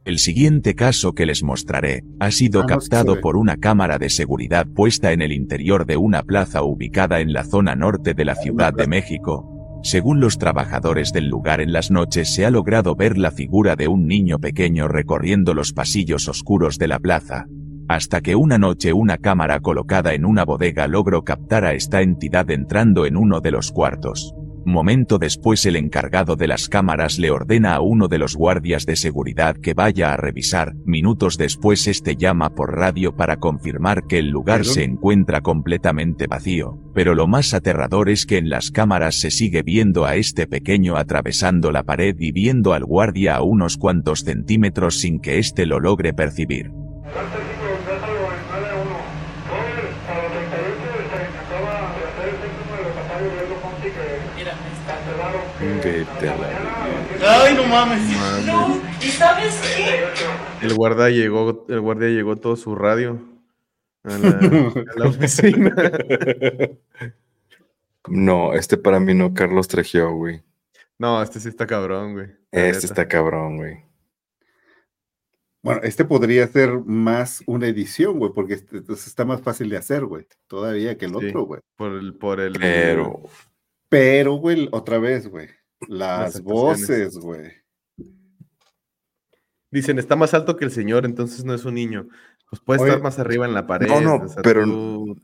[0.08, 4.66] El siguiente caso que les mostraré ha sido Ah, captado por una cámara de seguridad
[4.66, 8.74] puesta en el interior de una plaza ubicada en la zona norte de la Ciudad
[8.74, 9.82] de México.
[9.84, 13.90] Según los trabajadores del lugar en las noches se ha logrado ver la figura de
[13.90, 17.48] un niño pequeño recorriendo los pasillos oscuros de la plaza.
[17.90, 22.50] Hasta que una noche una cámara colocada en una bodega logró captar a esta entidad
[22.50, 24.34] entrando en uno de los cuartos.
[24.68, 28.98] Momento después el encargado de las cámaras le ordena a uno de los guardias de
[28.98, 34.28] seguridad que vaya a revisar, minutos después este llama por radio para confirmar que el
[34.28, 34.74] lugar Perdón.
[34.74, 39.64] se encuentra completamente vacío, pero lo más aterrador es que en las cámaras se sigue
[39.64, 45.00] viendo a este pequeño atravesando la pared y viendo al guardia a unos cuantos centímetros
[45.00, 46.74] sin que éste lo logre percibir.
[55.88, 58.02] Vete a la Ay, no mames.
[58.46, 60.04] No, ¿y sabes qué?
[60.66, 63.22] El guardia llegó, el guardia llegó todo su radio
[64.04, 64.30] a la,
[64.96, 65.74] a la oficina.
[68.10, 70.44] No, este para mí no, Carlos Trejo, güey.
[71.00, 72.28] No, este sí está cabrón, güey.
[72.52, 72.78] Este neta.
[72.86, 73.86] está cabrón, güey.
[75.64, 80.06] Bueno, este podría ser más una edición, güey, porque este, está más fácil de hacer,
[80.06, 81.28] güey, todavía que el Sí.
[81.28, 81.62] otro, güey.
[81.78, 82.54] Por el, por el.
[82.60, 83.22] Pero,
[83.90, 85.48] Pero, güey, otra vez, güey,
[85.88, 87.52] las voces, güey.
[89.70, 92.08] Dicen, está más alto que el señor, entonces no es un niño.
[92.50, 93.88] Pues puede Oye, estar más arriba en la pared.
[93.88, 95.18] no, no, o sea, pero tú-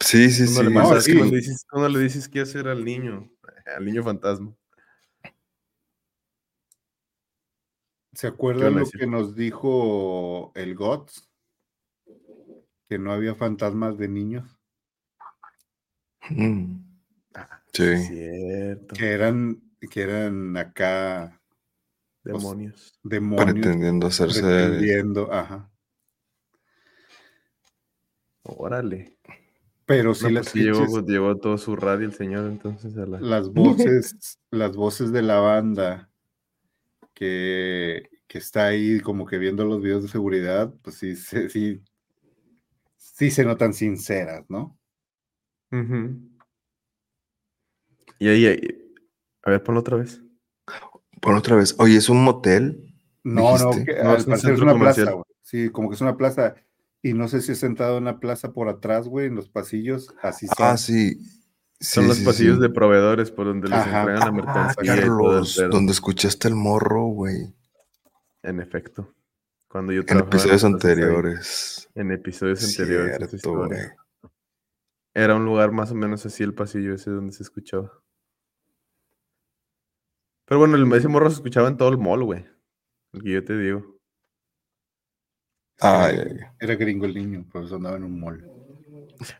[0.00, 0.62] sí, sí, sí.
[0.62, 0.96] le no, le
[1.36, 3.30] dices, tú no le dices qué hacer al niño,
[3.76, 4.54] al niño fantasma.
[8.12, 11.28] ¿Se acuerdan lo que nos dijo el GOTS?
[12.88, 14.44] Que no había fantasmas de niños,
[16.28, 16.82] Mm.
[17.72, 18.04] Sí, Sí.
[18.08, 18.94] cierto.
[18.96, 21.40] que eran, que eran acá
[22.24, 22.98] Demonios.
[23.04, 24.40] demonios Pretendiendo hacerse.
[24.40, 25.70] pretendiendo, ajá.
[28.42, 29.16] Órale.
[29.84, 33.20] Pero sí No, las pues pinches- llegó todo su radio el señor, entonces a la.
[33.20, 33.48] las
[34.02, 36.10] voces, las voces de la banda
[37.14, 41.80] que, que está ahí como que viendo los videos de seguridad, pues sí, se- sí,
[42.96, 44.76] sí se notan sinceras, ¿no?
[45.70, 46.18] Ujú.
[48.18, 48.85] Y ahí, ahí-
[49.46, 50.20] a ver, ponlo otra vez.
[51.20, 51.74] Por otra vez.
[51.78, 52.94] Oye, ¿es un motel?
[53.24, 55.06] No, no, que No, al es un una comercial.
[55.06, 55.24] plaza, güey.
[55.42, 56.54] Sí, como que es una plaza.
[57.02, 60.14] Y no sé si es sentado en una plaza por atrás, güey, en los pasillos,
[60.22, 60.56] así son.
[60.66, 61.18] Ah, sí.
[61.78, 62.62] Son Sí, los sí, pasillos sí.
[62.62, 64.00] de proveedores por donde les Ajá.
[64.00, 67.54] entregan la Ah, mercancía el Carlos, donde escuchaste el morro, güey.
[68.42, 69.12] En efecto.
[69.68, 71.88] Cuando yo En episodios anteriores.
[71.94, 73.28] En episodios anteriores.
[73.30, 73.80] Cierto, güey.
[75.14, 77.92] Era un lugar más o menos así el pasillo ese donde se escuchaba.
[80.46, 82.44] Pero bueno, el, ese morro se escuchaba en todo el mall, güey.
[83.12, 83.96] El que yo te digo.
[85.80, 86.46] Ay, ay, ay.
[86.60, 88.48] Era gringo el niño, por eso andaba en un mall.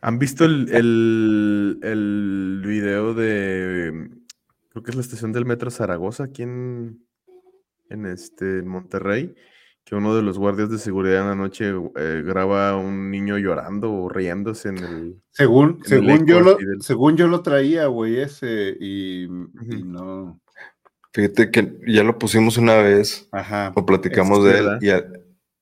[0.01, 4.11] ¿Han visto el, el, el video de.
[4.71, 7.07] Creo que es la estación del metro Zaragoza, aquí en,
[7.89, 9.35] en, este, en Monterrey?
[9.85, 13.39] Que uno de los guardias de seguridad en la noche eh, graba a un niño
[13.39, 15.23] llorando o riéndose en el.
[15.31, 19.83] Según, En el según, yo lo, del- según yo lo traía, güey, ese, y, y
[19.85, 20.41] no.
[21.17, 23.73] Fíjate que ya lo pusimos una vez Ajá.
[23.75, 25.03] o platicamos Es de él y a-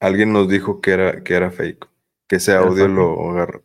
[0.01, 1.87] alguien nos dijo que era, que era fake.
[2.27, 3.63] Que ese audio lo agarró.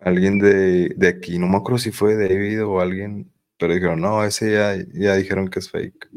[0.00, 4.22] Alguien de, de aquí, no me acuerdo si fue David o alguien, pero dijeron, no,
[4.24, 6.08] ese ya, ya dijeron que es fake.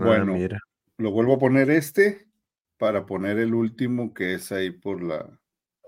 [0.00, 0.34] Ah, Bueno.
[0.34, 0.58] mira.
[0.98, 2.26] Lo vuelvo a poner este
[2.76, 5.28] para poner el último que es ahí por la,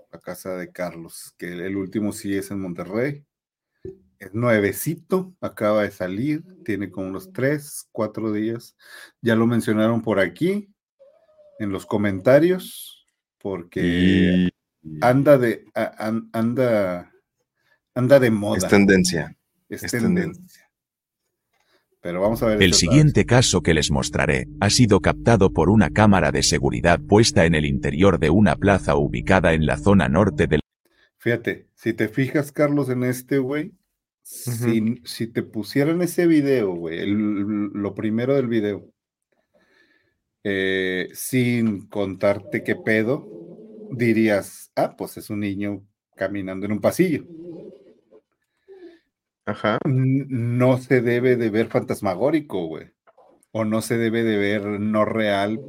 [0.09, 3.24] la casa de Carlos, que el, el último sí es en Monterrey.
[4.25, 8.75] Es nuevecito, acaba de salir, tiene como unos tres, cuatro días.
[9.21, 10.73] Ya lo mencionaron por aquí,
[11.59, 13.07] en los comentarios,
[13.37, 14.49] porque Y
[15.01, 17.11] anda de, a- an- anda,
[17.93, 18.57] anda de moda.
[18.57, 19.37] es tendencia.
[19.69, 20.69] es es tendencia.
[22.01, 22.61] Pero vamos a ver.
[22.63, 22.77] El vez.
[22.79, 27.53] siguiente caso que les mostraré ha sido captado por una cámara de seguridad puesta en
[27.53, 30.61] el interior de una plaza ubicada en la zona norte del
[31.19, 33.73] Fíjate, si te fijas, Carlos, en este, güey,
[34.31, 37.13] si, si te pusieran ese video, güey, el-
[37.73, 38.91] lo primero del video,
[40.43, 43.31] eh, sin contarte qué pedo,
[43.89, 45.85] dirías, ah, pues es un niño
[46.15, 47.27] caminando en un pasillo.
[49.45, 49.79] Ajá.
[49.85, 52.91] No se debe de ver fantasmagórico, güey.
[53.51, 55.63] O no se debe de ver no real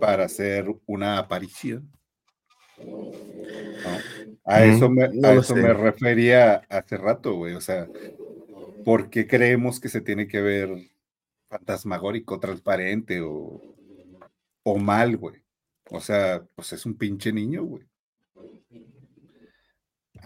[0.00, 1.92] para hacer una aparición.
[3.84, 4.04] ¿no?
[4.48, 5.62] A Mm, eso, me, no a lo eso sé.
[5.62, 7.54] me refería hace rato, güey.
[7.54, 7.86] O sea,
[8.84, 10.70] ¿por qué creemos que se tiene que ver
[11.48, 13.60] fantasmagórico, transparente o,
[14.64, 15.36] o mal, güey?
[15.90, 17.84] O sea, pues es un pinche niño, güey.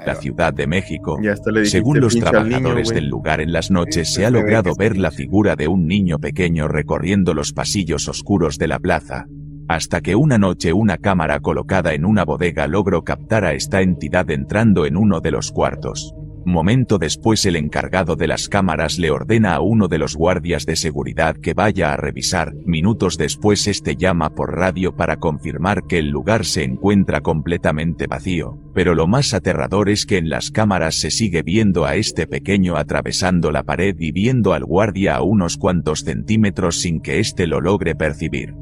[0.07, 0.15] La.
[0.17, 1.19] Ciudad de México.
[1.65, 5.11] Según los niño, trabajadores del lugar en las noches Sí, se ha logrado ver la
[5.11, 9.27] figura de un niño pequeño recorriendo los pasillos oscuros de la plaza.
[9.69, 14.31] Hasta que una noche una cámara colocada en una bodega logró captar a esta entidad
[14.31, 16.15] entrando en uno de los cuartos.
[16.45, 20.75] Momento después el encargado de las cámaras le ordena a uno de los guardias de
[20.75, 22.53] seguridad que vaya a revisar.
[22.67, 28.59] Minutos después este llama por radio para confirmar que el lugar se encuentra completamente vacío.
[28.75, 32.77] Pero lo más aterrador es que en las cámaras se sigue viendo a este pequeño
[32.77, 37.61] atravesando la pared y viendo al guardia a unos cuantos centímetros sin que éste lo
[37.61, 38.55] logre percibir.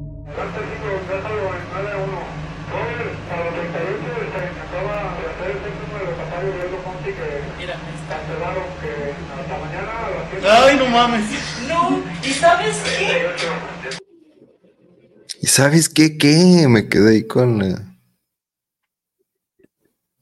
[10.53, 11.23] Ay, no mames.
[11.65, 13.25] No, ¿y sabes qué?
[15.41, 16.17] ¿Y sabes qué?
[16.17, 16.65] ¿Qué?
[16.67, 17.95] Me quedé ahí con la,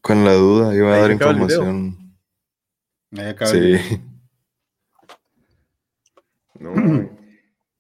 [0.02, 0.76] con la duda.
[0.76, 2.16] Iba a Ahí dar información.
[3.18, 4.02] Ahí acaba el Sí.
[6.60, 7.10] No.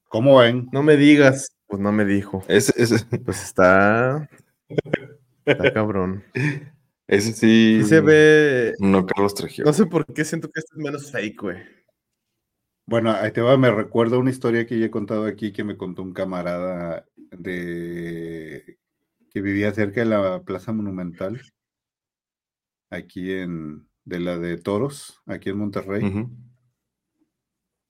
[0.07, 0.69] ¿Cómo ven?
[0.71, 1.51] no me digas.
[1.67, 2.43] Pues no me dijo.
[2.47, 4.27] Ese, ese, Pues está.
[5.45, 6.23] Está cabrón.
[7.07, 7.81] ese sí.
[7.83, 8.73] Sí se ve.
[8.79, 9.61] No, Carlos Trejo.
[9.63, 11.78] No sé por qué siento que este es menos fake, güey.
[12.89, 15.77] Bueno, ahí te va, me recuerda una historia que ya he contado aquí que me
[15.77, 18.79] contó un camarada de
[19.29, 21.39] que vivía cerca de la Plaza Monumental,
[22.89, 26.01] aquí en de la de Toros, aquí en Monterrey.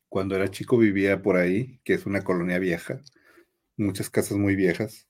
[0.09, 2.99] Cuando era chico vivía por ahí, que es una colonia vieja,
[3.77, 5.07] muchas casas muy viejas,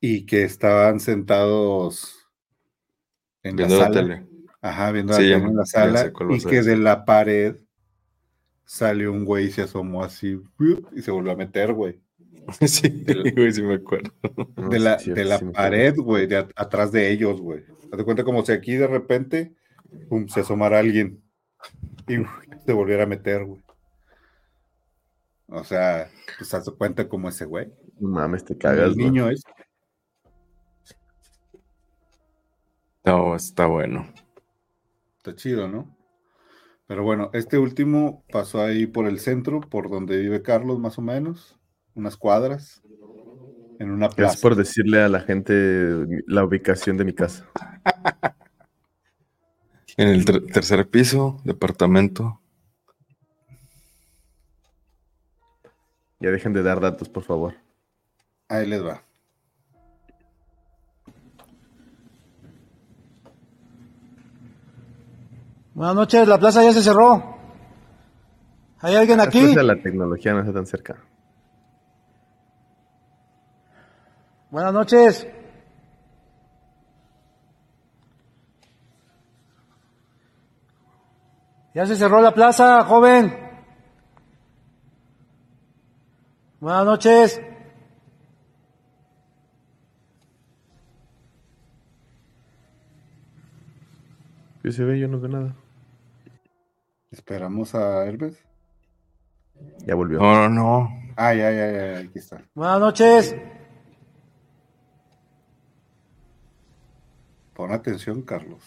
[0.00, 2.28] y que estaban sentados
[3.44, 4.02] en Viendo la la sala.
[4.02, 4.26] tele.
[4.62, 7.56] Ajá, viendo Sí, la tele en la sala y que de la pared
[8.64, 10.40] salió un güey y se asomó así
[10.94, 12.00] y se volvió a meter, güey.
[12.66, 13.04] Sí,
[13.34, 14.12] güey, sí me acuerdo.
[14.68, 17.64] De la, sí, de la pared, güey, de a- atrás de ellos, güey.
[17.96, 19.54] De cuenta como si aquí de repente
[20.10, 21.22] pum, se asomara alguien
[22.06, 22.16] y
[22.66, 23.62] se volviera a meter, güey.
[25.48, 27.72] O sea, pues haz de cuenta como ese güey.
[28.00, 29.42] Mames, te cagas, el niño es.
[33.04, 34.06] No, está bueno.
[35.18, 35.93] Está chido, ¿no?
[36.86, 41.02] Pero bueno, este último pasó ahí por el centro, por donde vive Carlos, más o
[41.02, 41.58] menos,
[41.94, 42.82] unas cuadras,
[43.78, 44.42] en una Gracias plaza.
[44.42, 45.54] por decirle a la gente
[46.26, 47.48] la ubicación de mi casa.
[49.96, 52.40] En el ter- tercer piso, departamento.
[56.20, 57.54] Ya dejen de dar datos, por favor.
[58.48, 59.03] Ahí les va.
[65.74, 67.36] Buenas noches, la plaza ya se cerró.
[68.80, 69.52] ¿Hay alguien aquí?
[69.54, 70.96] La tecnología no está tan cerca.
[74.50, 75.26] Buenas noches.
[81.74, 83.36] Ya se cerró la plaza, joven.
[86.60, 87.40] Buenas noches.
[94.62, 95.00] ¿Qué se ve?
[95.00, 95.63] Yo no veo nada.
[97.14, 98.36] Esperamos a Hermes.
[99.86, 100.18] Ya volvió.
[100.18, 100.88] No, no, no.
[101.16, 102.42] Ah, ya, ya, ya, aquí está.
[102.54, 103.36] Buenas noches.
[107.54, 108.60] Pon atención, Carlos.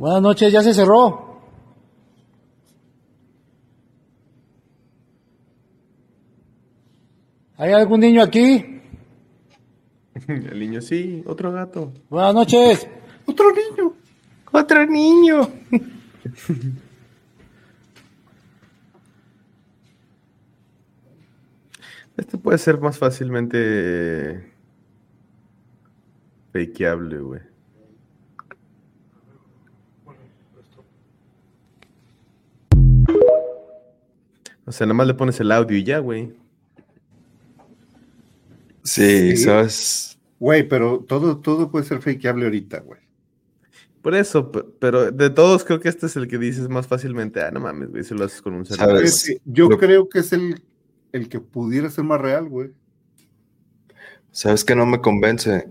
[0.00, 1.42] Buenas noches, ya se cerró.
[7.58, 8.80] ¿Hay algún niño aquí?
[10.26, 11.92] El niño, sí, otro gato.
[12.08, 12.88] Buenas noches.
[13.26, 13.92] Otro niño.
[14.50, 15.50] Otro niño.
[22.16, 24.52] Este puede ser más fácilmente
[26.52, 27.49] fakeable, güey.
[34.70, 36.32] O sea, nada más le pones el audio y ya, güey.
[38.84, 39.36] Sí, Sí.
[39.38, 40.18] sabes.
[40.38, 43.00] Güey, pero todo, todo puede ser fakeable ahorita, güey.
[44.00, 47.40] Por eso, pe- pero de todos creo que este es el que dices más fácilmente,
[47.42, 49.02] ah, no mames, güey, se lo haces con un celular.
[49.02, 49.24] Es ¿Sabes?
[49.26, 49.38] güey".
[49.38, 50.62] que yo creo que es el,
[51.12, 52.70] el que pudiera ser más real, güey.
[54.30, 55.68] ¿Sabes que no me convence?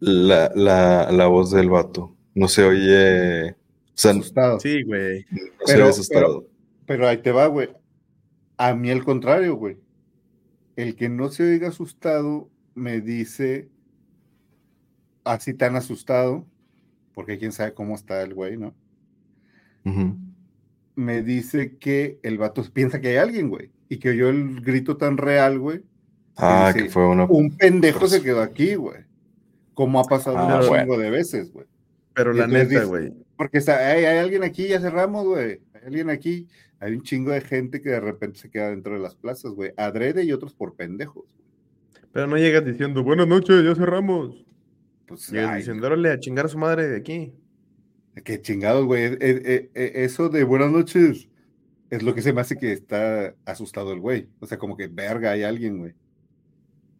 [0.00, 2.16] La, la, la voz del vato.
[2.34, 3.50] No se oye.
[3.50, 3.54] O
[3.94, 4.60] sea, no Asustado.
[4.60, 5.20] Sí, güey.
[5.24, 5.26] se
[5.66, 6.48] pero- oye asustado.
[6.86, 7.68] Pero ahí te va, güey.
[8.58, 9.78] A mí al contrario, güey.
[10.76, 13.68] El que no se oiga asustado me dice
[15.24, 16.46] así tan asustado,
[17.14, 18.74] porque quién sabe cómo está el güey, ¿no?
[20.94, 23.70] Me dice que el vato piensa que hay alguien, güey.
[23.88, 25.82] Y que oyó el grito tan real, güey.
[26.36, 27.24] Ah, dice, que fue una.
[27.24, 29.04] Un pendejo se quedó aquí, güey.
[29.74, 30.82] Como ha pasado Ah, un bueno.
[30.82, 31.66] chingo de veces, güey.
[32.14, 33.12] Pero Y la neta, güey.
[33.36, 35.60] Porque está, "Ey, hay alguien aquí, ya cerramos, güey.
[35.80, 36.48] Hay alguien aquí.
[36.80, 39.72] Hay un chingo de gente que de repente se queda dentro de las plazas, güey.
[39.76, 41.24] Adrede y otros por pendejos.
[42.12, 44.44] Pero no llegas diciendo, buenas noches, ya cerramos.
[45.06, 47.32] Pues, Llegas diciendo, órale, a chingar a su madre de aquí.
[48.24, 49.04] qué chingados, güey.
[49.04, 51.28] Eh, eh, eh, eso de buenas noches
[51.90, 54.28] es lo que se me hace que está asustado el güey.
[54.40, 55.94] O sea, como que, verga, hay alguien, güey.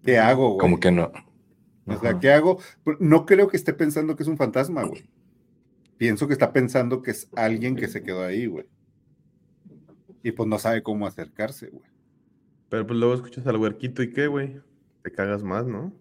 [0.03, 0.61] ¿Qué hago, güey?
[0.61, 1.13] Como que no.
[1.87, 2.21] O sea, Ajá.
[2.21, 2.61] ¿qué hago?
[3.01, 5.09] No creo que esté pensando que es un fantasma, güey.
[5.99, 8.67] Pienso que está pensando que es alguien que se quedó ahí, güey.
[10.23, 11.89] Y pues no sabe cómo acercarse, güey.
[12.69, 14.61] Pero pues luego escuchas al huerquito y qué, güey.
[15.03, 15.93] Te cagas más, ¿no?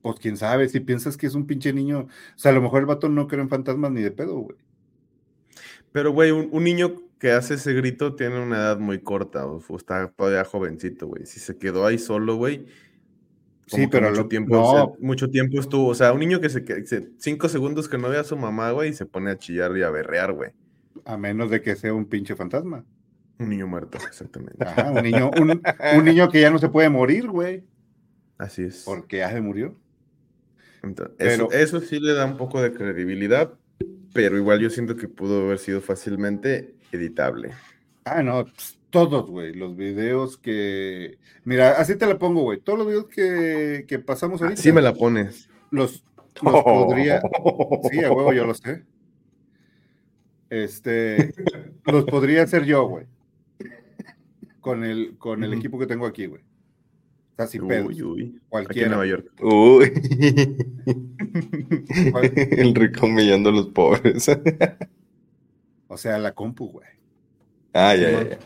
[0.00, 2.06] Pues quién sabe, si piensas que es un pinche niño.
[2.36, 4.56] O sea, a lo mejor el vato no cree en fantasmas ni de pedo, güey.
[5.90, 9.62] Pero, güey, un, un niño que hace ese grito tiene una edad muy corta, o,
[9.66, 11.26] o está todavía jovencito, güey.
[11.26, 12.66] Si se quedó ahí solo, güey.
[13.76, 14.62] Sí, como pero mucho lo- tiempo, no.
[14.64, 17.88] o sea, mucho tiempo estuvo, o sea, un niño que se, que se- cinco segundos
[17.88, 20.32] que no ve a su mamá, güey, y se pone a chillar y a berrear,
[20.32, 20.50] güey.
[21.04, 22.84] A menos de que sea un pinche fantasma.
[23.38, 24.62] Un niño muerto, exactamente.
[24.64, 25.60] Ajá, un niño, un,
[25.98, 27.64] un niño que ya no se puede morir, güey.
[28.38, 28.82] Así es.
[28.84, 29.76] Porque ya se murió.
[30.82, 33.52] Entonces, Pero- eso, eso sí le da un poco de credibilidad,
[34.12, 37.50] pero igual yo siento que pudo haber sido fácilmente editable.
[38.04, 39.52] Ah, no, pues, todos, güey.
[39.54, 41.18] Los videos que.
[41.44, 42.60] Mira, así te la pongo, güey.
[42.60, 44.62] Todos los videos que, que pasamos ahorita.
[44.62, 45.48] Sí me la pones.
[45.70, 46.04] Los,
[46.42, 47.20] los podría.
[47.90, 48.84] Sí, a huevo, yo lo sé.
[50.50, 51.32] Este.
[51.86, 53.06] los podría hacer yo, güey.
[54.60, 56.42] Con el, con el equipo que tengo aquí, güey.
[56.42, 57.88] O sea, sin pedos.
[57.88, 58.22] Uy, uy.
[58.22, 58.88] Aquí en Cualquiera.
[58.90, 59.32] Nueva York.
[59.42, 59.90] Uy.
[62.12, 62.32] ¿Cuál?
[62.36, 64.28] El rico humillando a los pobres.
[65.88, 66.86] O sea, la compu, güey.
[67.72, 68.38] Ah, ya, ya, ya.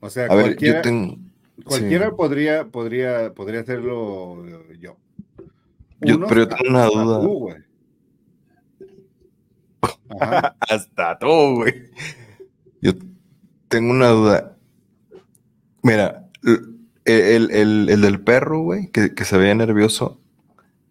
[0.00, 1.16] O sea, A ver, cualquiera, yo tengo.
[1.64, 2.12] cualquiera sí.
[2.16, 4.44] podría, podría, podría hacerlo
[4.78, 4.96] yo.
[6.00, 7.20] Yo- pero yo tengo una hasta duda.
[7.22, 7.48] tú.
[10.68, 11.74] Hasta tú, güey.
[12.80, 12.92] Yo
[13.68, 14.56] tengo una duda.
[15.82, 16.28] Mira,
[17.04, 20.20] el, el- el del perro, güey, que, que se veía nervioso,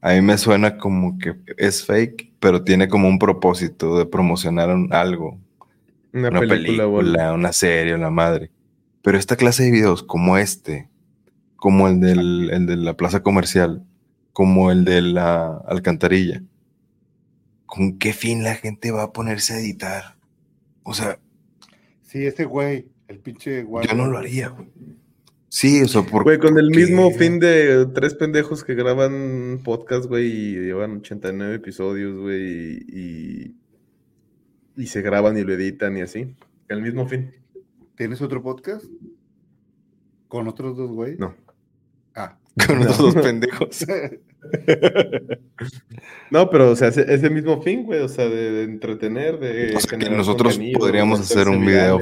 [0.01, 4.69] a mí me suena como que es fake, pero tiene como un propósito de promocionar
[4.69, 5.37] un- algo.
[6.13, 8.51] Una, Una película, película, una serie, la madre.
[9.05, 10.89] Pero esta clase de videos como este,
[11.57, 13.85] como el, del, el de la plaza comercial,
[14.33, 16.41] como el de la alcantarilla,
[17.67, 20.15] ¿con qué fin la gente va a ponerse a editar?
[20.81, 21.19] O sea,
[22.01, 23.85] Sí, ese güey, el pinche güey.
[23.87, 24.69] yo no lo haría, güey.
[25.49, 29.61] Sí, o sea, por Güey, con el ¿por mismo fin de tres pendejos que graban
[29.63, 33.55] podcast, güey, y llevan 89 episodios, güey, y,
[34.75, 36.35] y se graban y lo editan y así.
[36.69, 37.44] El mismo fin.
[37.95, 38.85] ¿Tienes otro podcast?
[40.27, 41.15] ¿Con otros dos güey?
[41.17, 41.33] No.
[42.15, 42.37] Ah.
[42.67, 42.85] Con No.
[42.85, 43.85] los dos pendejos.
[46.31, 49.75] No, pero, o sea, ese, ese mismo fin, güey, o sea, de, de entretener, de
[49.75, 51.99] O sea, que nosotros podríamos hacer un video.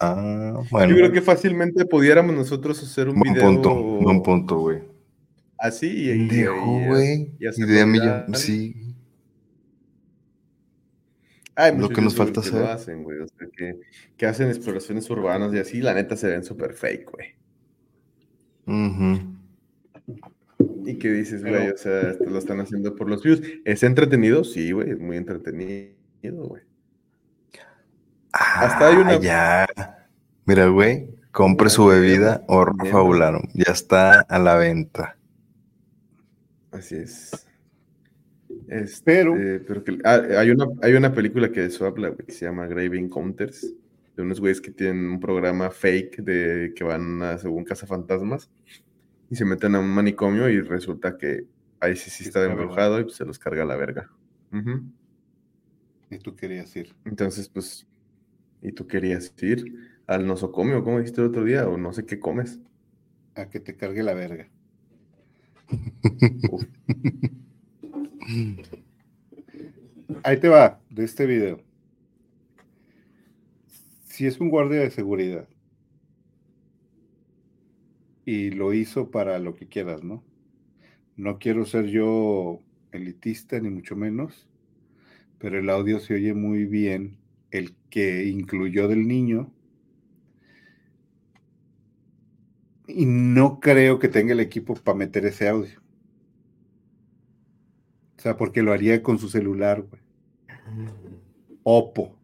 [0.00, 0.88] Ah, bueno.
[0.90, 4.80] Yo creo que fácilmente pudiéramos nosotros hacer un Buen video punto, buen punto, güey.
[5.58, 7.32] así y, Pendejo, y- güey.
[7.38, 8.24] Idea millón.
[8.34, 8.91] Sí.
[11.54, 12.70] Hay Lo que nos falta que lo hacer.
[12.70, 13.78] hacen, güey, o sea, que,
[14.16, 17.28] que hacen exploraciones urbanas y así, la neta se ven súper fake, güey.
[18.66, 19.36] Ujú.
[20.86, 23.42] Y que dices, Pero- güey, o sea, esto lo están haciendo por los views.
[23.64, 24.44] ¿Es entretenido?
[24.44, 25.92] Sí, güey, es muy entretenido,
[26.22, 26.62] güey.
[28.32, 30.08] Hasta hay una- Ah, ya.
[30.46, 32.90] Mira, güey, compre su Una bebida o bien.
[32.92, 33.42] fabularon.
[33.52, 35.16] Ya está a la venta.
[36.70, 37.46] Así es.
[38.68, 39.34] Este, Pero-
[39.66, 42.44] pero que- ah, hay, una, hay una película que de eso habla, güey, que se
[42.44, 43.74] llama Grave Encounters,
[44.16, 48.50] de unos güeyes que tienen un programa fake de que van a, según cazafantasmas,
[49.30, 51.46] y se meten a un manicomio y resulta que
[51.80, 54.10] ahí sí, sí está Está embrujado y pues, se los carga la verga.
[56.10, 56.94] Y tú querías ir.
[57.06, 57.86] Entonces, pues,
[58.60, 62.20] ¿y tú querías ir al nosocomio, como dijiste el otro día, o no sé qué
[62.20, 62.60] comes?
[63.34, 64.48] A que te cargue la verga.
[70.22, 71.60] ahí te va, de este video.
[74.04, 75.48] Si es un guardia de seguridad
[78.24, 80.22] y lo hizo para lo que quieras, ¿no?
[81.16, 82.60] No quiero ser yo
[82.92, 84.48] elitista, ni mucho menos,
[85.38, 87.16] pero el audio se oye muy bien,
[87.50, 89.52] el que incluyó del niño.
[92.86, 95.81] Y no creo que tenga el equipo para meter ese audio.
[98.22, 100.00] O sea, porque lo haría con su celular, güey.
[101.64, 102.16] Oppo.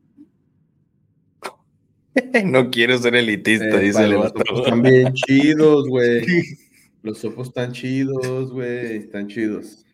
[2.45, 4.41] no quiero ser elitista, Eh, dice vale, el los vato.
[4.53, 6.25] opos están bien chidos, güey.
[7.03, 8.97] Los opos están chidos, güey.
[8.99, 9.85] Están chidos.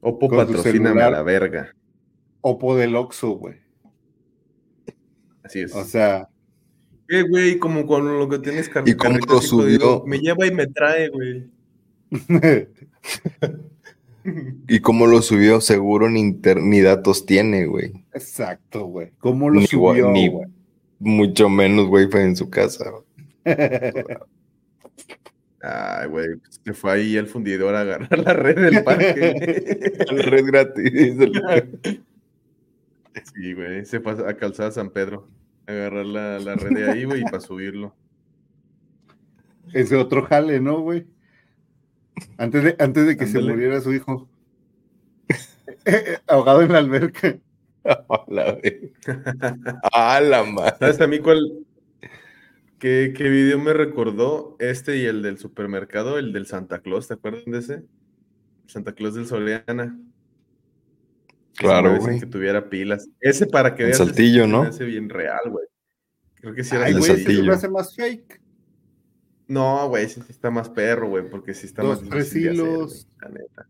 [0.00, 1.74] Oppo patrocíname a la verga.
[2.40, 3.56] Oppo del Oxxo, güey.
[5.42, 5.74] Así es.
[5.74, 6.28] O sea,
[7.08, 10.04] Eh, güey, como con lo que tienes car- ¿Y cómo lo subió?
[10.06, 11.50] Me lleva y me trae, güey.
[14.68, 17.92] Y como lo subió, seguro ni, inter- ni datos tiene, güey.
[18.14, 19.10] exacto, güey.
[19.18, 20.46] ¿Cómo lo Ni, subió, ni güey?
[20.98, 22.84] mucho menos wifi en su casa.
[25.66, 29.30] Ay, güey, pues, se fue ahí al fundidor a agarrar la red del parque.
[30.10, 31.16] El red gratis.
[33.34, 35.26] sí, güey, se fue a Calzada San Pedro
[35.66, 37.94] a agarrar la, la red de ahí, güey, y para subirlo.
[39.72, 41.06] Ese otro jale, ¿no, güey?
[42.38, 44.28] Antes de, antes de que se muriera su hijo.
[46.26, 47.36] Ahogado en la alberca.
[47.84, 48.92] A la ve-
[49.92, 50.76] A la madre.
[50.78, 51.38] ¿Sabes a mí cuál?
[52.78, 54.56] ¿Qué, qué video me recordó?
[54.58, 57.82] Este y el del supermercado, el del Santa Claus, ¿te acuerdan de ese?
[58.66, 59.92] Santa Claus del se
[61.56, 62.20] Claro, güey.
[62.20, 63.08] que tuviera pilas.
[63.20, 64.00] Ese para que El veas.
[64.00, 64.62] ese Saltillo, se me ¿no?
[64.62, 65.66] hace bien real, güey.
[66.36, 67.44] Creo que sí era Ay, el güey, Saltillo.
[67.44, 68.40] se hace más fake.
[69.46, 72.52] No, güey, ese sí está más perro, güey, porque sí está Dos, más tres hacer,
[72.52, 73.08] hilos.
[73.20, 73.68] la neta.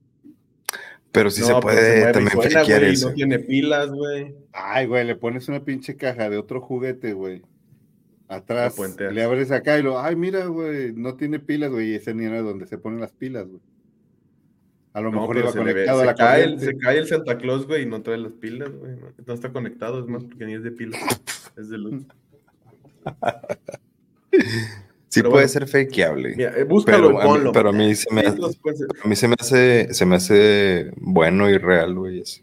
[1.11, 3.09] Pero sí No, se puede también eso.
[3.09, 4.35] No tiene pilas, güey.
[4.53, 7.43] Ay, güey, le pones una pinche caja de otro juguete, güey.
[8.27, 12.15] Atrás, le abres acá y lo, ay, mira, güey, no tiene pilas, güey, y ese
[12.15, 13.61] ni era donde se ponen las pilas, güey.
[14.93, 17.67] A lo No, mejor iba conectado a la cae el, se cae el Santa Claus,
[17.67, 18.93] güey, y no trae las pilas, güey.
[18.97, 21.01] No, no está conectado, es más, porque ni es de pilas.
[21.57, 22.03] Es de luz.
[25.15, 25.53] Sí Pero puede bueno.
[25.69, 26.35] ser fakeable.
[26.37, 27.53] Mira, eh, búscalo Pero y a mí- ponlo.
[27.53, 30.91] pero a mí se me Sí, hace- A mí se me hace, se me hace
[30.97, 32.21] bueno y real, güey.
[32.21, 32.43] eso.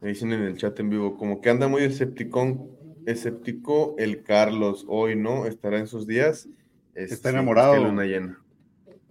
[0.00, 2.70] Me dicen en el chat en vivo, como que anda muy escepticón,
[3.04, 5.44] escéptico el Carlos hoy, ¿no?
[5.44, 6.48] Estará en sus días.
[6.94, 7.74] Este, Está enamorado.
[7.74, 8.42] es que luna llena.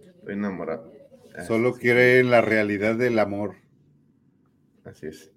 [0.00, 0.90] Estoy enamorado.
[1.46, 3.54] Solo quiere la realidad del amor.
[4.84, 5.30] Así es.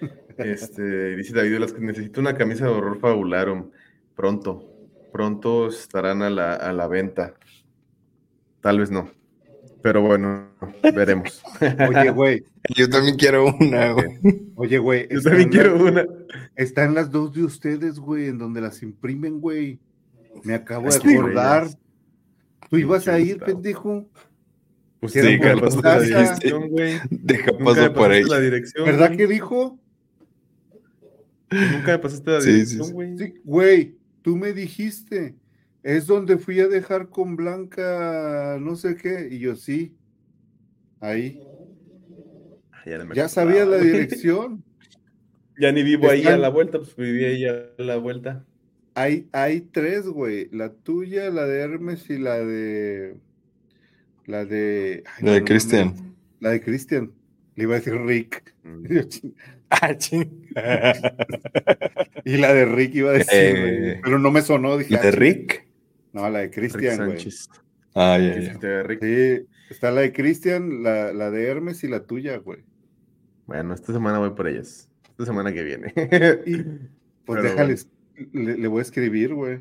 [0.38, 3.70] Este, dice David Velasquez, necesito una camisa de horror fabularum.
[4.16, 4.73] Pronto,
[5.14, 7.34] pronto estarán a la, a la venta.
[8.60, 9.08] Tal vez no.
[9.80, 10.48] Pero bueno,
[10.82, 11.40] veremos.
[11.88, 14.08] Oye, güey, Yo también quiero una, güey.
[14.56, 15.06] oye, güey.
[15.08, 16.04] Yo también quiero las- una.
[16.56, 19.78] Están las dos de ustedes, güey, en donde las imprimen, güey.
[20.42, 21.62] Me acabo de Sí, acordar.
[21.64, 21.76] güey.
[22.70, 24.08] ¿Tú ibas a ir, pendejo?
[24.98, 26.94] Pues Sí, sí, Carlos, la dirección, güey.
[27.10, 28.22] Deja paso por ahí.
[28.22, 28.84] pasaste la dirección.
[28.86, 29.16] ¿Verdad güey.
[29.18, 29.78] que dijo?
[31.50, 32.92] Nunca me pasaste la Sí, sí, dirección, sí.
[32.92, 33.18] güey.
[33.18, 35.36] Sí, güey, tú me dijiste.
[35.84, 39.28] Es donde fui a dejar con Blanca no sé qué.
[39.30, 39.94] Y yo, sí.
[41.00, 41.38] Ahí.
[42.72, 44.64] Ah, Ya, no sabía la dirección.
[45.58, 48.44] Ya ni vivo ahí a la vuelta, pues viví ahí a la vuelta.
[48.94, 50.48] Hay, hay tres, güey.
[50.52, 53.16] La tuya, la de Hermes y la de.
[54.26, 55.04] La de.
[55.06, 55.86] ay, La de no, no Cristian.
[55.86, 56.02] mames.
[56.40, 57.12] La de Cristian.
[57.56, 58.54] Le iba a decir Rick.
[58.62, 58.84] Mm.
[59.70, 60.30] Ah, ching.
[62.24, 64.76] Y la de Rick iba a decir, Eh, güey, pero no me sonó.
[64.76, 65.20] Dije, ¿La de ah, ching.
[65.20, 65.66] Rick?
[66.12, 67.18] No, la de Cristian, güey.
[67.18, 67.48] Sánchez.
[67.94, 68.58] Ah, ya, ya.
[69.00, 72.64] sí está la de Cristian, la, la de Hermes y la tuya, güey.
[73.46, 74.88] Bueno, esta semana voy por ellas.
[75.10, 75.92] Esta semana que viene.
[76.46, 76.88] Y pues
[77.26, 77.88] Pero déjales,
[78.32, 79.60] le, le voy a escribir, güey.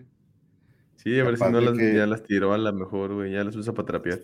[0.97, 3.31] Sí, a ver si no de las, que- ya las tiró a la mejor, güey.
[3.31, 4.19] Ya las usa para trapear.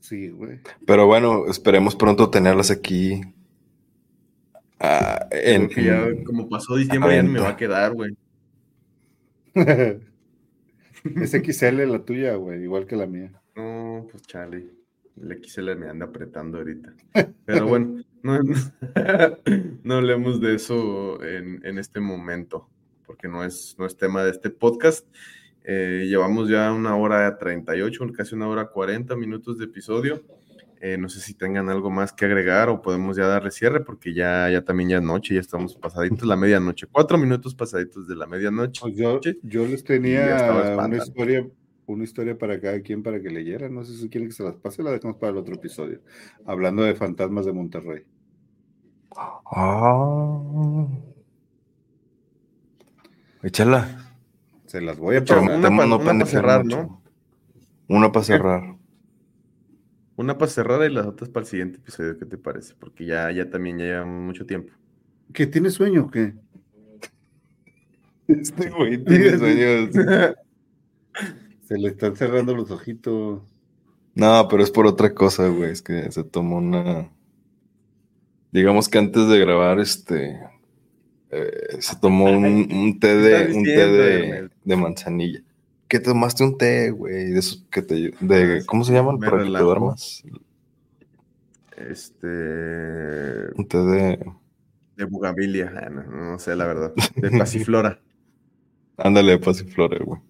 [0.00, 0.60] Sí, güey.
[0.86, 3.20] Pero bueno, esperemos pronto tenerlas aquí.
[4.80, 8.16] ah, en, Porque ya, en- como pasó diciembre, ya no me va a quedar, güey.
[9.56, 13.32] es XL la tuya, güey, igual que la mía.
[13.56, 14.68] No, pues chale.
[15.20, 16.94] El XL me anda apretando ahorita.
[17.44, 18.38] Pero bueno, no,
[19.82, 22.68] no hablemos de eso en, en este momento,
[23.04, 25.06] porque no es, no es tema de este podcast.
[25.70, 30.22] Eh, llevamos ya una hora 38, casi una hora 40 minutos de episodio.
[30.80, 34.14] Eh, no sé si tengan algo más que agregar o podemos ya darle cierre, porque
[34.14, 36.86] ya, ya también ya es noche, ya estamos pasaditos la medianoche.
[36.90, 38.80] Cuatro minutos pasaditos de la medianoche.
[38.80, 41.46] Pues yo, yo les tenía una historia,
[41.84, 43.68] una historia para cada quien para que leyera.
[43.68, 46.00] No sé si quieren que se las pase, la dejamos para el otro episodio.
[46.46, 48.04] Hablando de fantasmas de Monterrey.
[49.14, 50.86] Ah.
[53.42, 54.07] Échala.
[54.68, 55.58] Se las voy a Pero pasar.
[55.58, 56.76] una no una pa' pendejear cerrar, mucho.
[56.76, 57.02] ¿no?
[57.88, 58.62] Una para cerrar.
[60.16, 62.74] Una para cerrar y las otras para el siguiente episodio, ¿qué te parece?
[62.74, 64.72] Porque ya, ya también ya llevamos mucho tiempo.
[65.32, 66.34] ¿Que tiene sueño o qué?
[68.28, 69.90] Este güey tiene sueños.
[71.62, 73.42] Se le están cerrando los ojitos.
[74.14, 75.70] No, pero es por otra cosa, güey.
[75.70, 77.10] Es que se tomó una.
[78.50, 80.40] Digamos que antes de grabar, este.
[81.30, 85.42] Eh, se tomó un, un té ¿Qué de, un té de, de manzanilla.
[85.88, 87.30] ¿Qué tomaste un té, güey?
[87.32, 88.12] De esos que te.
[88.20, 89.18] De, ¿Cómo se llaman?
[89.18, 89.64] Me Para que te relajo.
[89.64, 90.22] duermas.
[91.76, 92.26] Este.
[93.56, 94.32] Un té de.
[94.96, 95.72] De Bugabilia.
[95.76, 96.02] ah, no,
[96.32, 96.92] no sé, la verdad.
[97.16, 98.00] De Pasiflora.
[98.96, 100.20] Ándale, de pasiflora, güey.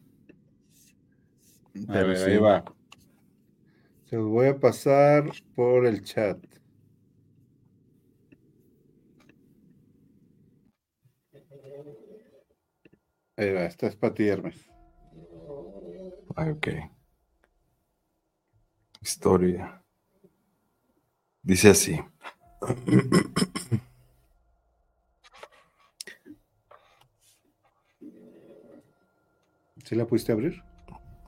[1.88, 2.30] A ver, sí.
[2.30, 2.64] ahí va.
[4.10, 6.38] Se los voy a pasar por el chat.
[13.38, 14.68] Ahí va, esta es para ti, Hermes.
[16.34, 16.66] Ah, ok.
[19.00, 19.80] Historia.
[21.42, 22.00] Dice así.
[29.84, 30.60] ¿Sí la pudiste abrir?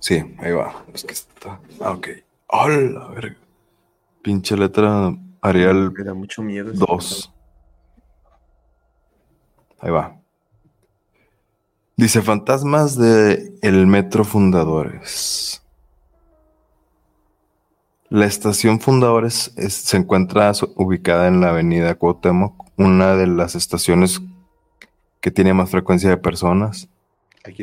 [0.00, 0.84] Sí, ahí va.
[0.92, 1.60] Es que está.
[1.80, 2.08] Ah, ok.
[2.48, 3.36] ¡Hola, verga!
[4.20, 6.72] Pinche letra Arial Me da mucho miedo.
[6.72, 7.32] 2.
[9.78, 10.19] Ahí va.
[12.00, 15.62] Dice fantasmas de el Metro Fundadores.
[18.08, 24.20] La estación Fundadores es- se encuentra ubicada en la avenida Cuauhtémoc, una de las estaciones
[25.20, 26.88] que tiene más frecuencia de personas,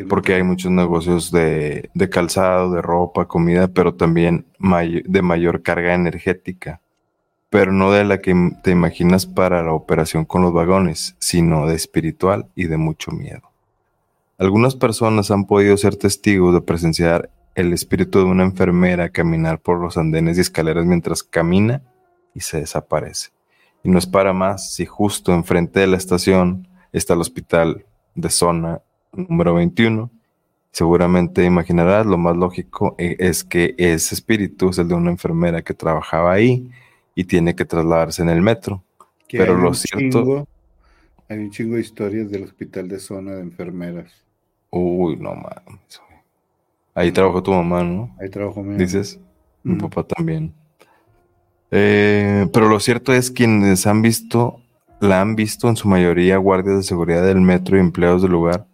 [0.07, 5.63] porque hay muchos negocios de, de calzado, de ropa, comida, pero también may- de mayor
[5.63, 6.79] carga energética,
[7.49, 8.33] pero no de la que
[8.63, 13.46] te imaginas para la operación con los vagones, sino de espiritual y de mucho miedo.
[14.37, 19.79] Algunas personas han podido ser testigos de presenciar el espíritu de una enfermera caminar por
[19.81, 21.81] los andenes y escaleras mientras camina
[22.35, 23.29] y se desaparece.
[23.83, 28.29] Y no es para más si justo enfrente de la estación está el hospital de
[28.29, 28.81] zona
[29.11, 30.11] número 21.
[30.71, 35.63] Seguramente imaginarás, lo más lógico eh, es que ese espíritu es el de una enfermera
[35.63, 36.69] que trabajaba ahí
[37.15, 38.83] y tiene que trasladarse en el metro.
[39.31, 40.47] Pero lo cierto- chingo-
[41.29, 44.11] hay un chingo de historias del hospital de zona de enfermeras.
[44.69, 46.01] Uy, no mames.
[46.93, 48.15] Ahí trabajó tu mamá, ¿no?
[48.19, 49.19] Ahí trabajo mi Dices,
[49.63, 50.53] mi papá también.
[51.71, 54.61] Eh, pero lo cierto es quienes han visto,
[54.99, 58.65] la han visto en su mayoría guardias de seguridad del metro y empleados del lugar,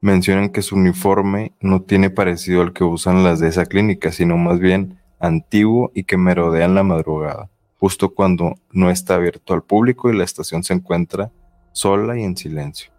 [0.00, 4.36] mencionan que su uniforme no tiene parecido al que usan las de esa clínica, sino
[4.36, 7.48] más bien antiguo y que merodean la madrugada,
[7.78, 11.30] justo cuando no está abierto al público y la estación se encuentra
[11.70, 12.90] sola y en silencio.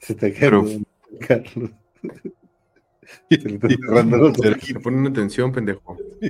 [0.00, 0.80] Se te Pero- quedó,
[1.20, 1.70] Carlos.
[3.28, 4.56] Se le está cerrando ojitos.
[4.66, 5.96] que ponen atención, pendejo.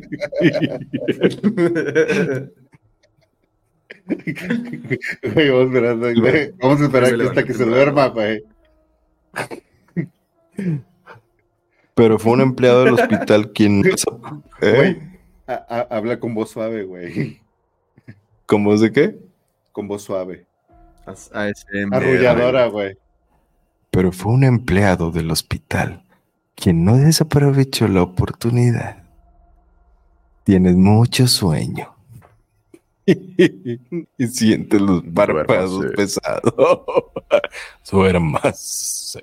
[5.35, 6.53] Güey, vamos esperando, güey.
[6.61, 8.43] Vamos a esperar hasta que se duerma, güey.
[11.95, 13.83] Pero fue un empleado del hospital quien...
[13.85, 14.77] ¿Eh?
[14.77, 14.99] Güey,
[15.47, 17.41] a- a- habla con voz suave, güey.
[18.47, 19.17] ¿Con voz de qué?
[19.73, 20.47] Con voz suave.
[21.07, 21.95] ASMR.
[21.95, 22.97] Arrulladora, güey.
[23.93, 26.03] Pero fue un empleado del hospital
[26.57, 29.03] quien no desaprovechó la oportunidad.
[30.45, 31.89] Tienes mucho sueño.
[33.07, 35.97] y sientes los párpados Duérmase.
[35.97, 36.55] pesados.
[37.91, 39.19] Duermas.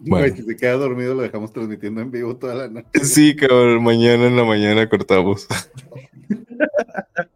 [0.00, 0.36] Güey, Bueno.
[0.36, 2.86] si se queda dormido, lo dejamos transmitiendo en vivo toda la noche.
[3.02, 5.46] Sí, cabrón, mañana en la mañana cortamos.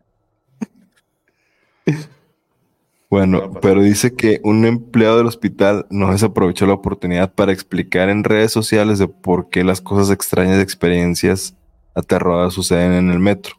[3.11, 8.23] Bueno, pero dice que un empleado del hospital no desaprovechó la oportunidad para explicar en
[8.23, 11.55] redes sociales de por qué las cosas extrañas de experiencias
[11.97, 13.57] aterradoras suceden en el metro.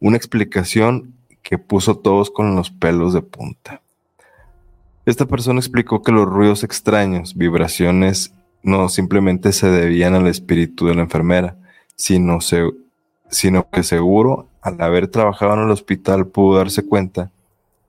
[0.00, 3.82] Una explicación que puso a todos con los pelos de punta.
[5.06, 8.34] Esta persona explicó que los ruidos extraños, vibraciones,
[8.64, 11.56] no simplemente se debían al espíritu de la enfermera,
[11.94, 12.70] sino, se-
[13.30, 17.30] sino que seguro, al haber trabajado en el hospital, pudo darse cuenta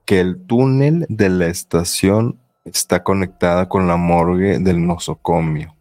[0.04, 5.74] que el túnel de la estación está conectada con la morgue del nosocomio.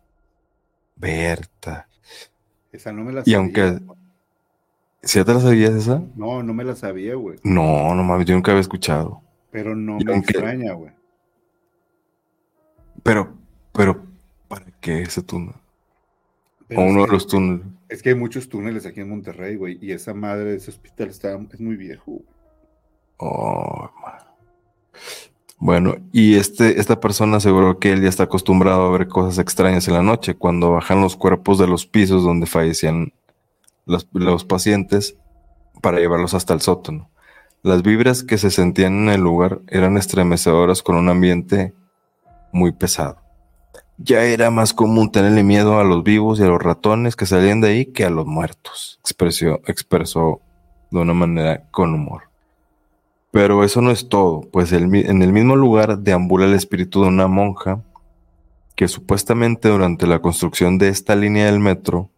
[0.95, 1.88] Berta.
[2.72, 3.38] Esa no me la Y sabía.
[3.38, 3.80] aunque...
[5.02, 6.02] ¿Si ya te la sabías esa?
[6.16, 7.38] No, no me la sabía, güey.
[7.44, 9.22] No, no mames, yo nunca había escuchado.
[9.52, 10.94] Pero no Y me aunque- extraña, güey.
[13.04, 13.34] Pero,
[13.74, 14.06] pero,
[14.48, 15.56] ¿para qué ese túnel?
[16.68, 17.66] Pero o uno de los túneles.
[17.90, 19.78] Es que hay muchos túneles aquí en Monterrey, güey.
[19.82, 22.12] Y esa madre de ese hospital está, es muy viejo.
[22.14, 22.26] güey.
[23.18, 23.90] Oh.
[25.57, 29.88] Bueno, y este, esta persona aseguró que él ya está acostumbrado a ver cosas extrañas
[29.88, 33.14] en la noche, cuando bajan los cuerpos de los pisos donde fallecían
[33.85, 35.15] los, los pacientes
[35.81, 37.10] para llevarlos hasta el sótano.
[37.61, 41.73] Las vibras que se sentían en el lugar eran estremecedoras con un ambiente
[42.52, 43.23] muy pesado.
[43.98, 47.61] Ya era más común tenerle miedo a los vivos y a los ratones que salían
[47.61, 48.99] de ahí que a los muertos,
[49.65, 50.41] expresó
[50.91, 52.32] de una manera con humor.
[53.34, 57.27] Pero eso no es todo, pues en el mismo lugar deambula el espíritu de una
[57.27, 57.81] monja
[58.76, 62.11] que supuestamente durante la construcción de esta línea del metro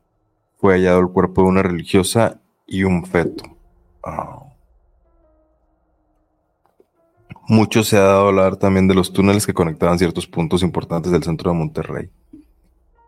[0.58, 3.46] fue hallado el cuerpo de una religiosa y un feto.
[4.04, 4.42] Ah.
[7.48, 11.14] Mucho se ha dado a hablar también de los túneles que conectaban ciertos puntos importantes
[11.14, 12.10] del centro de Monterrey.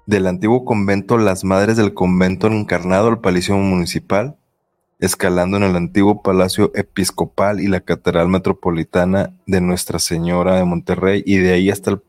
[0.06, 4.38] Del antiguo convento, las madres del convento encarnado al palacio municipal,
[5.00, 11.24] escalando en el antiguo palacio episcopal y la catedral metropolitana de Nuestra Señora de Monterrey,
[11.26, 12.02] y de ahí hasta el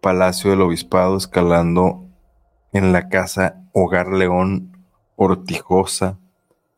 [0.00, 2.06] palacio del obispado, escalando
[2.72, 4.76] en la casa Hogar León
[5.16, 6.18] Ortijosa.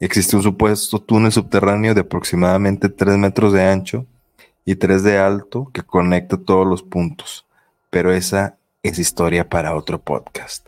[0.01, 4.07] Existe un supuesto túnel subterráneo de aproximadamente 3 metros de ancho
[4.65, 7.47] y 3 de alto que conecta todos los puntos.
[7.91, 10.67] Pero esa es historia para otro podcast.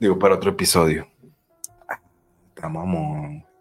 [0.00, 1.06] Digo, para otro episodio.
[1.88, 3.51] Ah, mamón.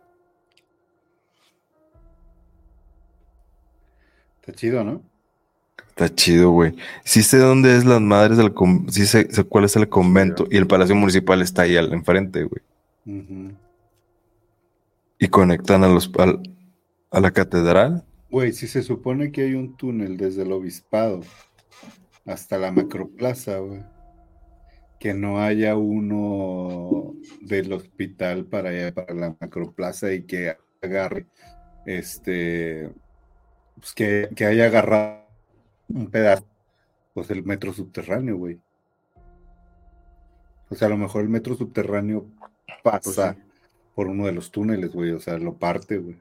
[4.42, 5.02] Está chido, ¿no?
[5.90, 6.76] Está chido, güey.
[7.04, 8.92] Sí sé dónde es las madres del convento.
[8.92, 10.46] Sí sé, sé cuál es el convento.
[10.50, 12.62] Y el palacio municipal está ahí al enfrente, güey.
[15.20, 16.42] Y conectan a los al-
[17.12, 18.04] a la catedral.
[18.30, 21.22] Güey, si se supone que hay un túnel desde el obispado
[22.26, 23.84] hasta la macroplaza, güey.
[25.00, 31.26] Que no haya uno del hospital para allá, para la macroplaza y que agarre,
[31.86, 32.90] este,
[33.82, 35.26] pues que, que haya agarrado
[35.90, 36.46] un pedazo,
[37.14, 38.58] pues el metro subterráneo, güey.
[40.70, 42.26] O sea, a lo mejor el metro subterráneo
[42.84, 43.36] pasa
[43.94, 45.12] por uno de los túneles, güey.
[45.12, 46.16] O sea, lo parte, güey.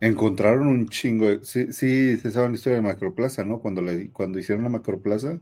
[0.00, 1.26] Encontraron un chingo.
[1.26, 3.58] de- Sí, sí, se sabe la historia de Macroplaza, ¿no?
[3.60, 5.38] Cuando, le, cuando hicieron la Macroplaza,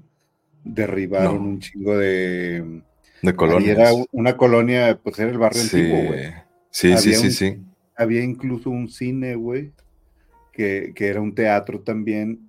[0.65, 1.49] derribaron No.
[1.51, 2.83] un chingo de.
[3.23, 3.79] De Ahí colonias.
[3.79, 6.33] era u- una colonia, pues era el barrio Sí, antiguo, güey.
[6.71, 7.61] sí, sí, sí, un- sí.
[7.97, 9.73] Había incluso un cine, güey,
[10.53, 12.41] que, que era un teatro también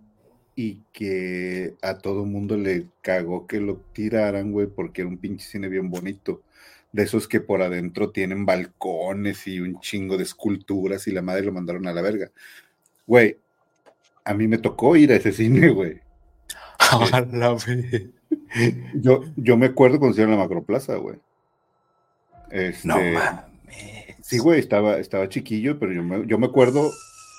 [0.55, 5.45] y que a todo mundo le cagó que lo tiraran, güey, porque era un pinche
[5.45, 6.41] cine bien bonito.
[6.91, 11.45] De esos que por adentro tienen balcones y un chingo de esculturas y la madre
[11.45, 12.31] lo mandaron a la verga.
[13.07, 13.37] Güey,
[14.23, 16.01] a mí me tocó ir a ese cine, güey.
[18.93, 21.17] Yo, yo me acuerdo cuando hicieron la Macroplaza, güey.
[22.51, 23.52] Este, No mames.
[24.23, 26.89] Sí, güey, estaba, estaba chiquillo, pero yo me, yo me acuerdo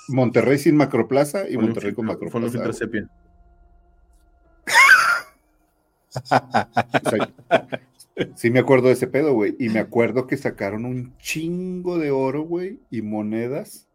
[0.07, 2.47] Monterrey sin Macroplaza y Monterrey con Macroplaza.
[2.51, 2.73] filtro güey.
[2.73, 3.09] sepia.
[6.13, 7.33] O sea,
[8.35, 9.55] sí me acuerdo de ese pedo, güey.
[9.59, 13.87] Y me acuerdo que sacaron un chingo de oro, güey, y monedas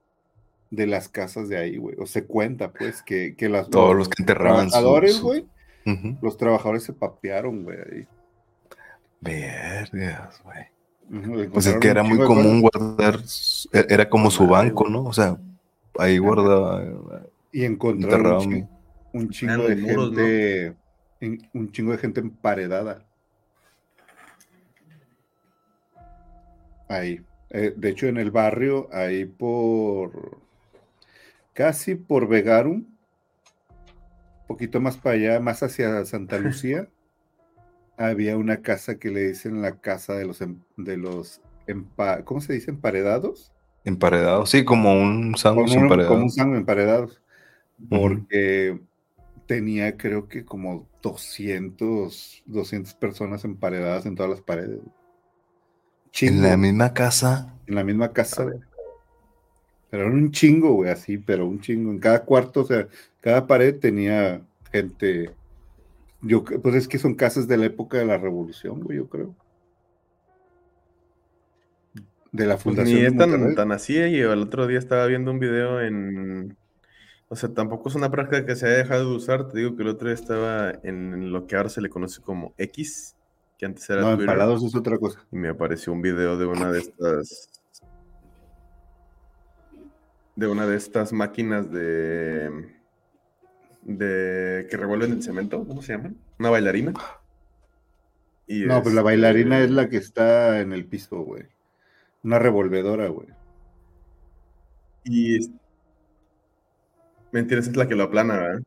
[0.71, 1.97] de las casas de ahí, güey.
[1.99, 5.47] O se cuenta, pues, que, que las, Todos los que enterraban su- trabajadores, su- güey,
[6.21, 7.79] los trabajadores se papearon, güey.
[7.79, 8.07] ahí.
[9.21, 10.65] Vergas, güey.
[11.53, 13.21] Pues es que era muy común guardar,
[13.73, 15.05] e- era como su banco, ¿no?
[15.05, 15.37] O sea,
[15.99, 16.83] ahí guardaba.
[17.53, 18.69] Y encontraron
[19.13, 20.77] un chingo, un de gente,
[21.21, 23.05] en- un chingo de gente emparedada.
[26.89, 27.21] Ahí.
[27.51, 30.39] Eh, de hecho, en el barrio, ahí por
[31.53, 36.89] casi por Vegarum, un poquito más para allá, más hacia Santa Lucía,
[38.09, 42.41] había una casa que le dicen la casa de los em- de los empa- ¿cómo
[42.41, 42.71] se dice?
[42.71, 43.53] emparedados.
[43.85, 46.09] Emparedado, sí, como un sándwich emparedado.
[46.15, 47.21] como un sándwich emparedados.
[47.79, 47.89] Ujú.
[47.89, 48.81] Porque
[49.47, 54.81] tenía creo que como 200, 200 personas emparedadas en todas las paredes.
[56.21, 57.55] En la misma casa.
[57.67, 58.47] en la misma casa.
[59.91, 61.91] Pero era un chingo, güey, así, pero un chingo.
[61.91, 62.87] En cada cuarto, o sea,
[63.21, 64.41] cada pared tenía
[64.73, 65.31] gente.
[66.23, 69.35] Yo, pues es que son casas de la época de la revolución, güey, yo creo.
[72.33, 75.07] De la Pues fundación ni de es tan, tan así, y el otro día estaba
[75.07, 76.57] viendo un video en...
[77.29, 79.49] O sea, tampoco es una práctica que se haya dejado de usar.
[79.49, 82.55] Te digo que el otro día estaba en lo que ahora se le conoce como
[82.59, 83.17] X,
[83.57, 85.25] que antes era No, Twitter, empalados es otra cosa.
[85.31, 87.51] y me apareció un video de una de estas...
[90.37, 92.80] De una de estas máquinas de...
[93.83, 94.67] De...
[94.71, 96.17] que revuelven el cemento, ¿cómo se llaman?
[96.39, 96.93] Una bailarina.
[98.47, 101.45] Y No, pues la este, bailarina es la que está en el piso, güey.
[102.23, 103.29] Una revolvedora, güey.
[105.05, 105.51] Y es-
[107.33, 108.63] Mentira, esa es la que lo aplana, ¿verdad?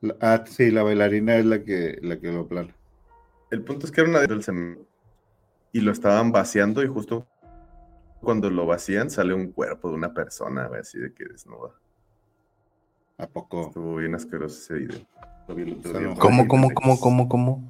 [0.00, 2.74] La- ah, sí, la bailarina es la que, la que lo plana.
[3.50, 4.86] El punto es que era una del cemento
[5.72, 7.26] y lo estaban vaciando y justo
[8.20, 11.72] cuando lo vacían sale un cuerpo de una persona, güey, así de que desnuda.
[13.18, 13.68] ¿A poco?
[13.68, 15.00] Estuvo bien asqueroso ese video.
[15.48, 16.06] Lo vi el otro Se día.
[16.08, 16.20] enojó.
[16.20, 17.62] ¿Cómo, cómo, cómo, cómo, cómo?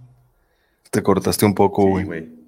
[0.90, 2.04] Te cortaste un poco, Sí, güey.
[2.04, 2.42] güey.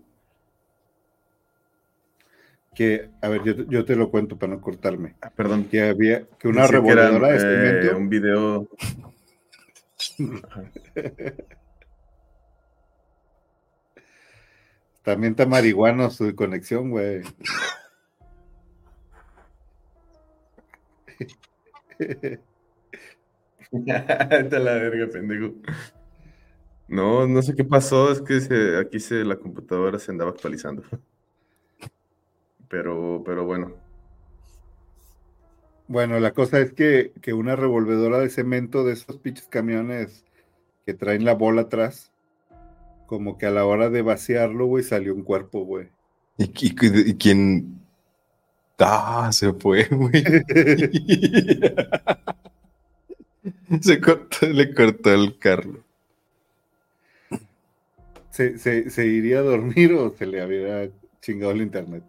[2.74, 5.14] Que, a ver, yo, yo te lo cuento para no cortarme.
[5.22, 5.64] Ah, perdón.
[5.64, 8.68] Que había, que una que revolvedora de eh, un video.
[15.02, 17.22] También está marihuano su conexión, güey.
[23.88, 25.54] A la verga, pendejo.
[26.88, 30.82] No, no sé qué pasó, es que se- aquí se, la computadora se andaba actualizando.
[32.68, 33.72] Pero, pero bueno.
[35.86, 40.24] Bueno, la cosa es que, que una revolvedora de cemento de esos pinches camiones
[40.86, 42.12] que traen la bola atrás,
[43.06, 45.88] como que a la hora de vaciarlo, güey, salió un cuerpo, güey.
[46.38, 47.80] ¿Y, y, y quién?
[48.78, 50.24] Ah, se fue, güey.
[53.80, 55.82] se cortó, le cortó el carro.
[58.30, 60.90] ¿Se, se, se iría a dormir o se le había
[61.20, 62.02] chingado el internet?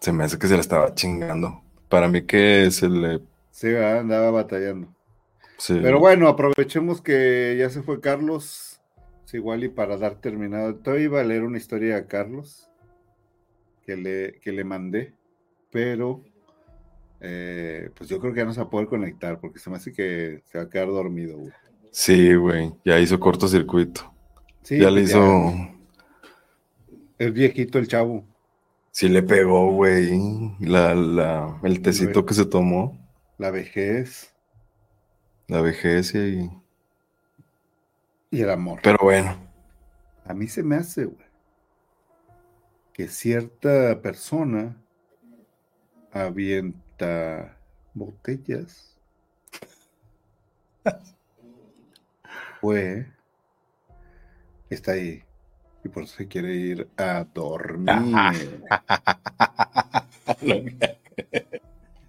[0.00, 1.62] Se me hace que se la estaba chingando.
[1.88, 3.20] Para mí que se le...
[3.50, 4.00] Sí, ¿verdad?
[4.00, 4.88] andaba batallando.
[5.68, 8.80] Pero bueno, aprovechemos que ya se fue Carlos.
[9.24, 10.74] Es igual y para dar terminado.
[10.76, 12.68] Todavía iba a leer una historia a Carlos
[13.84, 15.14] que le, que le mandé,
[15.70, 16.24] pero
[17.24, 19.76] eh, pues yo creo que ya no se va a poder conectar porque se me
[19.76, 21.38] hace que se va a quedar dormido.
[21.38, 21.52] güey.
[21.92, 22.74] Sí, güey.
[22.84, 24.12] Ya hizo cortocircuito.
[24.62, 25.52] Sí, ya le pues hizo...
[27.18, 28.24] Es viejito el chavo.
[28.90, 30.18] Sí le pegó, güey.
[30.58, 32.98] La, la, el tecito que se tomó.
[33.38, 34.34] La vejez
[35.46, 36.50] La vejez y...
[38.30, 38.80] y el amor.
[38.82, 39.36] Pero bueno.
[40.24, 41.26] A mí se me hace, güey,
[42.92, 44.76] que cierta persona
[47.94, 48.96] botellas.
[52.60, 53.06] Fue.
[54.70, 55.22] Está ahí.
[55.84, 57.90] Y por eso se quiere ir a dormir.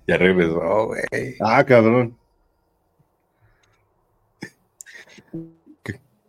[0.07, 1.01] ya regresó, güey.
[1.41, 2.15] ah, cabrón.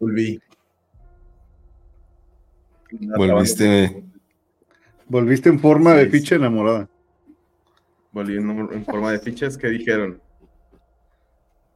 [0.01, 0.41] Volví.
[2.91, 4.05] Volviste...
[5.07, 6.89] Volviste en forma de ficha enamorada.
[8.15, 10.23] Volví en, forma de fichas que dijeron.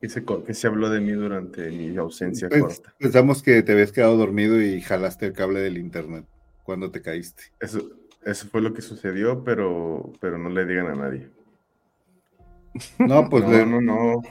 [0.00, 2.94] Que se, co- que se habló de mí durante mi ausencia Pens- corta.
[2.98, 6.24] Pensamos que te habías quedado dormido y jalaste el cable del internet
[6.62, 7.42] cuando te caíste.
[7.58, 7.90] Eso,
[8.24, 11.28] eso fue lo que sucedió, pero, pero no le digan a nadie.
[13.00, 14.22] No, pues no, le- no, no.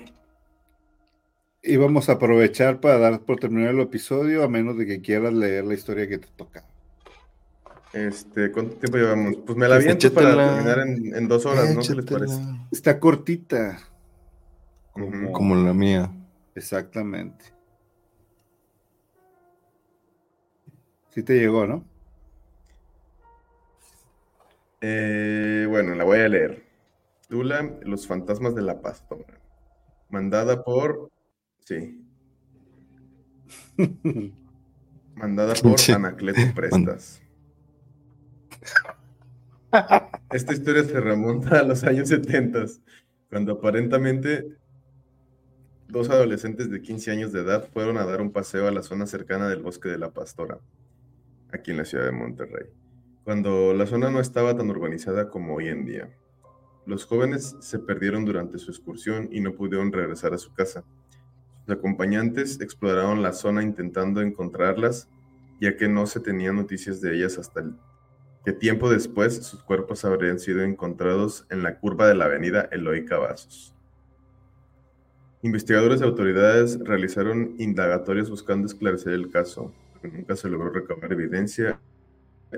[1.63, 5.65] íbamos a aprovechar para dar por terminar el episodio, a menos de que quieras leer
[5.65, 6.63] la historia que te toca.
[8.05, 9.37] Este, ¿cuánto tiempo llevamos?
[9.45, 11.81] Pues me la Pues aviento para terminar en, en dos horas, ¿no?
[11.81, 12.41] ¿Qué les parece?
[12.71, 13.79] Está cortita.
[15.31, 16.11] Como la mía.
[16.55, 17.45] Exactamente.
[21.09, 21.83] Sí te llegó, ¿no?
[24.81, 26.63] Eh, bueno, la voy a leer.
[27.27, 29.39] Tula, Los fantasmas de la pastora.
[30.09, 31.09] Mandada por.
[31.65, 32.05] Sí.
[35.15, 35.91] Mandada por Sí.
[35.91, 37.21] Anacleto Prestas.
[40.31, 42.65] Esta historia se remonta a los años 70,
[43.29, 44.57] cuando aparentemente
[45.87, 49.05] dos adolescentes de 15 años de edad fueron a dar un paseo a la zona
[49.05, 50.59] cercana del Bosque de la Pastora,
[51.51, 52.67] aquí en la ciudad de Monterrey,
[53.23, 56.09] cuando la zona no estaba tan urbanizada como hoy en día.
[56.85, 60.85] Los jóvenes se perdieron durante su excursión y no pudieron regresar a su casa.
[61.65, 65.09] Sus acompañantes exploraron la zona intentando encontrarlas,
[65.59, 67.75] ya que no se tenían noticias de ellas hasta el
[68.47, 73.03] que tiempo después sus cuerpos habrían sido encontrados en la curva de la avenida Eloy
[73.03, 73.75] Cavazos.
[75.41, 81.77] Investigadores y autoridades realizaron indagatorios buscando esclarecer el caso, pero nunca se logró recabar evidencia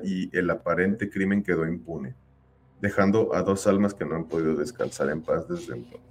[0.04, 2.14] y el aparente crimen quedó impune,
[2.80, 6.08] dejando a dos almas que no han podido descansar en paz desde entonces.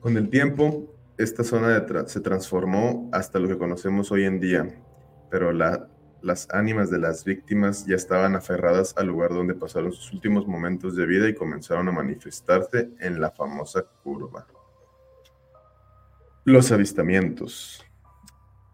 [0.00, 4.82] Con el tiempo, esta zona de se transformó hasta lo que conocemos hoy en día,
[5.30, 5.88] pero la-
[6.22, 10.96] las ánimas de las víctimas ya estaban aferradas al lugar donde pasaron sus últimos momentos
[10.96, 14.46] de vida y comenzaron a manifestarse en la famosa curva.
[16.44, 17.84] Los avistamientos.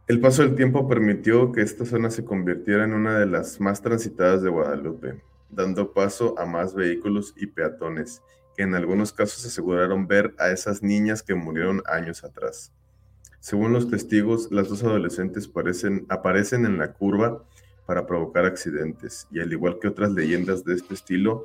[0.06, 3.80] El paso del tiempo permitió que esta zona se convirtiera en una de las más
[3.80, 8.22] transitadas de Guadalupe, dando paso a más vehículos y peatones,
[8.56, 12.72] que en algunos casos aseguraron ver a esas niñas que murieron años atrás.
[13.44, 15.52] Según los testigos, las dos adolescentes
[16.08, 17.44] aparecen en la curva
[17.84, 21.44] para provocar accidentes y al igual que otras leyendas de este estilo,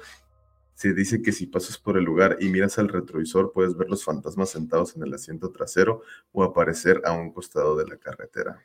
[0.75, 4.05] se dice que si pasas por el lugar y miras al retrovisor puedes ver los
[4.05, 6.01] fantasmas sentados en el asiento trasero
[6.31, 8.63] o aparecer a un costado de la carretera.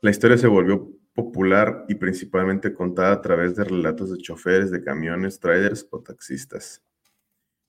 [0.00, 4.82] La historia se volvió popular y principalmente contada a través de relatos de choferes de
[4.82, 6.82] camiones, traders o taxistas.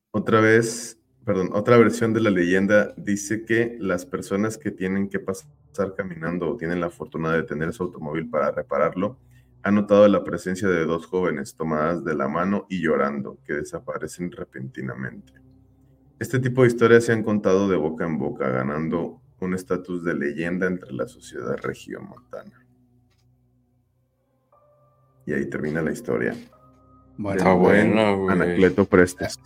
[0.09, 0.97] Otra vez,
[1.27, 6.49] perdón, otra versión de la leyenda dice que las personas que tienen que pasar caminando
[6.49, 9.19] o tienen la fortuna de tener su automóvil para repararlo,
[9.61, 14.31] ha notado la presencia de dos jóvenes tomadas de la mano y llorando, que desaparecen
[14.31, 15.33] repentinamente.
[16.17, 20.13] Este tipo de historias se han contado de boca en boca, ganando un estatus de
[20.15, 22.65] leyenda entre la sociedad regiomontana.
[25.25, 26.33] Y ahí termina la historia.
[27.17, 28.33] Bueno, ah, bueno, güey.
[28.33, 29.37] Anacleto Prestes.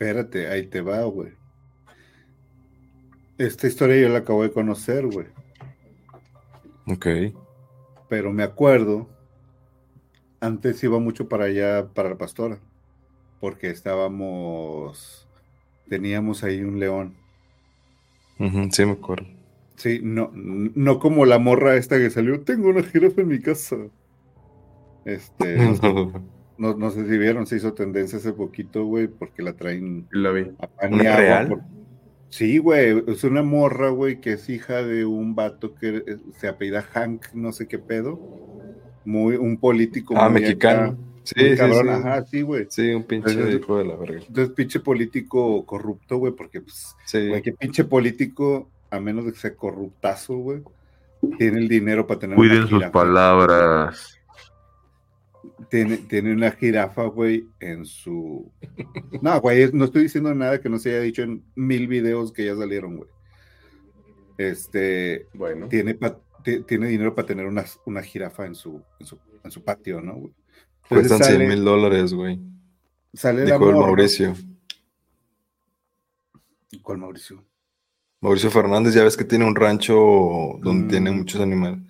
[0.00, 1.32] Espérate, ahí te va, güey.
[3.36, 5.26] Esta historia yo la acabo de conocer, güey.
[6.86, 7.06] Ok.
[8.08, 9.10] Pero me acuerdo
[10.40, 12.58] antes iba mucho para allá, para la pastora,
[13.40, 15.28] porque estábamos,
[15.90, 17.14] teníamos ahí un león.
[18.70, 19.26] sí, me acuerdo.
[19.76, 23.76] Sí, no, no como la morra esta que salió, tengo una jirafa en mi casa.
[25.04, 25.58] Este,
[26.60, 30.30] no, no sé si vieron, se hizo tendencia hace poquito, güey, porque la traen la
[30.30, 30.46] vi.
[30.80, 31.62] real?
[32.28, 36.82] Sí, güey, es una morra, güey, que es hija de un vato que se apellida
[36.82, 38.20] Hank, no sé qué pedo
[39.04, 40.14] muy, un político.
[40.16, 40.96] Ah, mexicano.
[41.24, 42.66] sí, sí, Ajá, sí, güey.
[42.68, 44.20] Sí, un pinche hijo de la verga.
[44.26, 49.38] Entonces, pinche político corrupto, güey, porque, pues, güey, que pinche político, a menos de que
[49.38, 50.62] sea corruptazo, güey,
[51.38, 54.19] tiene el dinero para tener Cuiden sus palabras.
[55.68, 58.50] Tiene, tiene una jirafa, güey, en su...
[59.22, 62.44] No, güey, no estoy diciendo nada que no se haya dicho en mil videos que
[62.44, 63.10] ya salieron, güey.
[64.38, 65.68] Este, bueno.
[65.68, 65.98] Tiene,
[66.66, 68.82] tiene dinero para tener una, una jirafa en su,
[69.44, 70.30] en su, patio, ¿no?
[70.88, 72.40] Cuestan 100 mil dólares, güey.
[73.12, 74.34] Sale Dijo el Mauricio.
[76.82, 77.44] ¿Cuál Mauricio?
[78.20, 81.16] Mauricio Fernández, ya ves que tiene un rancho donde tiene mm.
[81.16, 81.80] muchos animales.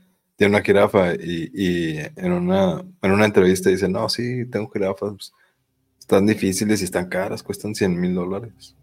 [0.41, 5.11] Tiene una jirafa y, en, una, en una entrevista dice, no, sí, tengo jirafas.
[5.11, 5.35] Pues,
[5.99, 8.75] están difíciles y están caras, cuestan 100 mil dólares.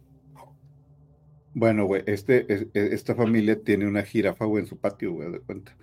[1.55, 5.39] Bueno, güey, este, e, esta familia tiene una jirafa, güey, en su patio, güey, de
[5.39, 5.75] cuenta.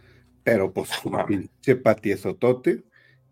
[0.44, 2.84] Pero pues un pinche patiezotote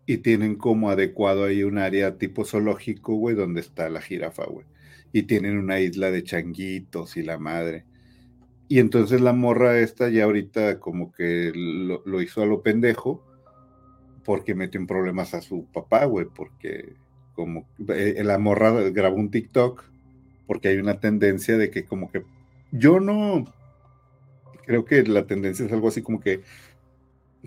[0.05, 4.65] y tienen como adecuado ahí un área tipo zoológico, güey, donde está la jirafa, güey.
[5.13, 7.85] Y tienen una isla de changuitos y la madre.
[8.67, 13.23] Y entonces la morra esta ya ahorita como que lo, hizo a lo pendejo
[14.23, 16.93] porque metió en problemas a su papá, güey, porque
[17.33, 19.83] como eh, la morra grabó un TikTok
[20.47, 22.23] porque hay una tendencia de que como que
[22.71, 23.45] yo no
[24.65, 26.41] creo que la tendencia es algo así como que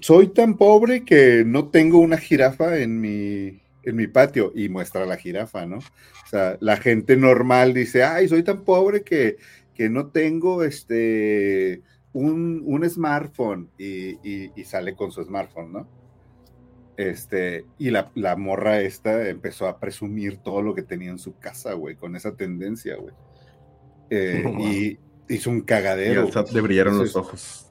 [0.00, 5.06] soy tan pobre que no tengo una jirafa en mi en mi patio y muestra
[5.06, 5.78] la jirafa, ¿no?
[5.78, 9.36] O sea, la gente normal dice, ay, soy tan pobre que,
[9.76, 11.82] que no tengo este
[12.12, 14.18] un, un smartphone y,
[14.58, 15.88] y, sale con su smartphone, ¿no?
[16.96, 21.36] Este, y la, la, morra esta empezó a presumir todo lo que tenía en su
[21.36, 23.14] casa, güey, con esa tendencia, güey.
[24.08, 24.98] Eh,
[25.28, 26.26] y hizo un cagadero.
[26.26, 27.65] Y le brillaron los ojos.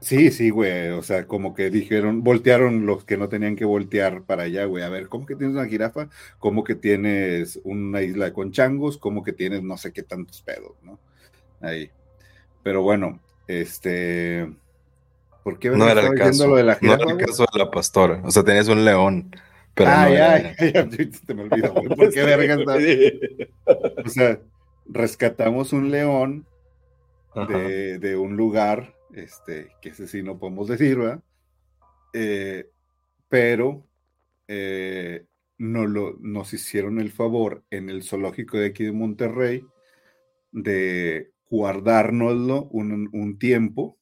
[0.00, 0.88] Sí, sí, güey.
[0.90, 4.82] O sea, como que dijeron, voltearon los que no tenían que voltear para allá, güey.
[4.82, 6.08] A ver, ¿cómo que tienes una jirafa?
[6.38, 8.98] ¿Cómo que tienes una isla con changos?
[8.98, 10.98] ¿Cómo que tienes no sé qué tantos pedos, no?
[11.60, 11.90] Ahí.
[12.62, 14.50] Pero bueno, este.
[15.42, 17.58] ¿Por qué no era el caso, lo de la jirafa, No era el caso de
[17.58, 18.20] la pastora.
[18.24, 19.34] O sea, tenías un león.
[19.74, 22.56] Pero ay, no ay, ay, te me olvidó, ¿Por qué verga
[24.04, 24.40] O sea,
[24.86, 26.46] rescatamos un león
[27.34, 31.22] de, un lugar, este, que ese sí no podemos decir, ¿verdad?
[32.12, 32.68] Eh,
[33.28, 33.86] pero
[34.48, 35.26] eh,
[35.58, 39.64] nos hicieron el favor en el zoológico de aquí de Monterrey
[40.52, 43.98] de guardárnoslo un, un tiempo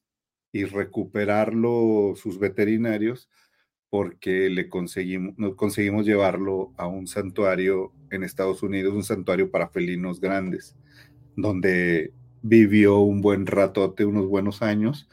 [0.51, 3.29] y recuperarlo sus veterinarios
[3.89, 10.19] porque le conseguimos, conseguimos llevarlo a un santuario en Estados Unidos, un santuario para felinos
[10.19, 10.75] grandes,
[11.35, 15.09] donde vivió un buen ratote, unos buenos años,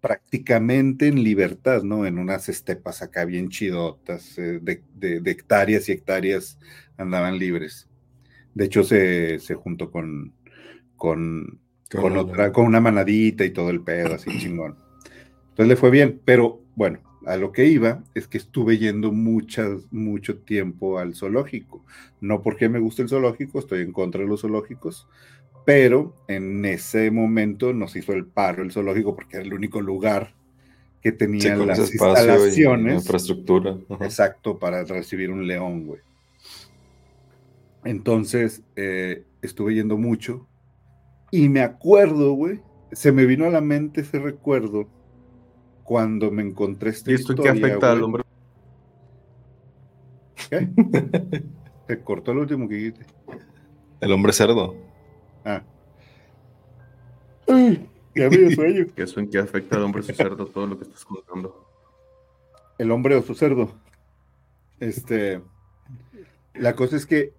[0.00, 2.06] prácticamente en libertad, ¿no?
[2.06, 6.58] En unas estepas acá bien chidotas, eh, de, hectáreas y hectáreas
[6.96, 7.88] andaban libres.
[8.54, 10.32] De hecho, se, se juntó con,
[10.96, 11.60] con
[12.00, 14.76] con, otra, con una manadita y todo el pedo, así chingón.
[15.50, 19.92] Entonces le fue bien, pero bueno, a lo que iba es que estuve yendo muchas,
[19.92, 21.84] mucho tiempo al zoológico.
[22.20, 25.06] No porque me guste el zoológico, estoy en contra de los zoológicos,
[25.64, 30.34] pero en ese momento nos hizo el paro el zoológico porque era el único lugar
[31.00, 33.02] que tenía las instalaciones.
[33.02, 33.76] infraestructura.
[34.00, 36.00] Exacto, para recibir un león, güey.
[37.84, 40.46] Entonces, eh, estuve yendo mucho
[41.30, 42.62] y me acuerdo, güey,
[42.92, 44.88] se me vino a la mente ese recuerdo
[45.82, 48.22] cuando me encontré esta ¿Y esto qué afecta al hombre?
[50.48, 50.68] ¿Qué?
[51.86, 53.06] Se cortó el último que dijiste.
[54.00, 54.74] El hombre cerdo.
[55.44, 55.62] Ah.
[57.46, 58.86] Uy, ya me sueño.
[58.94, 61.66] ¿Qué eso en qué afecta al hombre su cerdo todo lo que estás contando?
[62.78, 63.72] El hombre o su cerdo.
[64.80, 65.42] Este.
[66.54, 67.32] La cosa es que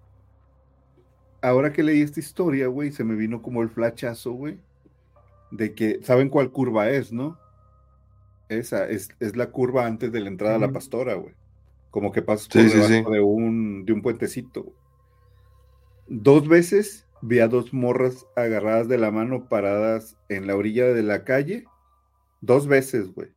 [1.42, 4.58] ahora que leí esta historia, güey, se me vino como el flachazo, güey,
[5.50, 7.38] de que, ¿saben cuál curva es, no?
[8.48, 11.34] Esa, es, es la curva antes de la entrada a la pastora, güey.
[11.90, 14.72] Como que pasas por debajo De, un, de un puentecito.
[16.08, 21.02] Dos veces vi a dos morras agarradas de la mano paradas en la orilla de
[21.02, 21.64] la calle.
[22.40, 23.34] Dos veces, güey.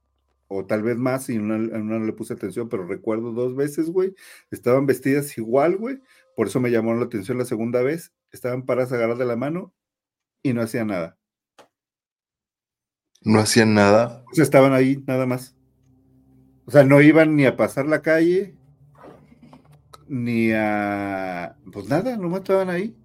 [0.47, 3.89] O tal vez más, y una, una no le puse atención, pero recuerdo dos veces,
[3.89, 4.13] güey.
[4.51, 5.99] Estaban vestidas igual, güey.
[6.35, 8.13] Por eso me llamó la atención la segunda vez.
[8.31, 9.73] Estaban paradas agarradas de la mano
[10.43, 11.17] y no hacían nada.
[13.21, 14.23] No hacían nada.
[14.31, 15.55] O sea, estaban ahí nada más.
[16.65, 18.55] O sea, no iban ni a pasar la calle,
[20.07, 21.57] ni a...
[21.71, 22.95] Pues nada, nomás estaban ahí.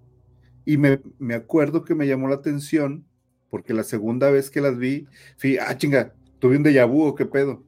[0.65, 0.99] Y me,
[1.33, 3.05] acuerdo que me llamó la atención,
[3.49, 7.15] porque la segunda vez que las vi, fui, ah, chinga, tuve un déjà vu o
[7.15, 7.63] qué pedo.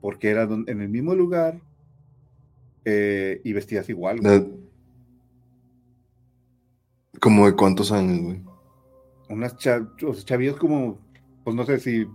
[0.00, 1.60] Porque eran en el mismo lugar
[2.84, 4.20] eh, y vestidas igual.
[7.20, 8.40] ¿Como de cuántos años, güey?
[9.28, 9.56] Unas
[10.24, 10.98] chavillas como
[11.48, 12.06] pues no sé si,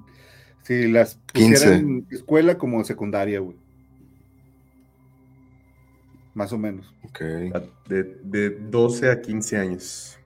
[0.61, 3.57] si las pusieran en escuela como secundaria, güey.
[6.34, 6.91] Más o menos.
[7.03, 7.19] Ok.
[7.88, 10.19] De, 12 a 15 años.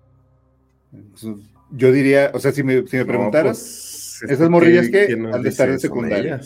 [1.71, 5.49] Yo diría, o sea, si me, si me preguntaras, pues, esas morrillas que, han de
[5.49, 6.39] estar en secundaria.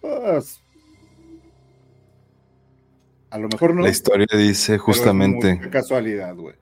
[0.00, 0.60] Pues,
[3.30, 3.82] a lo mejor no.
[3.82, 5.60] La historia dice justamente.
[5.70, 6.56] casualidad, güey.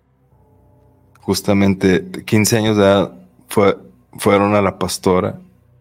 [1.21, 3.13] Justamente, 15 años de edad
[3.49, 3.77] fue
[4.19, 5.41] fueron a la pastora.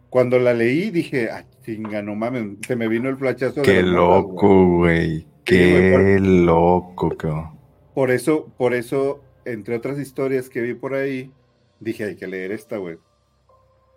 [0.10, 3.62] Cuando la leí dije, ah, chinga, no mames, se me vino el flachazo.
[3.62, 5.26] Qué loco, güey.
[5.44, 7.52] Qué loco, cabrón.
[7.94, 11.32] Por eso, por eso, entre otras historias que vi por ahí,
[11.80, 12.98] dije, hay que leer esta, güey.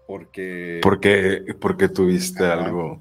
[0.06, 0.80] Porque...
[0.82, 3.00] Porque, porque tuviste algo.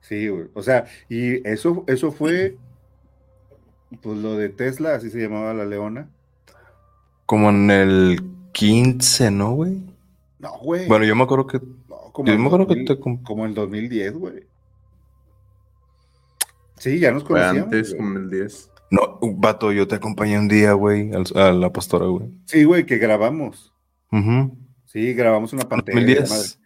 [0.00, 0.46] Sí, güey.
[0.54, 2.56] O sea, y eso, eso fue,
[4.02, 6.08] pues lo de Tesla, así se llamaba la leona.
[7.24, 8.20] Como en el
[8.52, 9.82] 15, ¿no, güey?
[10.38, 10.86] No, güey.
[10.86, 11.60] Bueno, yo me acuerdo que.
[12.12, 12.98] como yo me acuerdo que te...
[12.98, 14.44] Como en 2010, güey.
[16.78, 17.64] Sí, ya nos conocíamos.
[17.64, 18.70] antes, como en el 10.
[18.90, 22.30] No, vato, yo te acompañé un día, güey, a la pastora, güey.
[22.44, 23.72] Sí, güey, que grabamos.
[24.84, 25.98] Sí, grabamos una pantalla.
[25.98, 26.60] 2010.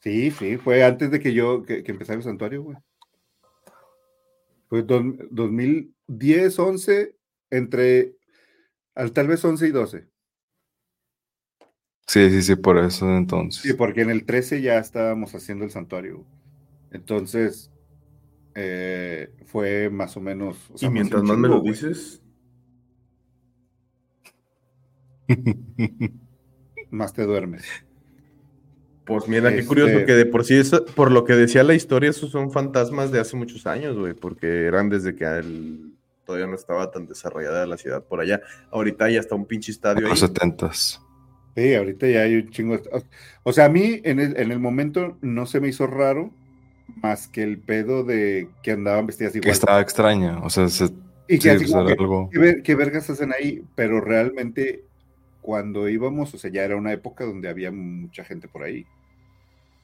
[0.00, 2.76] Sí, sí, fue antes de que yo, que, que empezara el santuario, güey.
[4.68, 7.16] Fue 2010, 11,
[7.50, 8.16] entre,
[8.94, 10.06] al, tal vez 11 y 12.
[12.06, 13.62] Sí, sí, sí, por eso entonces.
[13.62, 16.24] Sí, porque en el 13 ya estábamos haciendo el santuario.
[16.92, 17.70] Entonces,
[18.58, 20.56] eh, fue más o menos.
[20.80, 22.22] y mientras más me lo dices.
[26.90, 27.66] más te duermes.
[29.04, 31.74] Pues mira, qué curioso este que de por sí, eso, por lo que decía la
[31.74, 35.26] historia, esos son fantasmas de hace muchos años, güey, porque eran desde que
[36.24, 38.40] todavía no estaba tan desarrollada la ciudad por allá.
[38.70, 40.08] Ahorita ya está un pinche estadio.
[40.08, 41.02] Los setentas.
[41.54, 42.80] Sí, ahorita ya hay un chingo.
[43.42, 46.32] O sea, a mí en el, en el momento no se me hizo raro
[47.02, 49.44] más que el pedo de que andaban vestidas igual.
[49.44, 50.90] Que estaba extraña, o sea, se,
[51.28, 52.30] y que, así algo...
[52.62, 53.64] ¿qué, vergas hacen ahí?
[53.74, 54.84] Pero realmente
[55.42, 58.86] cuando íbamos, o sea, ya era una época donde había mucha gente por ahí.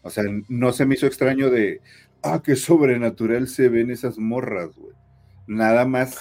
[0.02, 1.80] O sea, no se me hizo extraño de,
[2.22, 4.94] ah, qué sobrenatural se ven esas morras, güey.
[5.46, 6.18] Nada más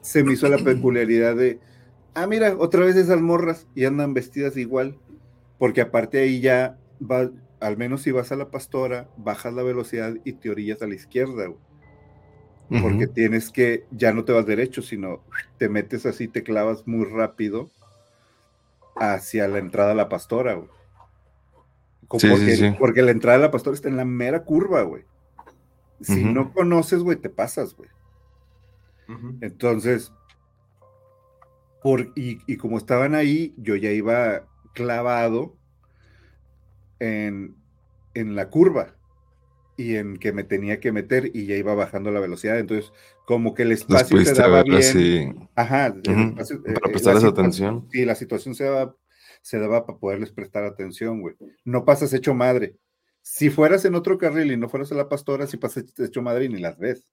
[0.00, 1.58] se me hizo la peculiaridad de,
[2.14, 4.96] ah, mira, otra vez esas morras y andan vestidas igual,
[5.58, 7.30] porque aparte ahí ya va,
[7.60, 10.94] al menos si vas a la pastora, bajas la velocidad y te orillas a la
[10.94, 11.52] izquierda,
[12.68, 15.22] porque tienes que, ya no te vas derecho, sino
[15.58, 17.70] te metes así, te clavas muy rápido
[18.96, 20.68] hacia la entrada a la pastora, güey.
[22.08, 25.04] porque, porque, la entrada a la pastora está en la mera curva, güey.
[26.00, 27.88] Si no conoces, güey, te pasas, güey.
[29.40, 30.12] Entonces,
[32.14, 35.54] y, como estaban ahí, yo ya iba clavado
[36.98, 37.54] en,
[38.14, 38.94] la curva.
[39.76, 42.58] y en que me tenía que meter y ya iba bajando la velocidad.
[42.58, 42.92] Entonces,
[43.26, 44.76] como que el espacio se daba bien.
[44.76, 45.32] Así.
[45.54, 45.94] Ajá.
[45.94, 47.88] Uh espacio, Para eh, prestarles atención.
[47.92, 48.96] Sí, la situación se daba,
[49.42, 51.34] se daba para poderles prestar atención, güey.
[51.64, 52.76] No pasas hecho madre.
[53.22, 56.44] Si fueras en otro carril y no fueras a la pastora, si pasas hecho madre
[56.44, 57.12] y ni las ves.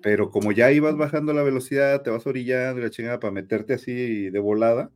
[0.00, 3.74] Pero como ya ibas bajando la velocidad, te vas orillando y la chingada para meterte
[3.74, 4.90] así de volada,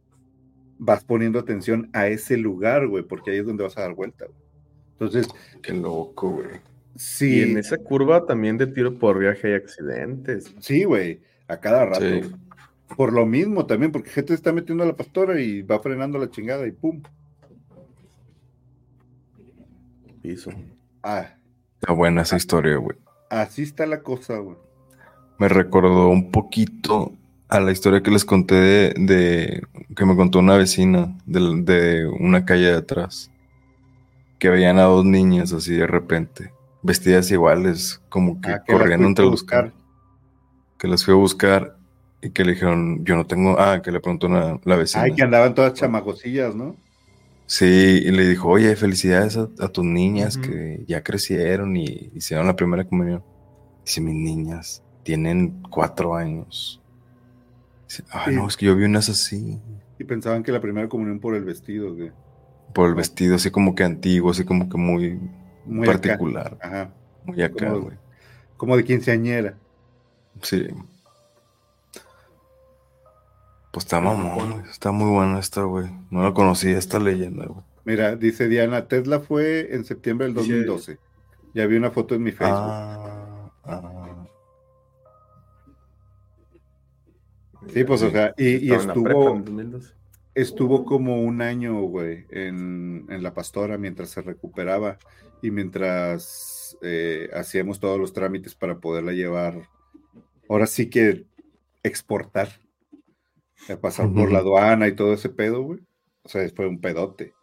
[0.85, 4.27] vas poniendo atención a ese lugar, güey, porque ahí es donde vas a dar vuelta,
[4.27, 4.39] güey.
[4.93, 5.29] Entonces.
[5.63, 6.49] Qué loco, güey.
[6.97, 7.39] Sí.
[7.39, 10.53] Y en esa curva también de tiro por viaje hay accidentes.
[10.59, 12.05] Sí, güey, a cada rato.
[12.97, 16.31] Por lo mismo también, porque gente está metiendo a la pastora y va frenando la
[16.31, 17.01] chingada y pum.
[20.21, 20.51] Piso.
[21.03, 21.37] Ah.
[21.81, 22.99] Está buena esa historia, güey.
[23.31, 24.57] Así está la cosa, güey.
[25.39, 27.13] Me recordó un poquito
[27.53, 29.63] a la historia que les conté de,
[29.95, 33.31] que me contó una vecina de, de una calle de atrás
[34.39, 36.51] que veían a dos niñas así de repente,
[36.83, 39.75] vestidas iguales, como que, ah, corriendo entre los carros.
[40.79, 41.77] Que las fui a buscar
[42.23, 45.05] y que le dijeron, yo no tengo, ah, que le preguntó una, la vecina.
[45.05, 46.75] Ay, que andaban todas chamagosillas, ¿no?
[47.45, 52.57] Sí, y le dijo, oye, felicidades a, tus niñas que ya crecieron y hicieron la
[52.57, 53.23] primera comunión.
[53.85, 56.82] Dice, mis niñas tienen cuatro años.
[58.11, 59.61] Ah, no, es que yo vi unas así.
[59.99, 62.13] Y pensaban que la primera comunión por el vestido, güey
[62.73, 65.21] por el vestido así como que antiguo, así como que muy,
[65.65, 66.57] muy particular.
[66.61, 66.91] Ajá.
[67.25, 67.97] Muy acá, güey.
[68.57, 69.57] Como, de quinceañera.
[70.41, 70.69] Sí.
[73.73, 75.87] Pues está mamón, está muy buena esta, güey.
[76.11, 77.65] No la conocía esta leyenda, güey.
[77.85, 80.99] Mira, dice Diana, Tesla fue en septiembre del 2012.
[81.55, 82.59] Ya vi una foto en mi Facebook.
[82.59, 84.02] Ah, ah.
[87.69, 89.43] Sí, pues, o sea, y, y estuvo
[90.35, 94.99] estuvo como un año, güey, en, La Pastora mientras se recuperaba
[95.43, 99.69] y mientras eh, hacíamos todos los trámites para poderla llevar.
[100.49, 101.27] Ahora sí que
[101.83, 102.49] exportar,
[103.81, 105.81] pasar por la aduana y todo ese pedo, güey.
[106.23, 107.35] O sea, fue un pedote.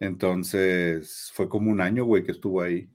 [0.00, 2.88] Entonces, fue como un año, güey, que estuvo ahí.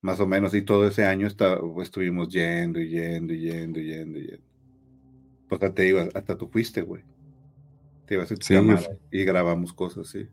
[0.00, 4.18] Más o menos, y todo ese año estuvimos yendo y yendo y yendo y yendo
[4.18, 4.51] y yendo.
[5.58, 7.02] Pues te digo, hasta tú fuiste, güey
[9.10, 10.28] y grabamos cosas, sí.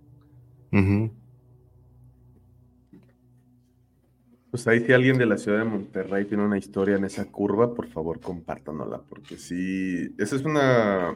[4.51, 7.73] Pues ahí si alguien de la ciudad de Monterrey tiene una historia en esa curva,
[7.73, 11.15] por favor compártanosla, porque sí, esa es una,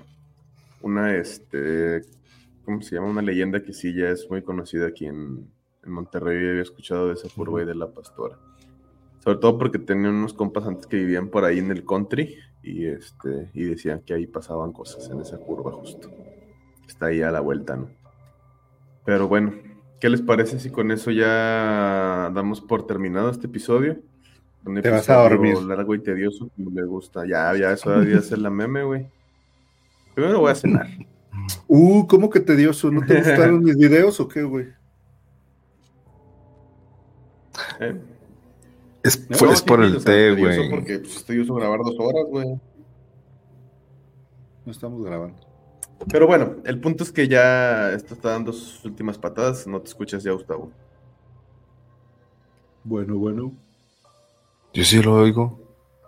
[0.81, 2.01] una, este,
[2.63, 3.09] ¿cómo se llama?
[3.09, 5.49] Una leyenda que sí ya es muy conocida aquí en,
[5.83, 8.37] en Monterrey, había escuchado de esa curva y de la pastora.
[9.23, 12.87] Sobre todo porque tenía unos compas antes que vivían por ahí en el country y,
[12.87, 16.09] este, y decían que ahí pasaban cosas en esa curva justo
[16.87, 17.89] está ahí a la vuelta, ¿no?
[19.05, 19.53] Pero bueno,
[19.99, 23.99] ¿qué les parece si con eso ya damos por terminado este episodio?
[24.81, 25.57] Te vas a dormir.
[25.57, 27.25] Largo y tedioso, como le gusta.
[27.27, 29.07] Ya, ya, eso debería ser la meme, güey.
[30.15, 30.87] Primero voy a cenar.
[31.67, 32.91] Uh, ¿cómo que tedioso?
[32.91, 34.67] ¿No te gustaron mis videos o qué, güey?
[37.79, 37.99] ¿Eh?
[39.03, 39.17] Es,
[39.63, 40.69] por el té, güey.
[40.69, 42.59] Porque pues, estoy usando grabar dos horas, güey.
[44.65, 45.37] No estamos grabando.
[46.09, 49.67] Pero bueno, el punto es que ya esto está dando sus últimas patadas.
[49.67, 50.71] No te escuchas ya, Gustavo.
[52.85, 53.53] Bueno, bueno.
[54.73, 55.59] Yo sí lo oigo.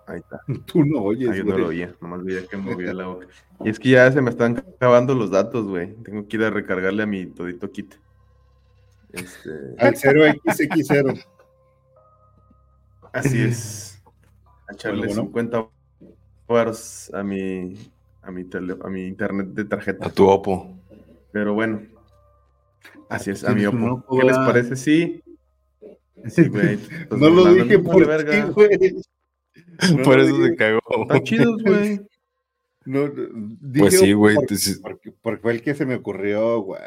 [0.08, 0.42] Ahí está.
[0.66, 1.30] Tú no oyes.
[1.30, 3.28] Ah, yo no lo oía, nomás veía que movía la boca.
[3.64, 5.96] Y es que ya se me están acabando los datos, güey.
[6.04, 7.96] Tengo que ir a recargarle a mi todito kit.
[9.12, 9.50] Este...
[9.80, 11.26] Al 0XX0.
[13.16, 14.02] Así es.
[14.68, 15.68] A echarle 50
[16.48, 17.76] bars a mi
[18.22, 18.46] a mi,
[18.84, 20.08] a mi internet de tarjeta.
[20.08, 20.68] A tu Oppo.
[21.32, 21.82] Pero bueno,
[23.10, 24.04] así es, a mi Oppo.
[24.20, 24.76] ¿Qué les parece?
[24.76, 25.24] Sí.
[26.28, 26.80] Sí, güey.
[27.12, 28.46] no lo dije por verga.
[28.48, 28.96] güey.
[30.04, 30.80] por eso se cagó.
[31.04, 32.02] Están chidos, güey.
[32.86, 33.12] No,
[33.78, 34.36] pues sí, güey.
[34.82, 36.82] Porque, porque, fue el que se me ocurrió, güey.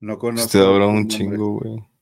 [0.00, 0.50] No conozco.
[0.50, 1.95] Te duró un chingo, güey.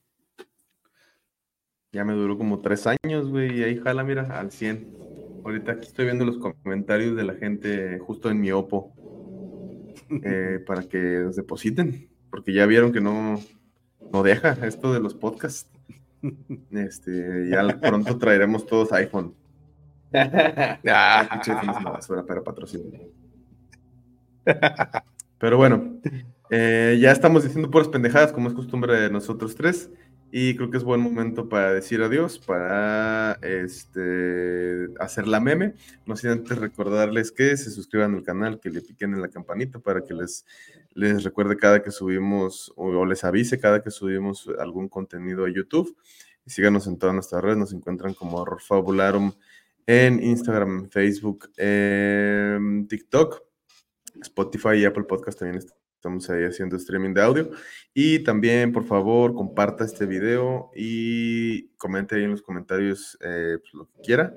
[1.94, 3.60] Ya me duró como tres años, güey.
[3.60, 4.84] Y ahí jala, mira, al 100.
[5.44, 8.92] Ahorita aquí estoy viendo los comentarios de la gente justo en mi Oppo
[10.24, 13.38] eh, para que nos depositen, porque ya vieron que no,
[14.12, 15.70] no deja esto de los podcasts.
[16.72, 19.32] Este, ya pronto traeremos todos iPhone.
[20.12, 21.40] ah,
[22.26, 23.08] para patrocinio.
[25.38, 26.00] Pero bueno,
[26.50, 29.90] eh, ya estamos diciendo puras pendejadas, como es costumbre de nosotros tres.
[30.36, 35.74] Y creo que es buen momento para decir adiós, para este, hacer la meme.
[36.06, 39.78] No sin antes recordarles que se suscriban al canal, que le piquen en la campanita
[39.78, 40.44] para que les,
[40.92, 45.96] les recuerde cada que subimos o, les avise cada que subimos algún contenido a YouTube.
[46.44, 49.34] Y síganos en todas nuestras redes, nos encuentran como Horror Fabularum
[49.86, 51.48] en Instagram, Facebook,
[52.88, 53.40] TikTok,
[54.20, 55.58] Spotify y Apple Podcast también
[56.04, 57.50] estamos ahí haciendo streaming de audio.
[57.94, 63.72] Y también, por favor, comparta este video y comente ahí en los comentarios eh, pues,
[63.72, 64.34] lo que quiera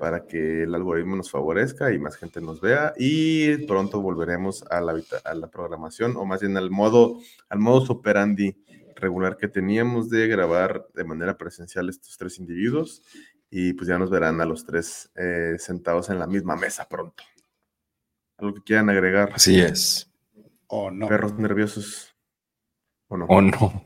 [0.00, 2.94] para que el algoritmo nos favorezca y más gente nos vea.
[2.96, 7.18] Y pronto volveremos a la, a la programación, o más bien al modo,
[7.50, 8.56] al modo operandi
[8.96, 13.02] regular que teníamos de grabar de manera presencial estos tres individuos.
[13.50, 17.22] Y pues ya nos verán a los tres eh, sentados en la misma mesa pronto.
[18.38, 19.30] ¿Algo que quieran agregar?
[19.34, 20.11] Así es.
[20.74, 21.06] O no.
[21.06, 22.16] Perros nerviosos.
[23.08, 23.26] ¿O no?
[23.26, 23.84] O no.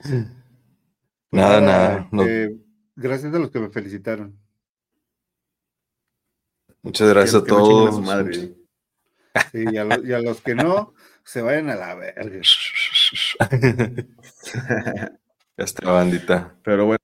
[1.30, 2.08] nada, nada.
[2.26, 2.58] Eh,
[2.96, 4.36] gracias a los que me felicitaron.
[6.82, 8.02] Muchas gracias a todos.
[9.52, 9.84] y, a
[10.20, 12.40] los, que no, se vayan a la verga.
[15.56, 16.58] ya está, bandita.
[16.64, 16.98] Pero bueno.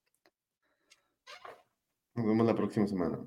[2.16, 3.20] Nos vemos la próxima semana.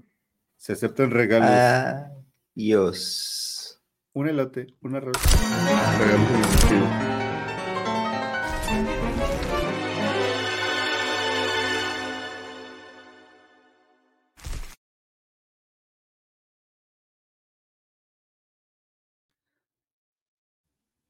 [0.58, 2.12] Se aceptan regalos.
[2.54, 3.57] Adiós.
[4.18, 5.16] Un elote, un arroz.